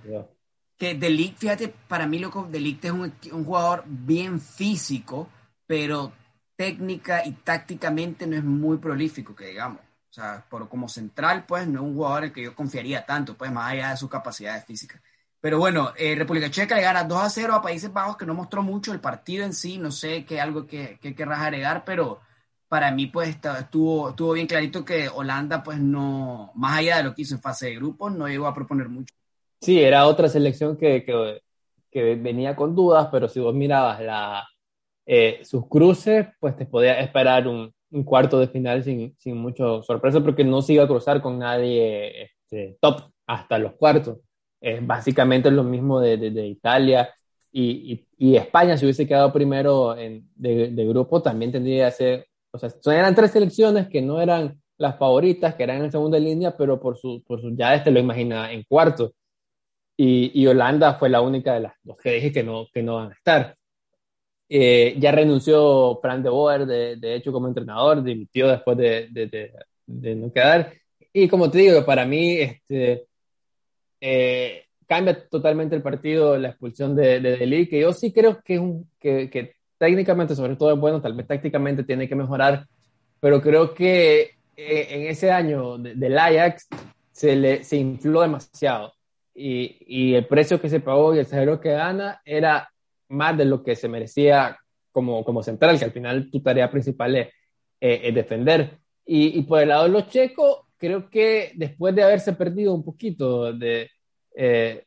Que 0.77 0.95
De 0.95 1.09
Ligt, 1.09 1.39
fíjate, 1.39 1.69
para 1.69 2.07
mí, 2.07 2.19
loco, 2.19 2.47
De 2.51 2.61
Ligt 2.61 2.85
es 2.85 2.91
un, 2.91 3.15
un 3.33 3.45
jugador 3.45 3.85
bien 3.87 4.41
físico, 4.41 5.29
pero 5.67 6.13
técnica 6.57 7.25
y 7.25 7.33
tácticamente 7.33 8.27
no 8.27 8.37
es 8.37 8.45
muy 8.45 8.77
prolífico, 8.79 9.35
que 9.35 9.47
digamos. 9.47 9.81
O 10.15 10.21
sea, 10.21 10.47
por, 10.49 10.69
como 10.69 10.89
central, 10.89 11.45
pues 11.45 11.67
no 11.67 11.81
es 11.81 11.87
un 11.87 11.95
jugador 11.97 12.19
en 12.19 12.25
el 12.27 12.33
que 12.33 12.45
yo 12.45 12.55
confiaría 12.55 13.05
tanto, 13.05 13.37
pues 13.37 13.51
más 13.51 13.73
allá 13.73 13.91
de 13.91 13.97
sus 13.97 14.09
capacidades 14.09 14.65
físicas. 14.65 15.03
Pero 15.41 15.59
bueno, 15.59 15.93
eh, 15.97 16.15
República 16.15 16.49
Checa 16.49 16.77
le 16.77 16.83
gana 16.83 17.03
2 17.03 17.21
a 17.21 17.29
0 17.29 17.53
a 17.53 17.61
Países 17.61 17.93
Bajos, 17.93 18.17
que 18.17 18.25
no 18.25 18.33
mostró 18.33 18.63
mucho 18.63 18.93
el 18.93 19.01
partido 19.01 19.45
en 19.45 19.53
sí, 19.53 19.77
no 19.77 19.91
sé 19.91 20.25
qué 20.25 20.41
algo 20.41 20.69
que, 20.69 21.01
que 21.03 21.17
querrás 21.17 21.41
agregar, 21.41 21.85
pero 21.85 22.21
para 22.69 22.93
mí 22.93 23.09
pues 23.09 23.31
estuvo, 23.31 24.11
estuvo 24.11 24.35
bien 24.35 24.47
clarito 24.47 24.85
que 24.85 25.09
Holanda 25.09 25.65
pues 25.65 25.81
no, 25.81 26.53
más 26.55 26.79
allá 26.79 26.99
de 26.99 27.03
lo 27.03 27.13
que 27.13 27.23
hizo 27.23 27.35
en 27.35 27.43
fase 27.43 27.67
de 27.67 27.75
grupos, 27.75 28.15
no 28.15 28.29
llegó 28.29 28.47
a 28.47 28.55
proponer 28.55 28.89
mucho. 28.89 29.13
Sí, 29.63 29.83
era 29.83 30.07
otra 30.07 30.29
selección 30.29 30.77
que, 30.77 31.05
que, 31.05 31.43
que 31.91 32.15
venía 32.15 32.55
con 32.55 32.77
dudas, 32.77 33.09
pero 33.11 33.29
si 33.29 33.41
vos 33.41 33.53
mirabas 33.53 34.01
la, 34.01 34.47
eh, 35.07 35.41
sus 35.43 35.67
cruces, 35.67 36.29
pues 36.39 36.55
te 36.57 36.67
podía 36.67 37.01
esperar 37.01 37.49
un, 37.49 37.74
un 37.95 38.03
cuarto 38.05 38.41
de 38.41 38.49
final 38.49 38.83
sin, 38.83 39.15
sin 39.19 39.37
mucho 39.37 39.83
sorpresa 39.83 40.21
porque 40.21 40.45
no 40.45 40.61
se 40.63 40.75
iba 40.75 40.85
a 40.85 40.89
cruzar 40.89 41.23
con 41.23 41.39
nadie 41.39 42.25
este, 42.25 42.77
top 42.81 43.03
hasta 43.27 43.59
los 43.59 43.75
cuartos. 43.75 44.19
Es 44.61 44.85
básicamente 44.85 45.51
lo 45.51 45.63
mismo 45.63 46.01
de, 46.01 46.17
de, 46.17 46.47
Italia 46.47 47.15
y, 47.53 48.05
y, 48.19 48.37
España, 48.37 48.77
si 48.77 48.85
hubiese 48.85 49.07
quedado 49.07 49.33
primero 49.33 49.97
en, 49.97 50.29
de, 50.35 50.71
de, 50.71 50.87
grupo, 50.87 51.23
también 51.23 51.53
tendría 51.53 51.87
que 51.87 51.93
ser, 51.93 52.27
o 52.51 52.59
sea, 52.59 52.71
eran 52.93 53.15
tres 53.15 53.31
selecciones 53.31 53.89
que 53.89 54.03
no 54.03 54.21
eran 54.21 54.61
las 54.77 54.99
favoritas, 54.99 55.55
que 55.55 55.63
eran 55.63 55.85
en 55.85 55.93
segunda 55.93 56.19
línea, 56.19 56.57
pero 56.57 56.81
por 56.81 56.97
su, 56.97 57.23
por 57.25 57.41
su 57.41 57.55
ya 57.55 57.75
este 57.75 57.91
lo 57.93 58.01
imagina 58.01 58.51
en 58.53 58.65
cuarto. 58.65 59.13
Y, 59.97 60.33
y, 60.35 60.47
Holanda 60.49 60.95
fue 60.95 61.09
la 61.09 61.21
única 61.21 61.55
de 61.55 61.61
las 61.61 61.75
dos 61.85 61.97
que 61.99 62.13
dije 62.13 62.33
que 62.33 62.43
no, 62.43 62.67
que 62.73 62.83
no 62.83 62.97
van 62.97 63.13
a 63.13 63.15
estar. 63.15 63.57
Eh, 64.57 64.95
ya 65.01 65.11
renunció 65.11 65.99
Fran 66.01 66.23
de 66.23 66.31
Boer, 66.31 66.65
de, 66.65 66.95
de, 66.95 67.17
hecho, 67.17 67.33
como 67.33 67.49
entrenador, 67.49 68.05
dimitió 68.05 68.47
después 68.47 68.79
de, 68.79 69.09
de, 69.11 69.53
de, 69.85 70.15
no 70.15 70.33
quedar. 70.33 70.73
Y 71.13 71.27
como 71.27 71.51
te 71.51 71.59
digo, 71.59 71.85
para 71.85 72.07
mí 72.07 72.37
este, 72.37 73.05
eh, 74.01 74.63
cambia 74.87 75.29
totalmente 75.29 75.75
el 75.75 75.83
partido 75.83 76.39
la 76.39 76.51
expulsión 76.51 76.95
de, 76.95 77.19
de 77.19 77.69
que 77.69 77.81
yo 77.81 77.93
sí 77.93 78.13
creo 78.13 78.41
que, 78.45 78.55
es 78.55 78.61
un, 78.61 78.89
que, 79.01 79.29
que, 79.29 79.57
técnicamente, 79.77 80.37
sobre 80.37 80.55
todo 80.55 80.73
es 80.73 80.79
bueno, 80.79 81.03
tal 81.03 81.15
vez 81.15 81.27
tácticamente 81.27 81.83
tiene 81.83 82.09
que 82.09 82.15
mejorar, 82.15 82.65
pero 83.19 83.43
creo 83.43 83.75
que 83.75 84.21
eh, 84.57 84.87
en 84.89 85.07
ese 85.09 85.33
año 85.33 85.79
del 85.79 86.17
Ajax 86.17 86.69
se, 87.11 87.35
le, 87.35 87.65
se 87.65 87.77
infló 87.77 88.21
demasiado. 88.21 88.93
Y, 89.35 89.79
y, 89.89 90.15
el 90.15 90.29
precio 90.29 90.61
que 90.61 90.69
se 90.69 90.79
pagó 90.79 91.13
y 91.13 91.19
el 91.19 91.27
salario 91.27 91.59
que 91.59 91.73
gana 91.73 92.23
era 92.25 92.71
más 93.09 93.37
de 93.37 93.45
lo 93.45 93.63
que 93.63 93.77
se 93.77 93.89
merecía 93.89 94.59
como, 94.93 95.25
como 95.25 95.43
central, 95.43 95.79
que 95.79 95.85
al 95.85 95.93
final 95.93 96.31
tu 96.31 96.41
tarea 96.41 96.71
principal 96.71 97.17
es, 97.17 97.29
eh, 97.81 98.13
defender. 98.13 98.79
Y, 99.05 99.39
y, 99.39 99.43
por 99.43 99.61
el 99.61 99.69
lado 99.69 99.85
de 99.85 99.91
los 99.91 100.09
checos, 100.09 100.61
creo 100.79 101.11
que 101.11 101.53
después 101.55 101.95
de 101.95 102.03
haberse 102.03 102.33
perdido 102.33 102.75
un 102.75 102.85
poquito 102.85 103.53
de, 103.53 103.91
eh, 104.35 104.85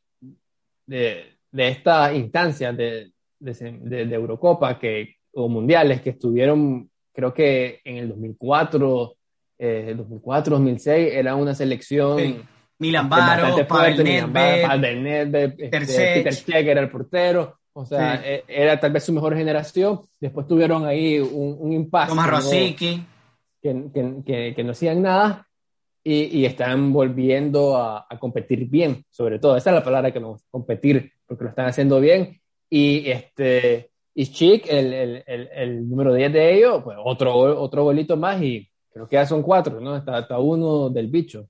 de, 0.85 1.37
de 1.51 1.67
estas 1.67 2.15
instancias 2.15 2.75
de, 2.75 3.11
de, 3.39 4.05
de, 4.05 4.15
Eurocopa 4.15 4.79
que, 4.79 5.15
o 5.33 5.47
mundiales 5.47 6.01
que 6.01 6.11
estuvieron, 6.11 6.89
creo 7.13 7.33
que 7.33 7.81
en 7.83 7.97
el 7.97 8.09
2004, 8.09 9.15
eh, 9.59 9.93
2004, 9.97 10.55
2006, 10.55 11.13
era 11.13 11.35
una 11.35 11.53
selección. 11.53 12.19
Sí. 12.19 12.41
Milan 12.79 13.09
Baro, 13.09 13.67
Pavel 13.67 14.03
Nedved, 14.03 15.53
este, 15.57 15.69
Peter 15.69 16.33
Cech 16.33 16.67
era 16.67 16.81
el 16.81 16.91
portero. 16.91 17.56
O 17.77 17.85
sea, 17.85 18.15
e, 18.25 18.43
era 18.47 18.79
tal 18.79 18.91
vez 18.91 19.03
su 19.03 19.13
mejor 19.13 19.35
generación. 19.35 20.01
Después 20.19 20.47
tuvieron 20.47 20.83
ahí 20.87 21.19
un, 21.19 21.57
un 21.59 21.73
impasse. 21.73 22.09
Tomás 22.09 22.27
Rosicky. 22.27 23.05
Que, 23.61 24.23
que, 24.25 24.53
que, 24.55 24.63
no 24.63 24.71
hacían 24.71 25.03
nada 25.03 25.47
y, 26.03 26.39
y 26.39 26.45
están 26.45 26.91
volviendo 26.91 27.77
a, 27.77 28.07
a, 28.09 28.17
competir 28.17 28.67
bien, 28.67 29.05
sobre 29.11 29.37
todo. 29.37 29.57
Esa 29.57 29.69
es 29.69 29.75
la 29.75 29.83
palabra 29.83 30.11
que 30.11 30.19
nos 30.19 30.43
competir, 30.49 31.11
porque 31.27 31.43
lo 31.43 31.49
están 31.51 31.67
haciendo 31.67 31.99
bien. 31.99 32.41
Y 32.67 33.09
este 33.11 33.91
y 34.15 34.25
Chic, 34.25 34.65
el, 34.67 34.93
el, 34.93 35.23
el, 35.27 35.49
el 35.53 35.87
número 35.87 36.15
10 36.15 36.33
de 36.33 36.55
ellos, 36.55 36.81
pues 36.83 36.97
otro, 36.99 37.61
otro 37.61 37.83
bolito 37.83 38.17
más 38.17 38.41
y 38.41 38.67
creo 38.89 39.07
que 39.07 39.17
ya 39.17 39.27
son 39.27 39.43
cuatro, 39.43 39.79
¿no? 39.79 39.97
Está, 39.97 40.17
está 40.17 40.39
uno 40.39 40.89
del 40.89 41.09
bicho. 41.09 41.47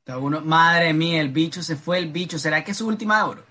Está 0.00 0.18
uno, 0.18 0.42
madre 0.42 0.92
mía, 0.92 1.22
el 1.22 1.30
bicho 1.30 1.62
se 1.62 1.76
fue 1.76 1.96
el 1.96 2.12
bicho. 2.12 2.38
¿Será 2.38 2.62
que 2.62 2.72
es 2.72 2.76
su 2.76 2.86
última 2.86 3.26
oro? 3.26 3.47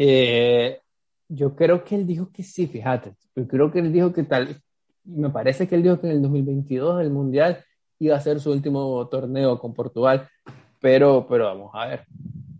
Eh, 0.00 0.80
yo 1.28 1.56
creo 1.56 1.82
que 1.82 1.96
él 1.96 2.06
dijo 2.06 2.30
que 2.30 2.44
sí, 2.44 2.68
fíjate. 2.68 3.16
Yo 3.34 3.48
creo 3.48 3.72
que 3.72 3.80
él 3.80 3.92
dijo 3.92 4.12
que 4.12 4.22
tal, 4.22 4.62
me 5.04 5.28
parece 5.30 5.66
que 5.66 5.74
él 5.74 5.82
dijo 5.82 6.00
que 6.00 6.06
en 6.06 6.12
el 6.12 6.22
2022 6.22 7.00
el 7.02 7.10
Mundial 7.10 7.64
iba 7.98 8.16
a 8.16 8.20
ser 8.20 8.38
su 8.38 8.52
último 8.52 9.08
torneo 9.08 9.58
con 9.58 9.74
Portugal, 9.74 10.28
pero, 10.80 11.26
pero 11.28 11.46
vamos 11.46 11.72
a 11.74 11.86
ver. 11.86 12.04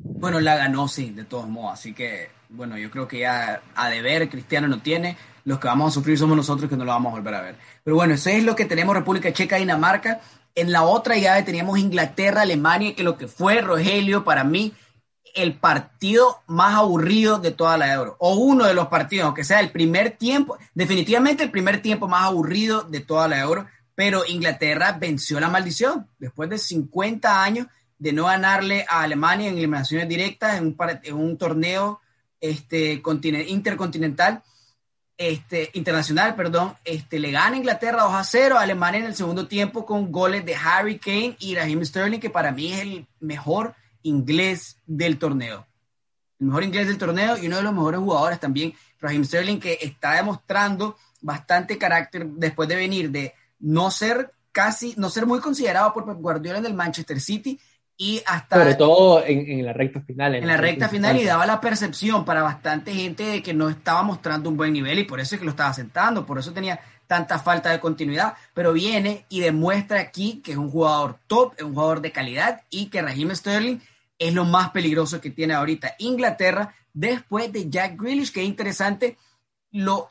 Bueno, 0.00 0.40
la 0.40 0.56
ganó, 0.56 0.88
sí, 0.88 1.10
de 1.10 1.22
todos 1.22 1.48
modos, 1.48 1.74
así 1.74 1.94
que, 1.94 2.26
bueno, 2.48 2.76
yo 2.76 2.90
creo 2.90 3.06
que 3.06 3.20
ya 3.20 3.62
a 3.76 3.88
deber 3.88 4.28
Cristiano 4.28 4.66
no 4.66 4.82
tiene, 4.82 5.16
los 5.44 5.60
que 5.60 5.68
vamos 5.68 5.92
a 5.92 5.94
sufrir 5.94 6.18
somos 6.18 6.36
nosotros 6.36 6.68
que 6.68 6.76
no 6.76 6.84
lo 6.84 6.90
vamos 6.90 7.12
a 7.12 7.16
volver 7.18 7.34
a 7.34 7.42
ver. 7.42 7.54
Pero 7.84 7.94
bueno, 7.94 8.14
eso 8.14 8.30
es 8.30 8.42
lo 8.42 8.56
que 8.56 8.64
tenemos 8.64 8.96
República 8.96 9.32
Checa, 9.32 9.58
Dinamarca. 9.58 10.20
En 10.56 10.72
la 10.72 10.82
otra 10.82 11.16
llave 11.16 11.44
teníamos 11.44 11.78
Inglaterra, 11.78 12.42
Alemania, 12.42 12.96
que 12.96 13.04
lo 13.04 13.16
que 13.16 13.28
fue 13.28 13.60
Rogelio 13.60 14.24
para 14.24 14.42
mí 14.42 14.72
el 15.34 15.54
partido 15.58 16.42
más 16.46 16.74
aburrido 16.74 17.38
de 17.38 17.50
toda 17.50 17.76
la 17.76 17.92
Euro, 17.92 18.16
o 18.18 18.34
uno 18.36 18.64
de 18.64 18.74
los 18.74 18.88
partidos, 18.88 19.26
aunque 19.26 19.44
sea 19.44 19.60
el 19.60 19.70
primer 19.70 20.12
tiempo, 20.12 20.58
definitivamente 20.74 21.42
el 21.42 21.50
primer 21.50 21.82
tiempo 21.82 22.08
más 22.08 22.24
aburrido 22.24 22.82
de 22.82 23.00
toda 23.00 23.28
la 23.28 23.40
Euro, 23.40 23.66
pero 23.94 24.24
Inglaterra 24.26 24.92
venció 24.92 25.40
la 25.40 25.48
maldición 25.48 26.06
después 26.18 26.48
de 26.48 26.58
50 26.58 27.42
años 27.42 27.66
de 27.98 28.12
no 28.12 28.26
ganarle 28.26 28.86
a 28.88 29.02
Alemania 29.02 29.48
en 29.48 29.58
eliminaciones 29.58 30.08
directas 30.08 30.56
en 30.56 30.66
un, 30.66 30.76
en 31.02 31.14
un 31.14 31.36
torneo 31.36 32.00
este, 32.40 33.02
intercontinental, 33.48 34.42
este, 35.16 35.70
internacional, 35.74 36.36
perdón, 36.36 36.76
este, 36.84 37.18
le 37.18 37.32
gana 37.32 37.56
Inglaterra 37.56 38.04
2 38.04 38.14
a 38.14 38.22
0 38.22 38.56
a 38.56 38.62
Alemania 38.62 39.00
en 39.00 39.06
el 39.06 39.16
segundo 39.16 39.48
tiempo 39.48 39.84
con 39.84 40.12
goles 40.12 40.44
de 40.46 40.54
Harry 40.54 40.98
Kane 40.98 41.36
y 41.40 41.56
Raheem 41.56 41.84
Sterling, 41.84 42.20
que 42.20 42.30
para 42.30 42.52
mí 42.52 42.72
es 42.72 42.80
el 42.82 43.06
mejor 43.18 43.74
inglés 44.02 44.78
del 44.86 45.18
torneo. 45.18 45.66
El 46.40 46.46
mejor 46.46 46.64
inglés 46.64 46.86
del 46.86 46.98
torneo 46.98 47.36
y 47.36 47.46
uno 47.46 47.56
de 47.56 47.62
los 47.62 47.72
mejores 47.72 48.00
jugadores 48.00 48.40
también, 48.40 48.72
Raheem 49.00 49.24
Sterling, 49.24 49.58
que 49.58 49.78
está 49.80 50.14
demostrando 50.14 50.96
bastante 51.20 51.78
carácter 51.78 52.26
después 52.26 52.68
de 52.68 52.76
venir 52.76 53.10
de 53.10 53.34
no 53.58 53.90
ser 53.90 54.32
casi, 54.52 54.94
no 54.96 55.10
ser 55.10 55.26
muy 55.26 55.40
considerado 55.40 55.92
por 55.92 56.04
Guardiola 56.14 56.58
en 56.58 56.66
el 56.66 56.74
Manchester 56.74 57.20
City 57.20 57.58
y 57.96 58.22
hasta... 58.26 58.56
Sobre 58.56 58.76
todo 58.76 59.24
en, 59.24 59.64
la 59.64 59.72
recta 59.72 60.00
final. 60.00 60.36
En, 60.36 60.46
la, 60.46 60.56
recta 60.56 60.88
final 60.88 61.16
y 61.16 61.24
daba 61.24 61.44
la 61.44 61.60
percepción 61.60 62.24
para 62.24 62.42
bastante 62.42 62.94
gente 62.94 63.24
de 63.24 63.42
que 63.42 63.52
no 63.52 63.68
estaba 63.68 64.04
mostrando 64.04 64.48
un 64.48 64.56
buen 64.56 64.72
nivel 64.72 65.00
y 65.00 65.04
por 65.04 65.18
eso 65.18 65.34
es 65.34 65.40
que 65.40 65.44
lo 65.44 65.50
estaba 65.50 65.72
sentando, 65.74 66.24
por 66.24 66.38
eso 66.38 66.52
tenía 66.52 66.78
tanta 67.08 67.38
falta 67.40 67.70
de 67.70 67.80
continuidad, 67.80 68.34
pero 68.54 68.72
viene 68.72 69.24
y 69.28 69.40
demuestra 69.40 69.98
aquí 69.98 70.40
que 70.44 70.52
es 70.52 70.58
un 70.58 70.70
jugador 70.70 71.18
top, 71.26 71.54
es 71.56 71.64
un 71.64 71.74
jugador 71.74 72.00
de 72.00 72.12
calidad 72.12 72.62
y 72.70 72.86
que 72.86 73.02
Raheem 73.02 73.34
Sterling 73.34 73.80
es 74.18 74.34
lo 74.34 74.44
más 74.44 74.70
peligroso 74.70 75.20
que 75.20 75.30
tiene 75.30 75.54
ahorita 75.54 75.94
Inglaterra 75.98 76.74
después 76.92 77.52
de 77.52 77.70
Jack 77.70 78.00
Grealish, 78.00 78.32
que 78.32 78.42
es 78.42 78.48
interesante 78.48 79.16
lo, 79.70 80.10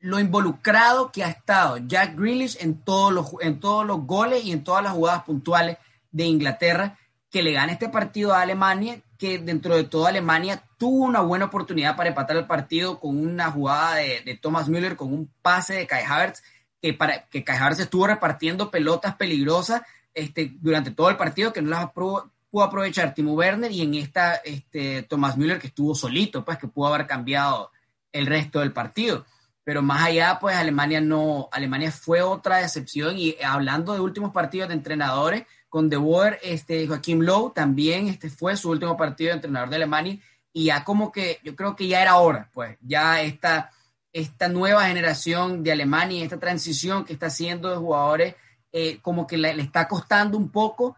lo 0.00 0.18
involucrado 0.18 1.10
que 1.10 1.24
ha 1.24 1.28
estado 1.28 1.78
Jack 1.78 2.16
Grealish 2.16 2.58
en 2.60 2.82
todos, 2.82 3.12
los, 3.12 3.32
en 3.40 3.60
todos 3.60 3.86
los 3.86 4.06
goles 4.06 4.44
y 4.44 4.52
en 4.52 4.62
todas 4.62 4.82
las 4.82 4.92
jugadas 4.92 5.22
puntuales 5.24 5.78
de 6.10 6.24
Inglaterra, 6.24 6.98
que 7.30 7.42
le 7.42 7.52
gana 7.52 7.72
este 7.72 7.88
partido 7.88 8.34
a 8.34 8.42
Alemania, 8.42 9.00
que 9.18 9.38
dentro 9.38 9.76
de 9.76 9.84
toda 9.84 10.10
Alemania 10.10 10.62
tuvo 10.78 11.04
una 11.04 11.20
buena 11.20 11.46
oportunidad 11.46 11.96
para 11.96 12.10
empatar 12.10 12.36
el 12.36 12.46
partido 12.46 13.00
con 13.00 13.18
una 13.18 13.50
jugada 13.50 13.96
de, 13.96 14.38
Thomas 14.40 14.68
Müller, 14.68 14.96
con 14.96 15.12
un 15.12 15.32
pase 15.42 15.74
de 15.74 15.86
Kai 15.86 16.04
Havertz, 16.04 16.42
que, 16.80 16.92
para, 16.92 17.26
que 17.26 17.42
Kai 17.42 17.56
Havertz 17.56 17.80
estuvo 17.80 18.06
repartiendo 18.06 18.70
pelotas 18.70 19.16
peligrosas 19.16 19.82
este, 20.12 20.52
durante 20.60 20.90
todo 20.90 21.08
el 21.08 21.16
partido, 21.16 21.52
que 21.52 21.62
no 21.62 21.70
las 21.70 21.90
pudo, 21.92 22.30
aprovechar 22.52 23.14
Timo 23.14 23.34
Werner, 23.34 23.70
y 23.70 23.82
en 23.82 23.94
esta 23.94 24.36
este, 24.36 25.02
Thomas 25.02 25.36
Müller 25.36 25.58
que 25.58 25.68
estuvo 25.68 25.94
solito, 25.94 26.44
pues 26.44 26.58
que 26.58 26.68
pudo 26.68 26.94
haber 26.94 27.06
cambiado 27.06 27.70
el 28.12 28.26
resto 28.26 28.60
del 28.60 28.72
partido. 28.72 29.26
Pero 29.64 29.82
más 29.82 30.04
allá, 30.04 30.38
pues 30.40 30.56
Alemania 30.56 31.00
no, 31.00 31.48
Alemania 31.52 31.90
fue 31.90 32.22
otra 32.22 32.58
decepción, 32.58 33.16
y 33.18 33.36
hablando 33.44 33.92
de 33.92 34.00
últimos 34.00 34.32
partidos 34.32 34.68
de 34.68 34.74
entrenadores, 34.74 35.44
con 35.68 35.90
De 35.90 35.96
Boer, 35.96 36.38
este, 36.42 36.86
Joaquim 36.86 37.20
Lowe 37.20 37.52
también 37.54 38.08
este, 38.08 38.30
fue 38.30 38.56
su 38.56 38.70
último 38.70 38.96
partido 38.96 39.28
de 39.28 39.34
entrenador 39.34 39.68
de 39.68 39.76
Alemania 39.76 40.18
y 40.50 40.64
ya 40.64 40.84
como 40.84 41.12
que 41.12 41.38
yo 41.44 41.54
creo 41.54 41.76
que 41.76 41.86
ya 41.86 42.00
era 42.00 42.16
hora, 42.16 42.48
pues 42.54 42.78
ya 42.80 43.20
esta, 43.20 43.70
esta 44.10 44.48
nueva 44.48 44.86
generación 44.86 45.62
de 45.62 45.72
Alemania, 45.72 46.24
esta 46.24 46.38
transición 46.38 47.04
que 47.04 47.12
está 47.12 47.26
haciendo 47.26 47.68
de 47.68 47.76
jugadores, 47.76 48.36
eh, 48.72 48.98
como 49.02 49.26
que 49.26 49.36
le, 49.36 49.50
está 49.60 49.86
costando 49.86 50.38
un 50.38 50.50
poco 50.50 50.96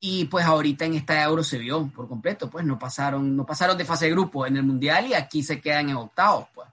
y 0.00 0.26
pues 0.26 0.44
ahorita 0.44 0.84
en 0.84 0.94
esta 0.94 1.22
Euro 1.24 1.42
se 1.42 1.58
vio 1.58 1.90
por 1.94 2.08
completo, 2.08 2.48
pues 2.48 2.64
no 2.64 2.78
pasaron, 2.78 3.36
no 3.36 3.44
pasaron 3.44 3.76
de 3.76 3.84
fase 3.84 4.06
de 4.06 4.12
grupo 4.12 4.46
en 4.46 4.56
el 4.56 4.62
Mundial 4.62 5.08
y 5.08 5.14
aquí 5.14 5.42
se 5.42 5.60
quedan 5.60 5.90
en 5.90 5.96
octavos, 5.96 6.46
pues. 6.54 6.68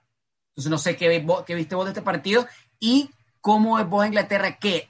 Entonces 0.50 0.70
no 0.70 0.78
sé 0.78 0.96
qué, 0.96 1.08
viste 1.54 1.74
vos 1.74 1.84
de 1.84 1.90
este 1.90 2.02
partido 2.02 2.46
y 2.78 3.10
cómo 3.40 3.78
es 3.78 3.88
vos 3.88 4.06
Inglaterra 4.06 4.56
que 4.58 4.88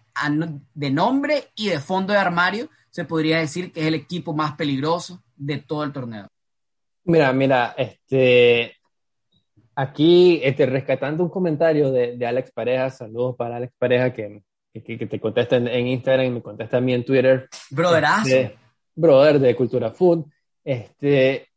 de 0.74 0.90
nombre 0.90 1.48
y 1.56 1.68
de 1.68 1.80
fondo 1.80 2.12
de 2.12 2.18
armario 2.18 2.68
se 2.90 3.04
podría 3.04 3.38
decir 3.38 3.72
que 3.72 3.80
es 3.80 3.86
el 3.86 3.94
equipo 3.94 4.32
más 4.32 4.54
peligroso 4.54 5.22
de 5.34 5.58
todo 5.58 5.84
el 5.84 5.92
torneo. 5.92 6.28
Mira, 7.04 7.32
mira, 7.32 7.74
este, 7.76 8.76
aquí 9.74 10.40
este, 10.42 10.66
rescatando 10.66 11.22
un 11.24 11.30
comentario 11.30 11.90
de 11.90 12.26
Alex 12.26 12.52
Pareja, 12.52 12.90
saludos 12.90 13.34
para 13.36 13.56
Alex 13.56 13.74
Pareja 13.78 14.12
que 14.12 14.42
que, 14.82 15.06
te 15.06 15.20
contesta 15.20 15.56
en, 15.56 15.86
Instagram 15.86 16.26
y 16.26 16.30
me 16.30 16.42
contesta 16.42 16.78
a 16.78 16.80
mí 16.80 16.94
en 16.94 17.04
Twitter. 17.04 17.48
Brotherazo. 17.70 18.28
Este, 18.28 18.56
brother 18.94 19.38
de 19.38 19.54
Cultura 19.54 19.90
Food. 19.90 20.24
Este, 20.64 21.48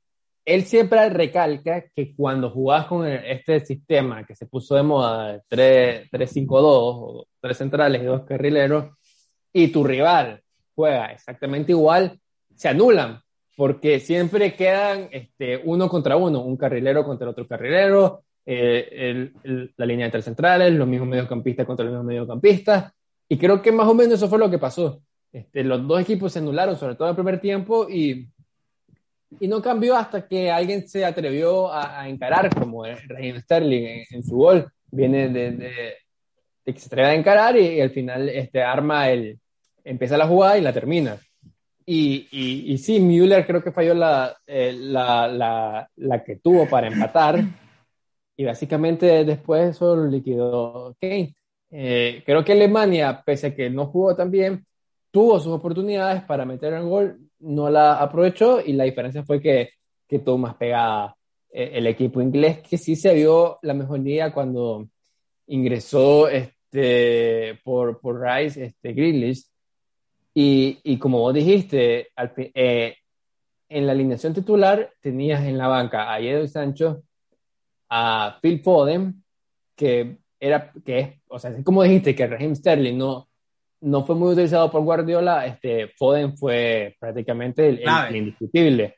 él 0.46 0.64
siempre 0.64 1.10
recalca 1.10 1.86
que 1.96 2.16
cuando 2.16 2.50
jugás 2.50 2.88
con 2.88 3.08
este 3.08 3.66
sistema 3.66 4.26
que 4.26 4.36
se 4.36 4.46
puso 4.46 4.76
de 4.76 4.84
moda, 4.84 5.42
3-5-2, 5.50 6.48
o 6.52 7.28
tres 7.40 7.58
centrales 7.58 8.02
y 8.02 8.06
dos 8.06 8.24
carrileros, 8.26 8.96
y 9.54 9.68
tu 9.70 9.84
rival 9.84 10.42
juega 10.76 11.08
exactamente 11.08 11.72
igual, 11.72 12.20
se 12.56 12.70
anulan, 12.70 13.20
porque 13.56 14.00
siempre 14.00 14.56
quedan 14.56 15.10
este, 15.12 15.62
uno 15.64 15.90
contra 15.90 16.16
uno, 16.16 16.42
un 16.42 16.58
carrilero 16.58 17.04
contra 17.04 17.26
el 17.26 17.32
otro 17.32 17.48
carrilero, 17.48 18.24
eh, 18.46 19.32
la 19.76 19.86
línea 19.86 20.08
de 20.08 20.12
tres 20.12 20.26
centrales, 20.26 20.74
los 20.74 20.88
mismos 20.88 21.10
mediocampistas 21.10 21.66
contra 21.66 21.86
los 21.86 21.94
mismos 21.94 22.08
mediocampistas, 22.08 22.92
y 23.30 23.38
creo 23.38 23.62
que 23.62 23.72
más 23.72 23.88
o 23.88 23.94
menos 23.94 24.16
eso 24.16 24.28
fue 24.28 24.40
lo 24.40 24.50
que 24.50 24.58
pasó. 24.58 25.02
Este, 25.32 25.64
los 25.64 25.88
dos 25.88 26.02
equipos 26.02 26.34
se 26.34 26.40
anularon, 26.40 26.76
sobre 26.76 26.96
todo 26.96 27.08
en 27.08 27.12
el 27.12 27.16
primer 27.16 27.40
tiempo, 27.40 27.88
y, 27.88 28.28
y 29.40 29.48
no 29.48 29.62
cambió 29.62 29.96
hasta 29.96 30.28
que 30.28 30.50
alguien 30.50 30.88
se 30.88 31.06
atrevió 31.06 31.72
a, 31.72 32.10
encarar, 32.10 32.50
como 32.54 32.84
Raheem 32.84 33.40
Sterling 33.40 34.04
en, 34.10 34.24
su 34.24 34.36
gol. 34.36 34.68
Viene 34.92 35.30
de, 35.30 35.52
de, 35.52 35.96
que 36.66 36.80
se 36.80 36.88
atreve 36.88 37.10
a 37.10 37.16
encarar 37.16 37.56
y, 37.56 37.80
al 37.80 37.92
final 37.92 38.28
este, 38.30 38.64
arma 38.64 39.10
el, 39.10 39.40
empieza 39.84 40.18
la 40.18 40.28
jugada 40.28 40.58
y 40.58 40.62
la 40.62 40.74
termina. 40.74 41.18
Y, 41.86 42.28
y, 42.32 42.74
y 42.74 42.78
sí, 42.80 43.00
Müller 43.00 43.46
creo 43.46 43.64
que 43.64 43.72
falló 43.72 43.94
la, 43.94 44.36
eh, 44.48 44.74
la, 44.74 45.28
la, 45.28 45.90
la, 45.96 46.24
que 46.24 46.38
tuvo 46.38 46.68
para 46.68 46.88
empatar. 46.88 47.44
Y 48.36 48.46
básicamente 48.46 49.26
después 49.26 49.76
eso 49.76 49.96
lo 49.96 50.06
liquidó 50.06 50.96
Kane. 51.00 51.36
Eh, 51.72 52.24
creo 52.26 52.44
que 52.44 52.54
Alemania, 52.54 53.22
pese 53.26 53.48
a 53.48 53.56
que 53.56 53.70
no 53.70 53.88
jugó 53.88 54.16
tan 54.16 54.32
bien, 54.32 54.66
tuvo 55.12 55.40
sus 55.40 55.54
oportunidades 55.54 56.24
para 56.24 56.46
meter 56.46 56.74
el 56.74 56.84
gol, 56.84 57.20
no 57.40 57.70
la 57.70 57.98
aprovechó 57.98 58.62
y 58.62 58.74
la 58.74 58.84
diferencia 58.84 59.24
fue 59.24 59.42
que, 59.42 59.70
que 60.08 60.20
tuvo 60.20 60.38
más 60.38 60.56
pegada 60.56 61.16
eh, 61.52 61.72
el 61.74 61.88
equipo 61.88 62.22
inglés, 62.22 62.60
que 62.60 62.78
sí 62.78 62.96
se 62.96 63.14
vio 63.14 63.60
la 63.62 63.74
mejoría 63.74 64.34
cuando 64.34 64.88
ingresó 65.48 66.28
este, 66.28 67.60
por, 67.64 68.00
por 68.00 68.22
Rice, 68.22 68.66
este, 68.66 68.94
Grealish, 68.94 69.46
y, 70.34 70.80
y 70.84 70.98
como 70.98 71.20
vos 71.20 71.34
dijiste, 71.34 72.10
eh, 72.36 72.96
en 73.68 73.86
la 73.86 73.92
alineación 73.92 74.34
titular 74.34 74.92
tenías 75.02 75.44
en 75.44 75.58
la 75.58 75.68
banca 75.68 76.12
a 76.12 76.20
Edo 76.20 76.48
Sancho, 76.48 77.04
a 77.90 78.38
Phil 78.42 78.62
Foden, 78.62 79.24
que 79.76 80.19
era 80.40 80.72
que 80.86 81.00
es, 81.00 81.10
o 81.28 81.40
sea, 81.40 81.54
como 81.64 81.84
dijiste 81.84 82.16
que 82.16 82.28
Raheem 82.28 82.56
Sterling 82.56 82.98
no, 82.98 83.30
no 83.82 84.06
fue 84.06 84.16
muy 84.16 84.34
utilizado 84.34 84.72
por 84.72 84.84
Guardiola, 84.84 85.46
este, 85.46 85.90
Foden 85.98 86.38
fue 86.38 86.96
prácticamente 87.00 87.68
el, 87.68 88.16
indiscutible. 88.16 88.96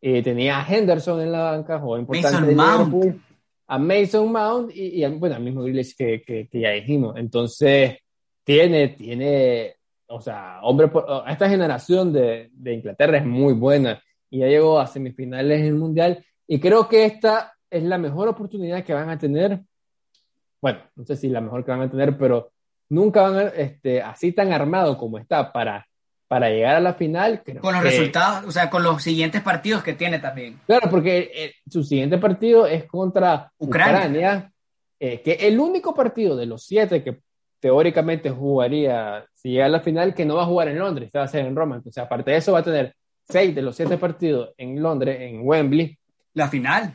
y 0.00 0.22
tenía 0.22 0.60
a 0.60 0.66
Henderson 0.66 1.20
en 1.20 1.32
la 1.32 1.52
banca, 1.52 1.78
jugador 1.78 2.00
importante 2.00 2.54
Mason 2.54 3.22
a 3.70 3.78
Mason 3.78 4.32
Mount 4.32 4.72
y, 4.74 5.06
bueno, 5.06 5.36
al 5.36 5.42
mismo 5.42 5.62
Grealish 5.62 5.94
que, 5.96 6.22
que, 6.22 6.48
ya 6.52 6.70
dijimos. 6.70 7.16
Entonces, 7.16 7.98
tiene, 8.42 8.88
tiene, 8.88 9.76
o 10.08 10.20
sea, 10.20 10.58
hombre, 10.62 10.90
esta 11.28 11.48
generación 11.48 12.12
de, 12.12 12.50
de 12.52 12.74
Inglaterra 12.74 13.18
es 13.18 13.24
muy 13.24 13.52
buena 13.52 14.02
y 14.28 14.40
ya 14.40 14.48
llegó 14.48 14.80
a 14.80 14.88
semifinales 14.88 15.60
en 15.60 15.66
el 15.66 15.74
Mundial 15.76 16.24
y 16.48 16.58
creo 16.58 16.88
que 16.88 17.04
esta 17.04 17.52
es 17.70 17.84
la 17.84 17.96
mejor 17.96 18.26
oportunidad 18.26 18.82
que 18.82 18.92
van 18.92 19.08
a 19.08 19.18
tener 19.18 19.60
bueno, 20.60 20.80
no 20.96 21.04
sé 21.04 21.16
si 21.16 21.28
la 21.28 21.40
mejor 21.40 21.64
que 21.64 21.70
van 21.70 21.82
a 21.82 21.90
tener, 21.90 22.16
pero 22.16 22.52
nunca 22.88 23.22
van 23.22 23.38
a, 23.38 23.42
este, 23.48 24.02
así 24.02 24.32
tan 24.32 24.52
armado 24.52 24.98
como 24.98 25.18
está 25.18 25.52
para, 25.52 25.86
para 26.28 26.50
llegar 26.50 26.76
a 26.76 26.80
la 26.80 26.94
final. 26.94 27.42
con 27.60 27.74
los 27.74 27.82
resultados, 27.82 28.46
o 28.46 28.50
sea, 28.50 28.68
con 28.70 28.82
los 28.82 29.02
siguientes 29.02 29.42
partidos 29.42 29.82
que 29.82 29.94
tiene 29.94 30.18
también. 30.18 30.60
Claro, 30.66 30.88
porque 30.90 31.30
eh, 31.34 31.54
su 31.68 31.82
siguiente 31.82 32.18
partido 32.18 32.66
es 32.66 32.84
contra 32.84 33.50
Ucrania, 33.58 34.52
eh, 34.98 35.22
que 35.22 35.32
el 35.32 35.58
único 35.58 35.94
partido 35.94 36.36
de 36.36 36.46
los 36.46 36.64
siete 36.64 37.02
que 37.02 37.20
teóricamente 37.58 38.30
jugaría 38.30 39.24
si 39.34 39.50
llega 39.50 39.66
a 39.66 39.70
la 39.70 39.80
final, 39.80 40.14
que 40.14 40.24
no 40.24 40.36
va 40.36 40.42
a 40.42 40.46
jugar 40.46 40.68
en 40.68 40.78
Londres, 40.78 41.10
va 41.16 41.22
a 41.22 41.28
ser 41.28 41.46
en 41.46 41.56
Roma. 41.56 41.76
Entonces, 41.76 42.02
aparte 42.02 42.30
de 42.30 42.36
eso, 42.38 42.52
va 42.52 42.58
a 42.58 42.64
tener 42.64 42.94
seis 43.26 43.54
de 43.54 43.62
los 43.62 43.76
siete 43.76 43.96
partidos 43.96 44.50
en 44.56 44.82
Londres, 44.82 45.18
en 45.20 45.40
Wembley. 45.42 45.96
La 46.34 46.48
final. 46.48 46.92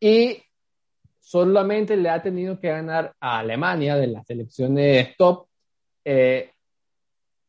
Y 0.00 0.42
solamente 1.28 1.94
le 1.94 2.08
ha 2.08 2.22
tenido 2.22 2.58
que 2.58 2.68
ganar 2.68 3.12
a 3.20 3.40
Alemania 3.40 3.96
de 3.96 4.06
las 4.06 4.26
selecciones 4.26 5.14
top. 5.18 5.46
Eh, 6.02 6.50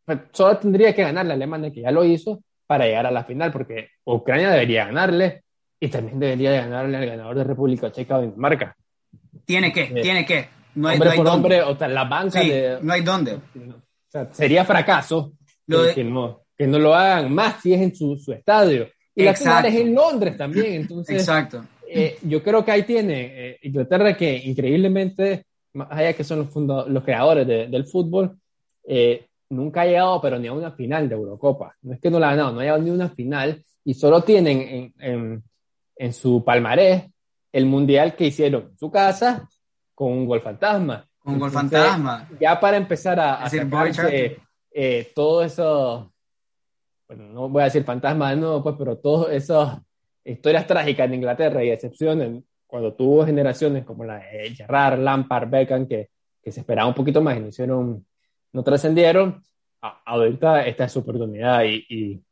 pues, 0.04 0.20
solo 0.34 0.58
tendría 0.58 0.94
que 0.94 1.04
ganarle 1.04 1.32
a 1.32 1.36
Alemania, 1.36 1.72
que 1.72 1.82
ya 1.82 1.92
lo 1.92 2.04
hizo, 2.04 2.44
para 2.68 2.86
llegar 2.86 3.06
a 3.06 3.12
la 3.12 3.24
final, 3.24 3.54
porque 3.54 3.92
Ucrania 4.04 4.50
debería 4.50 4.86
ganarle 4.86 5.44
y 5.80 5.88
también 5.88 6.20
debería 6.20 6.52
ganarle 6.52 6.98
al 6.98 7.06
ganador 7.06 7.38
de 7.38 7.44
República 7.46 7.90
Checa 7.90 8.18
o 8.18 8.22
Dinamarca. 8.22 8.76
Tiene 9.46 9.72
que, 9.72 9.84
eh, 9.84 10.02
tiene 10.02 10.26
que. 10.26 10.50
No 10.76 10.90
hay, 10.90 10.96
hombre 10.96 11.12
por 11.16 11.28
hombre, 11.30 11.62
o 11.62 11.78
sea, 11.78 11.88
la 11.88 12.04
banca 12.04 12.42
de, 12.42 12.80
No 12.82 12.92
hay 12.92 13.02
dónde. 13.02 13.36
O 13.36 14.10
sea, 14.10 14.26
sería 14.34 14.66
fracaso 14.66 15.32
que, 15.96 16.04
no, 16.04 16.42
que 16.58 16.68
no 16.68 16.80
lo 16.80 16.94
hagan 16.94 17.34
más 17.34 17.62
si 17.62 17.74
es 17.74 17.82
en 17.82 17.96
su, 17.96 18.18
su 18.18 18.34
estadio. 18.34 18.90
Y 19.16 19.24
la 19.24 19.34
final 19.34 19.66
es 19.68 19.76
en 19.76 19.96
Londres 19.96 20.36
también, 20.36 20.82
entonces. 20.82 21.16
Exacto. 21.16 21.64
Eh, 21.92 22.18
yo 22.22 22.44
creo 22.44 22.64
que 22.64 22.72
ahí 22.72 22.84
tiene 22.84 23.32
eh, 23.34 23.60
Inglaterra 23.64 24.16
que 24.16 24.38
increíblemente, 24.38 25.46
más 25.74 25.88
allá 25.92 26.14
que 26.14 26.24
son 26.24 26.48
los, 26.54 26.88
los 26.88 27.04
creadores 27.04 27.48
del 27.48 27.86
fútbol, 27.88 28.38
eh, 28.86 29.26
nunca 29.50 29.82
ha 29.82 29.86
llegado, 29.86 30.22
pero 30.22 30.38
ni 30.38 30.48
a 30.48 30.54
una 30.54 30.72
final 30.72 31.10
de 31.10 31.16
Eurocopa. 31.16 31.76
No 31.82 31.94
es 31.94 32.00
que 32.00 32.12
no 32.12 32.20
la 32.20 32.28
ha 32.28 32.36
ganado, 32.36 32.54
no 32.54 32.60
ha 32.60 32.64
llegado 32.64 32.82
ni 32.84 32.92
a 32.92 32.94
una 32.94 33.10
final 33.10 33.64
y 33.84 33.96
solo 33.96 34.22
tienen 34.22 34.62
en, 34.62 34.94
en, 35.00 35.44
en 35.96 36.14
su 36.14 36.44
palmarés 36.44 37.06
el 37.52 37.66
mundial 37.66 38.16
que 38.16 38.28
hicieron 38.28 38.70
en 38.70 38.78
su 38.78 38.92
casa 38.92 39.50
con 39.96 40.12
un 40.12 40.28
gol 40.28 40.42
fantasma. 40.42 41.08
Con 41.18 41.34
un 41.34 41.40
gol 41.40 41.52
fantasma. 41.52 42.30
Ya 42.40 42.60
para 42.60 42.78
empezar 42.78 43.20
a, 43.20 43.44
a 43.44 43.50
sacarse 43.50 44.38
todo 45.16 45.42
eso, 45.42 46.14
bueno, 47.08 47.24
no 47.34 47.50
voy 47.50 47.64
a 47.64 47.66
decir 47.66 47.84
fantasma 47.84 48.30
de 48.30 48.36
nuevo, 48.36 48.62
pues, 48.62 48.76
pero 48.78 48.98
todos 48.98 49.32
esos 49.32 49.80
historias 50.24 50.68
trágicas 50.68 51.08
en 51.08 51.16
Inglaterra 51.16 51.64
y 51.64 51.70
excepciones 51.70 52.44
cuando 52.68 52.94
tuvo 52.94 53.26
generaciones 53.26 53.84
como 53.84 54.04
la 54.04 54.18
de 54.20 54.54
Gerrard, 54.56 55.00
Lampard, 55.00 55.50
Beckham, 55.50 55.88
que, 55.88 56.10
que 56.42 56.52
se 56.52 56.60
esperaba 56.60 56.88
un 56.88 56.94
poquito 56.94 57.22
más 57.22 57.38
y 57.38 57.40
no 57.40 57.48
hicieron, 57.48 58.06
no 58.54 58.64
trascendieron, 58.64 59.44
ahorita 60.06 60.66
esta 60.68 60.86
es 60.86 60.92
su 60.92 61.00
oportunidad 61.00 61.64
y, 61.64 61.86
y, 61.90 62.24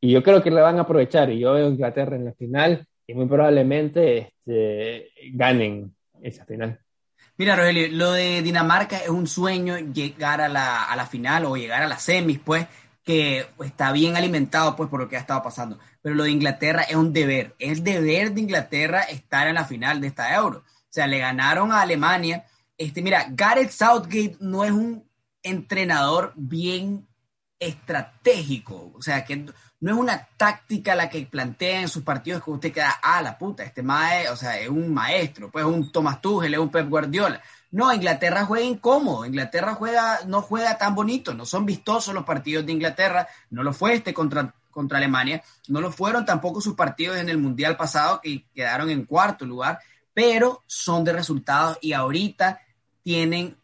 y, 0.00 0.12
yo 0.12 0.22
creo 0.22 0.42
que 0.42 0.50
la 0.50 0.62
van 0.62 0.78
a 0.78 0.82
aprovechar 0.82 1.30
y 1.30 1.40
yo 1.40 1.52
veo 1.52 1.68
Inglaterra 1.68 2.16
en 2.16 2.24
la 2.24 2.32
final 2.32 2.86
y 3.06 3.14
muy 3.14 3.26
probablemente 3.26 4.32
este, 4.38 5.10
ganen 5.32 5.94
esa 6.22 6.44
final. 6.46 6.80
Mira, 7.36 7.56
Rogelio, 7.56 7.88
lo 7.90 8.12
de 8.12 8.42
Dinamarca 8.42 8.98
es 8.98 9.08
un 9.08 9.26
sueño 9.26 9.76
llegar 9.78 10.40
a 10.40 10.48
la, 10.48 10.84
a 10.84 10.96
la 10.96 11.04
final 11.04 11.44
o 11.46 11.56
llegar 11.56 11.82
a 11.82 11.88
las 11.88 12.02
semis, 12.02 12.38
pues, 12.38 12.66
que 13.02 13.44
está 13.64 13.92
bien 13.92 14.16
alimentado 14.16 14.74
pues 14.76 14.88
por 14.88 15.00
lo 15.00 15.08
que 15.08 15.16
ha 15.16 15.20
estado 15.20 15.42
pasando. 15.42 15.78
Pero 16.04 16.16
lo 16.16 16.24
de 16.24 16.32
Inglaterra 16.32 16.82
es 16.82 16.96
un 16.96 17.14
deber, 17.14 17.56
es 17.58 17.82
deber 17.82 18.34
de 18.34 18.42
Inglaterra 18.42 19.04
estar 19.04 19.48
en 19.48 19.54
la 19.54 19.64
final 19.64 20.02
de 20.02 20.08
esta 20.08 20.34
Euro. 20.34 20.58
O 20.58 20.86
sea, 20.90 21.06
le 21.06 21.18
ganaron 21.18 21.72
a 21.72 21.80
Alemania. 21.80 22.44
Este, 22.76 23.00
mira, 23.00 23.26
Gareth 23.30 23.70
Southgate 23.70 24.36
no 24.38 24.64
es 24.64 24.70
un 24.70 25.08
entrenador 25.42 26.34
bien 26.36 27.08
estratégico, 27.58 28.92
o 28.94 29.00
sea, 29.00 29.24
que 29.24 29.46
no 29.80 29.92
es 29.92 29.96
una 29.96 30.28
táctica 30.36 30.94
la 30.94 31.08
que 31.08 31.24
plantea 31.24 31.80
en 31.80 31.88
sus 31.88 32.02
partidos 32.02 32.44
que 32.44 32.50
usted 32.50 32.72
queda, 32.72 33.00
ah, 33.02 33.22
la 33.22 33.38
puta, 33.38 33.64
este 33.64 33.82
mae, 33.82 34.28
o 34.28 34.36
sea, 34.36 34.58
es 34.60 34.68
un 34.68 34.92
maestro, 34.92 35.50
pues 35.50 35.64
un 35.64 35.90
Thomas 35.90 36.20
Tuchel, 36.20 36.52
es 36.52 36.60
un 36.60 36.70
Pep 36.70 36.86
Guardiola. 36.86 37.40
No, 37.70 37.90
Inglaterra 37.94 38.44
juega 38.44 38.66
incómodo, 38.66 39.24
Inglaterra 39.24 39.72
juega, 39.72 40.20
no 40.26 40.42
juega 40.42 40.76
tan 40.76 40.94
bonito, 40.94 41.32
no 41.32 41.46
son 41.46 41.64
vistosos 41.64 42.14
los 42.14 42.24
partidos 42.24 42.66
de 42.66 42.72
Inglaterra, 42.72 43.26
no 43.48 43.62
lo 43.62 43.72
fue 43.72 43.94
este 43.94 44.12
contra, 44.12 44.54
contra 44.74 44.98
Alemania. 44.98 45.42
No 45.68 45.80
lo 45.80 45.90
fueron 45.90 46.26
tampoco 46.26 46.60
sus 46.60 46.74
partidos 46.74 47.16
en 47.16 47.30
el 47.30 47.38
Mundial 47.38 47.76
pasado, 47.76 48.20
que 48.22 48.46
quedaron 48.54 48.90
en 48.90 49.06
cuarto 49.06 49.46
lugar, 49.46 49.78
pero 50.12 50.62
son 50.66 51.04
de 51.04 51.12
resultados 51.12 51.78
y 51.80 51.92
ahorita 51.92 52.60
tienen 53.02 53.56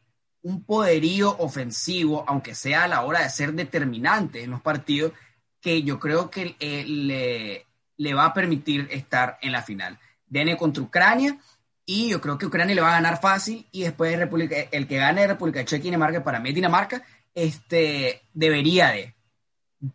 un 0.42 0.64
poderío 0.64 1.36
ofensivo, 1.38 2.24
aunque 2.26 2.54
sea 2.54 2.84
a 2.84 2.88
la 2.88 3.02
hora 3.02 3.22
de 3.22 3.30
ser 3.30 3.52
determinante 3.52 4.42
en 4.42 4.50
los 4.50 4.62
partidos, 4.62 5.12
que 5.60 5.82
yo 5.82 5.98
creo 6.00 6.30
que 6.30 6.56
eh, 6.58 6.84
le, 6.86 7.66
le, 7.98 8.14
va 8.14 8.26
a 8.26 8.34
permitir 8.34 8.88
estar 8.90 9.38
en 9.42 9.52
la 9.52 9.62
final. 9.62 9.98
Viene 10.26 10.56
contra 10.56 10.82
Ucrania 10.82 11.38
y 11.84 12.08
yo 12.08 12.20
creo 12.20 12.38
que 12.38 12.46
Ucrania 12.46 12.74
le 12.74 12.80
va 12.80 12.88
a 12.88 13.00
ganar 13.00 13.20
fácil 13.20 13.66
y 13.70 13.82
después 13.82 14.18
República, 14.18 14.56
el 14.70 14.86
que 14.86 14.96
gane 14.96 15.26
República 15.26 15.64
Checa 15.64 15.82
y 15.82 15.90
Dinamarca, 15.90 16.24
para 16.24 16.40
mí 16.40 16.52
Dinamarca, 16.52 17.02
este, 17.34 18.22
debería 18.32 18.88
de. 18.88 19.14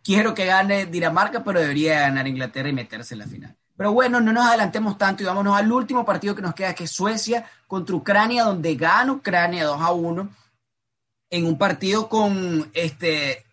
Quiero 0.02 0.34
que 0.34 0.46
gane 0.46 0.86
Dinamarca, 0.86 1.44
pero 1.44 1.60
debería 1.60 2.00
ganar 2.00 2.26
Inglaterra 2.26 2.68
y 2.68 2.72
meterse 2.72 3.14
en 3.14 3.20
la 3.20 3.26
final. 3.26 3.56
Pero 3.76 3.92
bueno, 3.92 4.20
no 4.20 4.32
nos 4.32 4.46
adelantemos 4.46 4.96
tanto 4.96 5.22
y 5.22 5.26
vámonos 5.26 5.56
al 5.56 5.70
último 5.70 6.04
partido 6.04 6.34
que 6.34 6.42
nos 6.42 6.54
queda, 6.54 6.74
que 6.74 6.84
es 6.84 6.90
Suecia 6.90 7.44
contra 7.66 7.94
Ucrania, 7.94 8.44
donde 8.44 8.74
gana 8.74 9.12
Ucrania 9.12 9.64
2 9.64 9.80
a 9.80 9.92
1 9.92 10.28
en 11.30 11.46
un 11.46 11.58
partido 11.58 12.08
con 12.08 12.70
este 12.72 13.44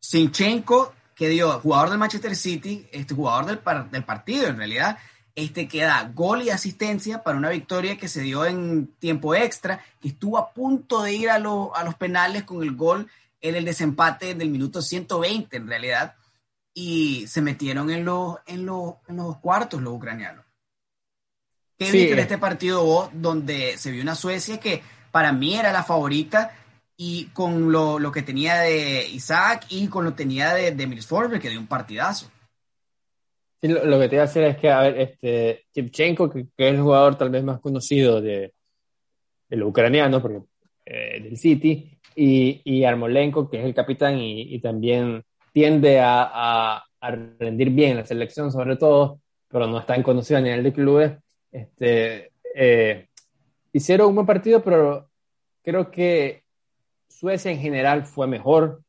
Sinchenko, 0.00 0.94
que 1.14 1.28
dio 1.28 1.60
jugador 1.60 1.90
del 1.90 1.98
Manchester 1.98 2.34
City, 2.34 2.86
este 2.92 3.14
jugador 3.14 3.46
del, 3.46 3.90
del 3.90 4.04
partido 4.04 4.46
en 4.46 4.56
realidad, 4.56 4.98
este 5.34 5.68
que 5.68 5.82
da 5.82 6.10
gol 6.14 6.42
y 6.42 6.50
asistencia 6.50 7.22
para 7.22 7.36
una 7.36 7.50
victoria 7.50 7.98
que 7.98 8.08
se 8.08 8.22
dio 8.22 8.44
en 8.46 8.86
tiempo 8.98 9.34
extra, 9.34 9.84
que 10.00 10.08
estuvo 10.08 10.38
a 10.38 10.52
punto 10.52 11.02
de 11.02 11.14
ir 11.14 11.30
a 11.30 11.38
los 11.38 11.94
penales 11.98 12.44
con 12.44 12.62
el 12.62 12.74
gol 12.74 13.08
en 13.40 13.54
el 13.54 13.64
desempate 13.64 14.34
del 14.34 14.50
minuto 14.50 14.82
120 14.82 15.56
en 15.56 15.68
realidad 15.68 16.14
y 16.74 17.26
se 17.26 17.42
metieron 17.42 17.90
en 17.90 18.04
los, 18.04 18.36
en 18.46 18.66
los, 18.66 18.94
en 19.08 19.16
los 19.16 19.38
cuartos 19.38 19.82
los 19.82 19.94
ucranianos. 19.94 20.44
¿Qué 21.76 21.92
viste 21.92 22.12
en 22.12 22.18
este 22.18 22.38
partido 22.38 22.84
vos, 22.84 23.10
donde 23.12 23.76
se 23.78 23.90
vio 23.90 24.02
una 24.02 24.14
Suecia 24.16 24.58
que 24.58 24.82
para 25.12 25.32
mí 25.32 25.54
era 25.54 25.72
la 25.72 25.84
favorita 25.84 26.52
y 26.96 27.26
con 27.26 27.70
lo, 27.70 27.98
lo 27.98 28.10
que 28.10 28.22
tenía 28.22 28.56
de 28.56 29.08
Isaac 29.08 29.66
y 29.70 29.86
con 29.86 30.04
lo 30.04 30.10
que 30.10 30.18
tenía 30.18 30.54
de, 30.54 30.72
de 30.72 30.86
Miles 30.86 31.08
que 31.40 31.48
dio 31.48 31.60
un 31.60 31.68
partidazo? 31.68 32.30
Sí, 33.60 33.68
lo, 33.68 33.98
que 33.98 34.08
te 34.08 34.14
iba 34.14 34.24
a 34.24 34.26
decir 34.26 34.42
es 34.44 34.56
que, 34.56 34.70
a 34.70 34.82
ver, 34.82 35.00
este, 35.00 35.66
Chipchenko, 35.72 36.30
que, 36.30 36.40
es 36.40 36.48
el 36.56 36.80
jugador 36.80 37.18
tal 37.18 37.30
vez 37.30 37.42
más 37.42 37.60
conocido 37.60 38.20
de, 38.20 38.54
de 39.48 39.56
los 39.56 39.68
ucranianos, 39.68 40.22
porque, 40.22 40.40
eh, 40.86 41.20
del 41.22 41.36
City, 41.36 41.97
y, 42.20 42.62
y 42.64 42.82
Armolenko, 42.82 43.48
que 43.48 43.60
es 43.60 43.64
el 43.64 43.74
capitán 43.74 44.18
y, 44.18 44.58
también 44.60 45.24
tiende 45.52 46.00
a, 46.00 46.82
a, 47.00 47.10
rendir 47.38 47.70
bien 47.70 47.92
en 47.92 47.96
la 47.98 48.06
selección, 48.06 48.50
sobre 48.50 48.74
todo, 48.76 49.20
pero 49.46 49.68
no 49.68 49.78
está 49.78 49.94
en 49.94 50.02
conocido 50.02 50.38
a 50.38 50.42
nivel 50.42 50.64
de 50.64 50.72
clubes. 50.72 51.12
Este, 51.52 52.32
eh, 52.56 53.06
hicieron 53.72 54.08
un 54.08 54.16
buen 54.16 54.26
partido, 54.26 54.64
pero 54.64 55.08
creo 55.62 55.92
que 55.92 56.42
Suecia 57.08 57.52
en 57.52 57.60
general 57.60 58.04
fue 58.04 58.26
mejor 58.26 58.82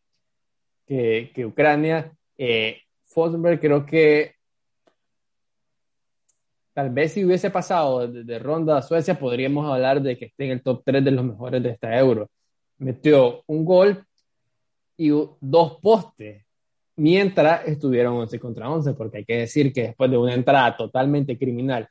que, 0.88 1.32
que 1.36 1.45
Ucrania. 1.45 2.11
Eh, 2.36 2.82
Forsberg 3.05 3.59
creo 3.59 3.86
que 3.86 4.34
tal 6.73 6.89
vez 6.89 7.13
si 7.13 7.23
hubiese 7.23 7.51
pasado 7.51 8.07
de, 8.07 8.23
de, 8.23 8.39
ronda 8.39 8.80
a 8.80 8.82
Suecia, 8.82 9.19
podríamos 9.19 9.71
hablar 9.71 10.01
de 10.01 10.17
que 10.17 10.25
esté 10.25 10.45
en 10.45 10.51
el 10.51 10.63
top 10.63 10.82
3 10.84 11.05
de 11.05 11.11
los 11.11 11.23
mejores 11.23 11.61
de 11.61 11.69
esta 11.69 11.95
Euro. 11.95 12.27
Metió 12.80 13.43
un 13.47 13.65
gol 13.65 14.05
y 14.97 15.09
dos 15.39 15.80
postes 15.82 16.45
mientras 16.95 17.65
estuvieron 17.65 18.15
11 18.15 18.39
contra 18.39 18.69
11, 18.69 18.93
porque 18.93 19.19
hay 19.19 19.25
que 19.25 19.38
decir 19.38 19.71
que 19.71 19.84
después 19.84 20.11
de 20.11 20.17
una 20.17 20.34
entrada 20.34 20.75
totalmente 20.75 21.38
criminal 21.38 21.88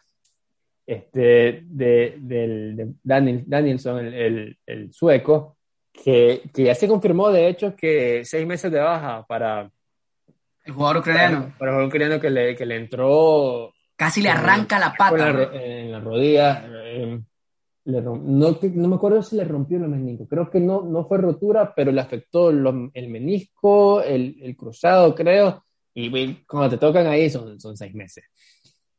este, 0.86 1.62
de, 1.64 2.16
de 2.18 2.95
Daniel, 3.03 3.45
Danielson, 3.47 4.07
el, 4.07 4.59
el, 4.64 4.93
sueco, 4.93 5.59
que, 5.93 6.43
que, 6.53 6.64
ya 6.64 6.74
se 6.74 6.89
confirmó 6.89 7.30
de 7.30 7.49
hecho 7.49 7.74
que 7.76 8.24
seis 8.24 8.47
meses 8.47 8.70
de 8.70 8.80
baja 8.80 9.24
para 9.26 9.70
el 10.64 10.72
jugador 10.72 10.99
ucraniano. 10.99 11.41
Para, 11.41 11.59
para 11.59 11.70
el 11.70 11.74
jugador 11.74 11.89
ucraniano 11.89 12.20
que 12.20 12.30
le, 12.30 12.57
que 12.57 12.66
le 12.66 12.76
entró. 12.76 13.72
Casi 13.97 14.20
le 14.22 14.28
arranca 14.28 14.78
la 14.78 14.93
pata. 14.93 15.51
en 15.55 15.93
la 15.93 16.01
rodilla. 16.01 16.64
Eh, 16.66 17.20
no, 17.89 18.16
no, 18.16 18.89
me 18.89 18.95
acuerdo 18.97 19.22
si 19.22 19.36
le 19.36 19.45
rompió 19.45 19.78
el 19.78 19.89
menisco, 19.89 20.26
creo 20.28 20.51
que 20.51 20.61
no, 20.61 20.82
no 20.82 21.07
fue 21.07 21.18
rotura, 21.18 21.72
pero 21.74 21.91
le 21.91 22.01
afectó 22.01 22.51
el 22.51 23.09
menisco, 23.09 24.03
el, 24.03 24.36
el, 24.43 24.57
cruzado, 24.57 25.14
creo, 25.14 25.64
y 25.95 26.34
cuando 26.45 26.68
te 26.68 26.78
tocan 26.78 27.07
ahí 27.07 27.30
son, 27.30 27.59
son 27.59 27.76
seis 27.76 27.95
meses. 27.95 28.24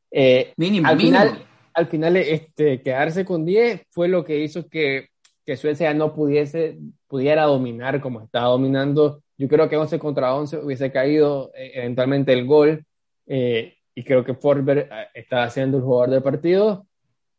Eh, 0.10 0.54
mínimo, 0.58 0.88
al, 0.88 0.98
Final, 0.98 1.46
al 1.76 1.88
final, 1.88 2.18
este, 2.18 2.82
quedarse 2.82 3.24
con 3.24 3.46
10 3.46 3.84
fue 3.92 4.08
lo 4.08 4.26
que 4.26 4.40
hizo 4.40 4.68
que, 4.68 5.10
que 5.46 5.56
Suecia 5.56 5.94
no 5.94 6.16
pudiese, 6.16 6.80
pudiera 7.08 7.44
dominar 7.44 8.02
como 8.02 8.22
estaba 8.22 8.48
dominando. 8.48 9.22
Yo 9.38 9.48
creo 9.48 9.70
que 9.70 9.78
11 9.78 10.00
contra 10.00 10.34
11 10.34 10.58
hubiese 10.58 10.92
caído 10.92 11.52
eh, 11.54 11.74
eventualmente 11.76 12.34
el 12.34 12.48
gol, 12.48 12.84
eh, 13.28 13.76
y 13.94 14.04
creo 14.04 14.24
que 14.24 14.34
Forsberg 14.34 14.90
estaba 15.14 15.48
siendo 15.52 15.78
el 15.78 15.84
jugador 15.84 16.10
del 16.10 16.24
partido 16.24 16.88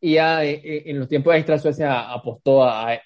y 0.00 0.14
ya 0.14 0.44
eh, 0.44 0.60
eh, 0.64 0.82
en 0.86 0.98
los 0.98 1.08
tiempos 1.08 1.34
extra 1.34 1.58
Suecia 1.58 2.10
apostó 2.12 2.64
a, 2.64 2.98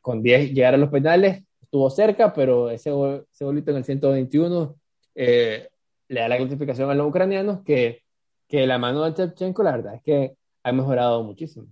con 0.00 0.22
10 0.22 0.52
llegar 0.52 0.74
a 0.74 0.78
los 0.78 0.88
penales, 0.88 1.44
estuvo 1.60 1.90
cerca, 1.90 2.32
pero 2.32 2.70
ese, 2.70 2.90
ese 2.90 3.44
golito 3.44 3.70
en 3.70 3.76
el 3.76 3.84
121 3.84 4.74
eh, 5.14 5.68
le 6.08 6.20
da 6.20 6.28
la 6.28 6.38
clasificación 6.38 6.90
a 6.90 6.94
los 6.94 7.06
ucranianos 7.06 7.60
que, 7.64 8.02
que 8.48 8.66
la 8.66 8.78
mano 8.78 9.04
de 9.04 9.12
Shevchenko, 9.12 9.62
la 9.62 9.72
verdad 9.72 9.94
es 9.96 10.02
que 10.02 10.34
ha 10.62 10.72
mejorado 10.72 11.22
muchísimo. 11.22 11.66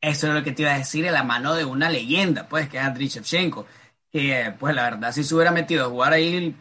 Eso 0.00 0.28
es 0.28 0.34
lo 0.34 0.42
que 0.42 0.52
te 0.52 0.62
iba 0.62 0.74
a 0.74 0.78
decir, 0.78 1.04
la 1.04 1.24
mano 1.24 1.54
de 1.54 1.64
una 1.64 1.90
leyenda, 1.90 2.48
pues, 2.48 2.68
que 2.68 2.78
es 2.78 2.82
Andriy 2.82 3.08
Shevchenko, 3.08 3.66
que, 4.10 4.54
pues, 4.58 4.74
la 4.74 4.84
verdad, 4.84 5.12
si 5.12 5.24
se 5.24 5.34
hubiera 5.34 5.50
metido 5.50 5.84
a 5.84 5.88
jugar 5.88 6.12
ahí, 6.12 6.56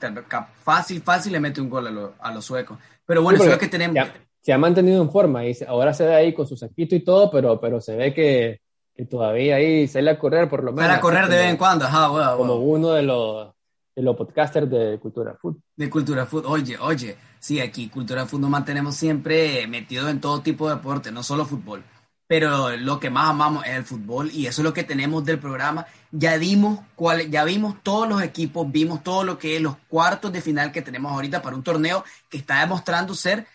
fácil, 0.63 1.01
fácil 1.01 1.31
le 1.33 1.39
mete 1.39 1.61
un 1.61 1.69
gol 1.69 2.15
a, 2.19 2.31
los 2.33 2.45
suecos. 2.45 2.79
Pero 3.05 3.21
bueno, 3.21 3.37
eso 3.37 3.45
es 3.45 3.53
lo 3.53 3.59
que 3.59 3.67
tenemos 3.67 4.09
se 4.45 4.53
ha 4.53 4.59
mantenido 4.59 5.01
en 5.01 5.11
forma 5.11 5.43
y 5.43 5.57
ahora 5.67 5.91
se 5.91 6.05
ve 6.05 6.13
ahí 6.13 6.31
con 6.31 6.45
su 6.45 6.55
saquito 6.55 6.93
y 6.93 7.03
todo, 7.03 7.31
pero, 7.31 7.59
pero 7.59 7.81
se 7.81 7.95
ve 7.95 8.13
que, 8.13 8.61
que 8.95 9.05
todavía 9.05 9.55
ahí 9.55 9.87
sale 9.87 10.11
a 10.11 10.19
correr 10.19 10.47
por 10.47 10.63
lo 10.63 10.71
menos. 10.71 10.85
Sale 10.85 10.99
a 10.99 11.01
correr 11.01 11.27
de 11.27 11.37
vez 11.37 11.47
en 11.47 11.57
cuando, 11.57 11.85
ajá, 11.85 12.09
bueno, 12.09 12.37
Como 12.37 12.55
uno 12.57 12.91
de 12.91 13.01
los, 13.01 13.51
de 13.95 14.03
los 14.03 14.15
podcasters 14.15 14.69
de 14.69 14.99
Cultura 14.99 15.33
Food. 15.33 15.55
De 15.75 15.89
Cultura 15.89 16.27
Food, 16.27 16.45
oye, 16.45 16.77
oye, 16.77 17.17
sí, 17.39 17.59
aquí 17.59 17.89
Cultura 17.89 18.27
Food 18.27 18.41
nos 18.41 18.51
mantenemos 18.51 18.95
siempre 18.95 19.65
metidos 19.65 20.11
en 20.11 20.21
todo 20.21 20.39
tipo 20.41 20.69
de 20.69 20.75
deporte, 20.75 21.11
no 21.11 21.23
solo 21.23 21.43
fútbol. 21.45 21.83
Pero 22.27 22.77
lo 22.77 22.99
que 22.99 23.09
más 23.09 23.31
amamos 23.31 23.65
es 23.65 23.75
el 23.75 23.83
fútbol 23.83 24.29
y 24.31 24.45
eso 24.45 24.61
es 24.61 24.63
lo 24.63 24.73
que 24.73 24.83
tenemos 24.83 25.25
del 25.25 25.39
programa. 25.39 25.87
Ya 26.11 26.37
dimos 26.37 26.81
cuál, 26.93 27.31
ya 27.31 27.43
vimos 27.45 27.81
todos 27.81 28.07
los 28.07 28.21
equipos, 28.21 28.71
vimos 28.71 29.01
todo 29.01 29.23
lo 29.23 29.39
que 29.39 29.55
es 29.55 29.61
los 29.61 29.77
cuartos 29.87 30.31
de 30.31 30.41
final 30.41 30.71
que 30.71 30.83
tenemos 30.83 31.11
ahorita 31.11 31.41
para 31.41 31.55
un 31.55 31.63
torneo 31.63 32.03
que 32.29 32.37
está 32.37 32.59
demostrando 32.59 33.15
ser 33.15 33.47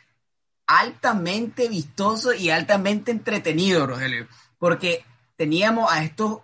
altamente 0.70 1.68
vistoso 1.68 2.32
y 2.32 2.50
altamente 2.50 3.10
entretenido, 3.10 3.88
Rogelio, 3.88 4.28
porque 4.56 5.04
teníamos 5.34 5.90
a 5.90 6.04
estos 6.04 6.42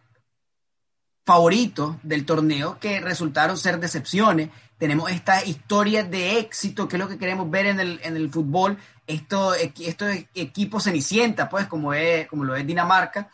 favoritos 1.24 1.96
del 2.02 2.26
torneo 2.26 2.78
que 2.80 3.00
resultaron 3.00 3.56
ser 3.56 3.78
decepciones. 3.78 4.50
Tenemos 4.78 5.12
esta 5.12 5.44
historia 5.44 6.02
de 6.02 6.40
éxito, 6.40 6.88
que 6.88 6.96
es 6.96 7.00
lo 7.00 7.08
que 7.08 7.18
queremos 7.18 7.48
ver 7.48 7.66
en 7.66 7.78
el, 7.78 8.00
en 8.02 8.16
el 8.16 8.28
fútbol, 8.28 8.76
estos, 9.06 9.56
estos 9.58 10.12
equipos 10.34 10.84
cenicienta, 10.84 11.48
pues, 11.48 11.68
como, 11.68 11.94
es, 11.94 12.26
como 12.26 12.42
lo 12.42 12.56
es 12.56 12.66
Dinamarca, 12.66 13.30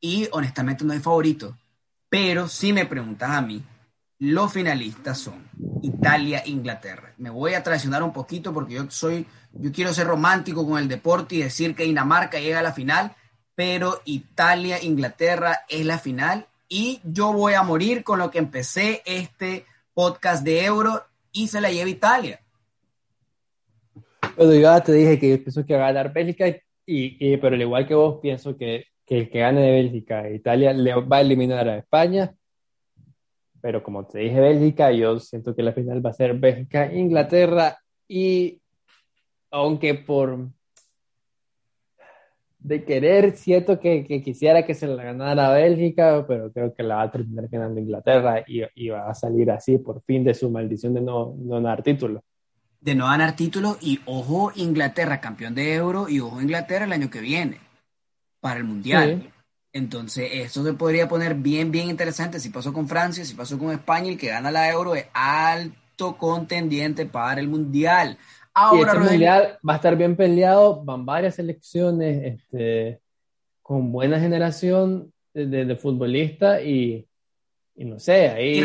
y 0.00 0.28
honestamente 0.32 0.84
no 0.84 0.92
hay 0.92 1.00
favorito. 1.00 1.56
Pero 2.10 2.46
si 2.46 2.74
me 2.74 2.84
preguntas 2.84 3.30
a 3.30 3.40
mí, 3.40 3.64
los 4.18 4.52
finalistas 4.52 5.18
son 5.18 5.48
Italia 5.82 6.42
Inglaterra. 6.46 7.12
Me 7.18 7.30
voy 7.30 7.54
a 7.54 7.62
traicionar 7.62 8.02
un 8.02 8.12
poquito 8.12 8.52
porque 8.52 8.74
yo 8.74 8.90
soy, 8.90 9.26
yo 9.52 9.72
quiero 9.72 9.92
ser 9.92 10.06
romántico 10.06 10.66
con 10.66 10.78
el 10.78 10.88
deporte 10.88 11.36
y 11.36 11.42
decir 11.42 11.74
que 11.74 11.84
Dinamarca 11.84 12.38
llega 12.38 12.60
a 12.60 12.62
la 12.62 12.72
final, 12.72 13.14
pero 13.54 14.00
Italia 14.04 14.82
Inglaterra 14.82 15.60
es 15.68 15.84
la 15.84 15.98
final 15.98 16.46
y 16.68 17.00
yo 17.04 17.32
voy 17.32 17.54
a 17.54 17.62
morir 17.62 18.04
con 18.04 18.18
lo 18.18 18.30
que 18.30 18.38
empecé 18.38 19.02
este 19.04 19.66
podcast 19.92 20.44
de 20.44 20.64
Euro 20.64 21.04
y 21.32 21.48
se 21.48 21.60
la 21.60 21.70
lleva 21.70 21.90
Italia. 21.90 22.40
Bueno, 24.36 24.52
yo 24.52 24.60
ya 24.60 24.80
te 24.82 24.92
dije 24.92 25.18
que 25.18 25.30
yo 25.30 25.38
pienso 25.38 25.64
que 25.64 25.76
va 25.76 25.88
a 25.88 25.92
ganar 25.92 26.12
Bélgica, 26.12 26.46
y, 26.84 27.36
pero 27.38 27.54
al 27.54 27.62
igual 27.62 27.86
que 27.86 27.94
vos, 27.94 28.18
pienso 28.20 28.56
que, 28.56 28.84
que 29.04 29.18
el 29.18 29.30
que 29.30 29.40
gane 29.40 29.60
de 29.62 29.70
Bélgica 29.70 30.26
e 30.26 30.34
Italia 30.34 30.72
le 30.72 30.94
va 30.94 31.18
a 31.18 31.20
eliminar 31.20 31.68
a 31.68 31.78
España 31.78 32.34
pero 33.66 33.82
como 33.82 34.06
te 34.06 34.20
dije 34.20 34.38
Bélgica, 34.38 34.92
yo 34.92 35.18
siento 35.18 35.52
que 35.52 35.64
la 35.64 35.72
final 35.72 36.04
va 36.04 36.10
a 36.10 36.12
ser 36.12 36.38
Bélgica-Inglaterra 36.38 37.76
y 38.06 38.60
aunque 39.50 39.94
por 39.94 40.50
de 42.60 42.84
querer, 42.84 43.36
siento 43.36 43.80
que, 43.80 44.04
que, 44.06 44.22
quisiera 44.22 44.64
que 44.64 44.72
se 44.72 44.86
la 44.86 45.02
ganara 45.02 45.50
Bélgica, 45.50 46.24
pero 46.28 46.52
creo 46.52 46.72
que 46.72 46.84
la 46.84 46.98
va 46.98 47.02
a 47.02 47.10
terminar 47.10 47.48
ganando 47.48 47.80
Inglaterra 47.80 48.44
y, 48.46 48.62
y, 48.76 48.90
va 48.90 49.10
a 49.10 49.14
salir 49.14 49.50
así 49.50 49.78
por 49.78 50.00
fin 50.02 50.22
de 50.22 50.34
su 50.34 50.48
maldición 50.48 50.94
de 50.94 51.00
no, 51.00 51.34
no 51.36 51.56
ganar 51.56 51.82
título. 51.82 52.22
de 52.80 52.94
no 52.94 53.06
ganar 53.06 53.34
títulos 53.34 53.78
y 53.80 53.98
ojo 54.06 54.52
Inglaterra 54.54 55.20
campeón 55.20 55.56
de 55.56 55.74
euro 55.74 56.08
y 56.08 56.20
ojo 56.20 56.40
Inglaterra 56.40 56.84
el 56.84 56.92
año 56.92 57.10
que 57.10 57.20
viene 57.20 57.58
para 58.38 58.58
el 58.58 58.64
mundial. 58.64 59.32
Entonces, 59.76 60.30
eso 60.32 60.64
se 60.64 60.72
podría 60.72 61.06
poner 61.06 61.34
bien, 61.34 61.70
bien 61.70 61.90
interesante. 61.90 62.40
Si 62.40 62.48
pasó 62.48 62.72
con 62.72 62.88
Francia, 62.88 63.26
si 63.26 63.34
pasó 63.34 63.58
con 63.58 63.72
España, 63.72 64.08
el 64.08 64.16
que 64.16 64.28
gana 64.28 64.50
la 64.50 64.70
euro 64.70 64.94
es 64.94 65.04
alto 65.12 66.16
contendiente 66.16 67.04
para 67.04 67.42
el 67.42 67.48
mundial. 67.48 68.16
Ahora, 68.54 68.92
el 68.92 69.00
mundial 69.00 69.58
va 69.68 69.74
a 69.74 69.76
estar 69.76 69.94
bien 69.94 70.16
peleado, 70.16 70.82
van 70.82 71.04
varias 71.04 71.34
selecciones 71.34 72.40
este, 72.40 73.02
con 73.60 73.92
buena 73.92 74.18
generación 74.18 75.12
de, 75.34 75.76
futbolistas 75.76 76.62
y, 76.64 77.06
no 77.76 77.98
sé, 77.98 78.30
ahí... 78.30 78.64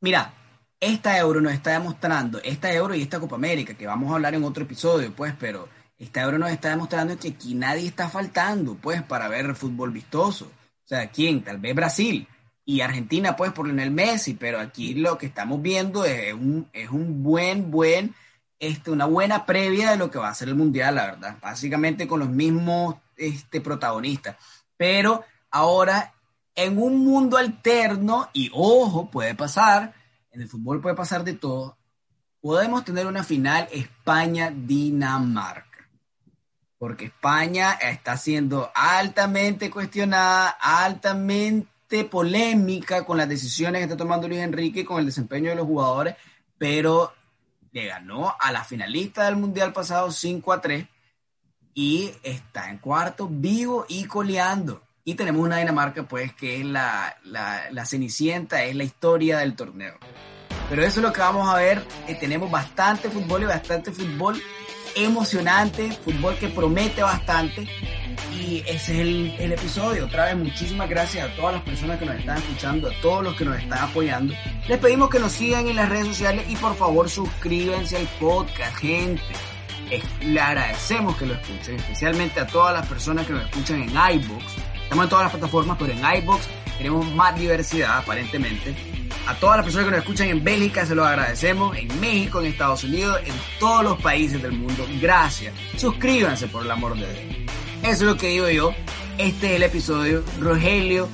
mira, 0.00 0.32
esta 0.78 1.18
euro 1.18 1.40
nos 1.40 1.52
está 1.52 1.72
demostrando, 1.72 2.40
esta 2.44 2.72
euro 2.72 2.94
y 2.94 3.02
esta 3.02 3.18
Copa 3.18 3.34
América, 3.34 3.74
que 3.74 3.88
vamos 3.88 4.12
a 4.12 4.14
hablar 4.14 4.36
en 4.36 4.44
otro 4.44 4.62
episodio, 4.62 5.12
pues, 5.16 5.34
pero 5.36 5.68
esta 6.00 6.22
euro 6.22 6.38
nos 6.38 6.50
está 6.50 6.70
demostrando 6.70 7.16
que 7.18 7.28
aquí 7.28 7.54
nadie 7.54 7.86
está 7.86 8.08
faltando, 8.08 8.74
pues, 8.74 9.02
para 9.02 9.28
ver 9.28 9.54
fútbol 9.54 9.90
vistoso. 9.90 10.46
O 10.46 10.88
sea, 10.88 11.10
¿quién? 11.10 11.44
Tal 11.44 11.58
vez 11.58 11.74
Brasil 11.74 12.26
y 12.64 12.80
Argentina, 12.80 13.36
pues, 13.36 13.52
por 13.52 13.68
el 13.68 13.90
Messi, 13.90 14.32
pero 14.32 14.60
aquí 14.60 14.94
lo 14.94 15.18
que 15.18 15.26
estamos 15.26 15.60
viendo 15.60 16.06
es 16.06 16.32
un, 16.32 16.66
es 16.72 16.88
un 16.88 17.22
buen, 17.22 17.70
buen, 17.70 18.14
este, 18.58 18.90
una 18.90 19.04
buena 19.04 19.44
previa 19.44 19.90
de 19.90 19.98
lo 19.98 20.10
que 20.10 20.18
va 20.18 20.30
a 20.30 20.34
ser 20.34 20.48
el 20.48 20.54
Mundial, 20.54 20.94
la 20.94 21.04
verdad. 21.04 21.36
Básicamente 21.38 22.08
con 22.08 22.20
los 22.20 22.30
mismos 22.30 22.94
este, 23.18 23.60
protagonistas. 23.60 24.36
Pero 24.78 25.22
ahora, 25.50 26.14
en 26.54 26.78
un 26.78 27.04
mundo 27.04 27.36
alterno, 27.36 28.30
y 28.32 28.50
ojo, 28.54 29.10
puede 29.10 29.34
pasar, 29.34 29.92
en 30.30 30.40
el 30.40 30.48
fútbol 30.48 30.80
puede 30.80 30.96
pasar 30.96 31.24
de 31.24 31.34
todo, 31.34 31.76
podemos 32.40 32.86
tener 32.86 33.06
una 33.06 33.22
final 33.22 33.68
España-Dinamarca 33.70 35.69
porque 36.80 37.04
España 37.04 37.72
está 37.72 38.16
siendo 38.16 38.72
altamente 38.74 39.70
cuestionada, 39.70 40.48
altamente 40.48 42.04
polémica 42.06 43.04
con 43.04 43.18
las 43.18 43.28
decisiones 43.28 43.80
que 43.80 43.82
está 43.82 43.98
tomando 43.98 44.26
Luis 44.26 44.40
Enrique 44.40 44.82
con 44.82 44.98
el 44.98 45.04
desempeño 45.04 45.50
de 45.50 45.56
los 45.56 45.66
jugadores, 45.66 46.16
pero 46.56 47.12
le 47.72 47.84
ganó 47.84 48.34
a 48.40 48.50
la 48.50 48.64
finalista 48.64 49.26
del 49.26 49.36
Mundial 49.36 49.74
pasado 49.74 50.10
5 50.10 50.52
a 50.54 50.62
3 50.62 50.86
y 51.74 52.12
está 52.22 52.70
en 52.70 52.78
cuarto 52.78 53.28
vivo 53.30 53.84
y 53.86 54.06
coleando. 54.06 54.82
Y 55.04 55.16
tenemos 55.16 55.44
una 55.44 55.58
Dinamarca, 55.58 56.04
pues, 56.04 56.32
que 56.32 56.60
es 56.60 56.64
la, 56.64 57.14
la, 57.24 57.84
cenicienta, 57.84 58.64
es 58.64 58.74
la 58.74 58.84
historia 58.84 59.36
del 59.40 59.54
torneo. 59.54 59.98
Pero 60.70 60.82
eso 60.82 61.00
es 61.00 61.04
lo 61.04 61.12
que 61.12 61.20
vamos 61.20 61.46
a 61.46 61.56
ver. 61.56 61.84
Eh, 62.08 62.14
tenemos 62.14 62.50
bastante 62.50 63.10
fútbol 63.10 63.42
y 63.42 63.46
bastante 63.46 63.92
fútbol 63.92 64.40
emocionante, 64.94 65.90
fútbol 66.04 66.36
que 66.36 66.48
promete 66.48 67.02
bastante. 67.02 67.66
Y 68.32 68.60
ese 68.66 68.74
es 68.74 68.88
el, 68.88 69.34
el, 69.38 69.52
episodio. 69.52 70.06
Otra 70.06 70.26
vez, 70.26 70.36
muchísimas 70.36 70.88
gracias 70.88 71.28
a 71.28 71.36
todas 71.36 71.54
las 71.54 71.62
personas 71.62 71.98
que 71.98 72.06
nos 72.06 72.16
están 72.16 72.38
escuchando, 72.38 72.88
a 72.88 73.00
todos 73.00 73.24
los 73.24 73.36
que 73.36 73.44
nos 73.44 73.58
están 73.58 73.78
apoyando. 73.78 74.34
Les 74.68 74.78
pedimos 74.78 75.10
que 75.10 75.18
nos 75.18 75.32
sigan 75.32 75.68
en 75.68 75.76
las 75.76 75.88
redes 75.88 76.06
sociales 76.06 76.46
y 76.48 76.56
por 76.56 76.74
favor 76.74 77.08
suscríbanse 77.08 77.96
al 77.96 78.06
podcast, 78.18 78.76
gente. 78.76 79.22
le 80.22 80.40
agradecemos 80.40 81.16
que 81.16 81.26
lo 81.26 81.34
escuchen, 81.34 81.76
especialmente 81.76 82.40
a 82.40 82.46
todas 82.46 82.72
las 82.72 82.86
personas 82.86 83.26
que 83.26 83.32
nos 83.32 83.44
escuchan 83.44 83.82
en 83.82 83.90
iBooks. 83.90 84.56
Estamos 84.82 85.04
en 85.04 85.10
todas 85.10 85.24
las 85.24 85.32
plataformas, 85.32 85.76
pero 85.78 85.92
en 85.92 86.22
iBooks 86.22 86.48
tenemos 86.78 87.10
más 87.12 87.38
diversidad 87.38 87.98
aparentemente 87.98 88.99
a 89.26 89.34
todas 89.34 89.56
las 89.56 89.64
personas 89.64 89.86
que 89.86 89.90
nos 89.92 90.00
escuchan 90.00 90.28
en 90.28 90.44
Bélgica 90.44 90.86
se 90.86 90.94
los 90.94 91.06
agradecemos, 91.06 91.76
en 91.76 92.00
México, 92.00 92.40
en 92.40 92.46
Estados 92.46 92.84
Unidos, 92.84 93.20
en 93.24 93.34
todos 93.58 93.84
los 93.84 94.02
países 94.02 94.42
del 94.42 94.52
mundo. 94.52 94.86
Gracias. 95.00 95.54
Suscríbanse 95.76 96.48
por 96.48 96.64
el 96.64 96.70
amor 96.70 96.94
de 96.94 97.06
Dios. 97.06 97.36
Eso 97.82 97.92
es 97.92 98.02
lo 98.02 98.16
que 98.16 98.28
digo 98.28 98.48
yo. 98.48 98.74
Este 99.18 99.50
es 99.50 99.56
el 99.56 99.62
episodio. 99.62 100.22
Rogelio, 100.40 101.08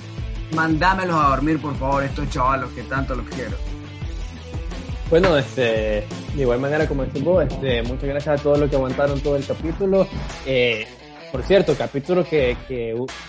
mandámelos 0.55 1.17
a 1.17 1.29
dormir, 1.29 1.61
por 1.61 1.77
favor, 1.77 2.05
estos 2.05 2.29
chavalos 2.31 2.71
que 2.71 2.83
tanto 2.83 3.15
los 3.15 3.27
quiero. 3.29 3.57
Bueno, 5.11 5.37
este, 5.37 5.63
de 6.35 6.43
igual 6.43 6.61
manera 6.61 6.89
como 6.89 7.05
estuvo, 7.05 7.41
muchas 7.41 8.03
gracias 8.03 8.41
a 8.41 8.43
todos 8.43 8.59
los 8.59 8.69
que 8.69 8.77
aguantaron 8.77 9.21
todo 9.21 9.37
el 9.37 9.47
capítulo. 9.47 10.09
Eh, 10.45 10.87
por 11.33 11.43
cierto, 11.43 11.75
capítulo 11.77 12.25
que, 12.25 12.57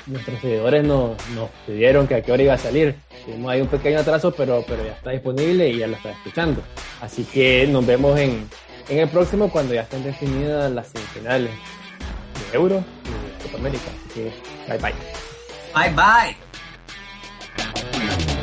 nuestros 0.05 0.39
seguidores 0.39 0.83
nos, 0.83 1.17
nos, 1.29 1.49
pidieron 1.65 2.07
que 2.07 2.15
a 2.15 2.21
qué 2.21 2.31
hora 2.31 2.43
iba 2.43 2.53
a 2.53 2.57
salir. 2.57 2.95
Tuvimos 3.25 3.51
ahí 3.51 3.61
un 3.61 3.67
pequeño 3.67 3.99
atraso, 3.99 4.31
pero, 4.31 4.63
pero 4.67 4.85
ya 4.85 4.93
está 4.93 5.11
disponible 5.11 5.69
y 5.69 5.79
ya 5.79 5.87
lo 5.87 5.95
está 5.95 6.11
escuchando. 6.11 6.61
Así 7.01 7.23
que 7.23 7.67
nos 7.67 7.85
vemos 7.85 8.19
en, 8.19 8.47
en 8.89 8.99
el 8.99 9.09
próximo 9.09 9.49
cuando 9.49 9.73
ya 9.73 9.81
estén 9.81 10.03
definidas 10.03 10.71
las 10.71 10.87
semifinales 10.87 11.51
de 12.51 12.57
Euro 12.57 12.83
y 13.03 13.09
de 13.09 13.43
Copa 13.43 13.57
América. 13.57 13.85
Así 13.95 14.09
que 14.13 14.31
bye 14.67 14.77
bye. 14.77 14.93
Bye 15.73 15.93
bye. 18.23 18.36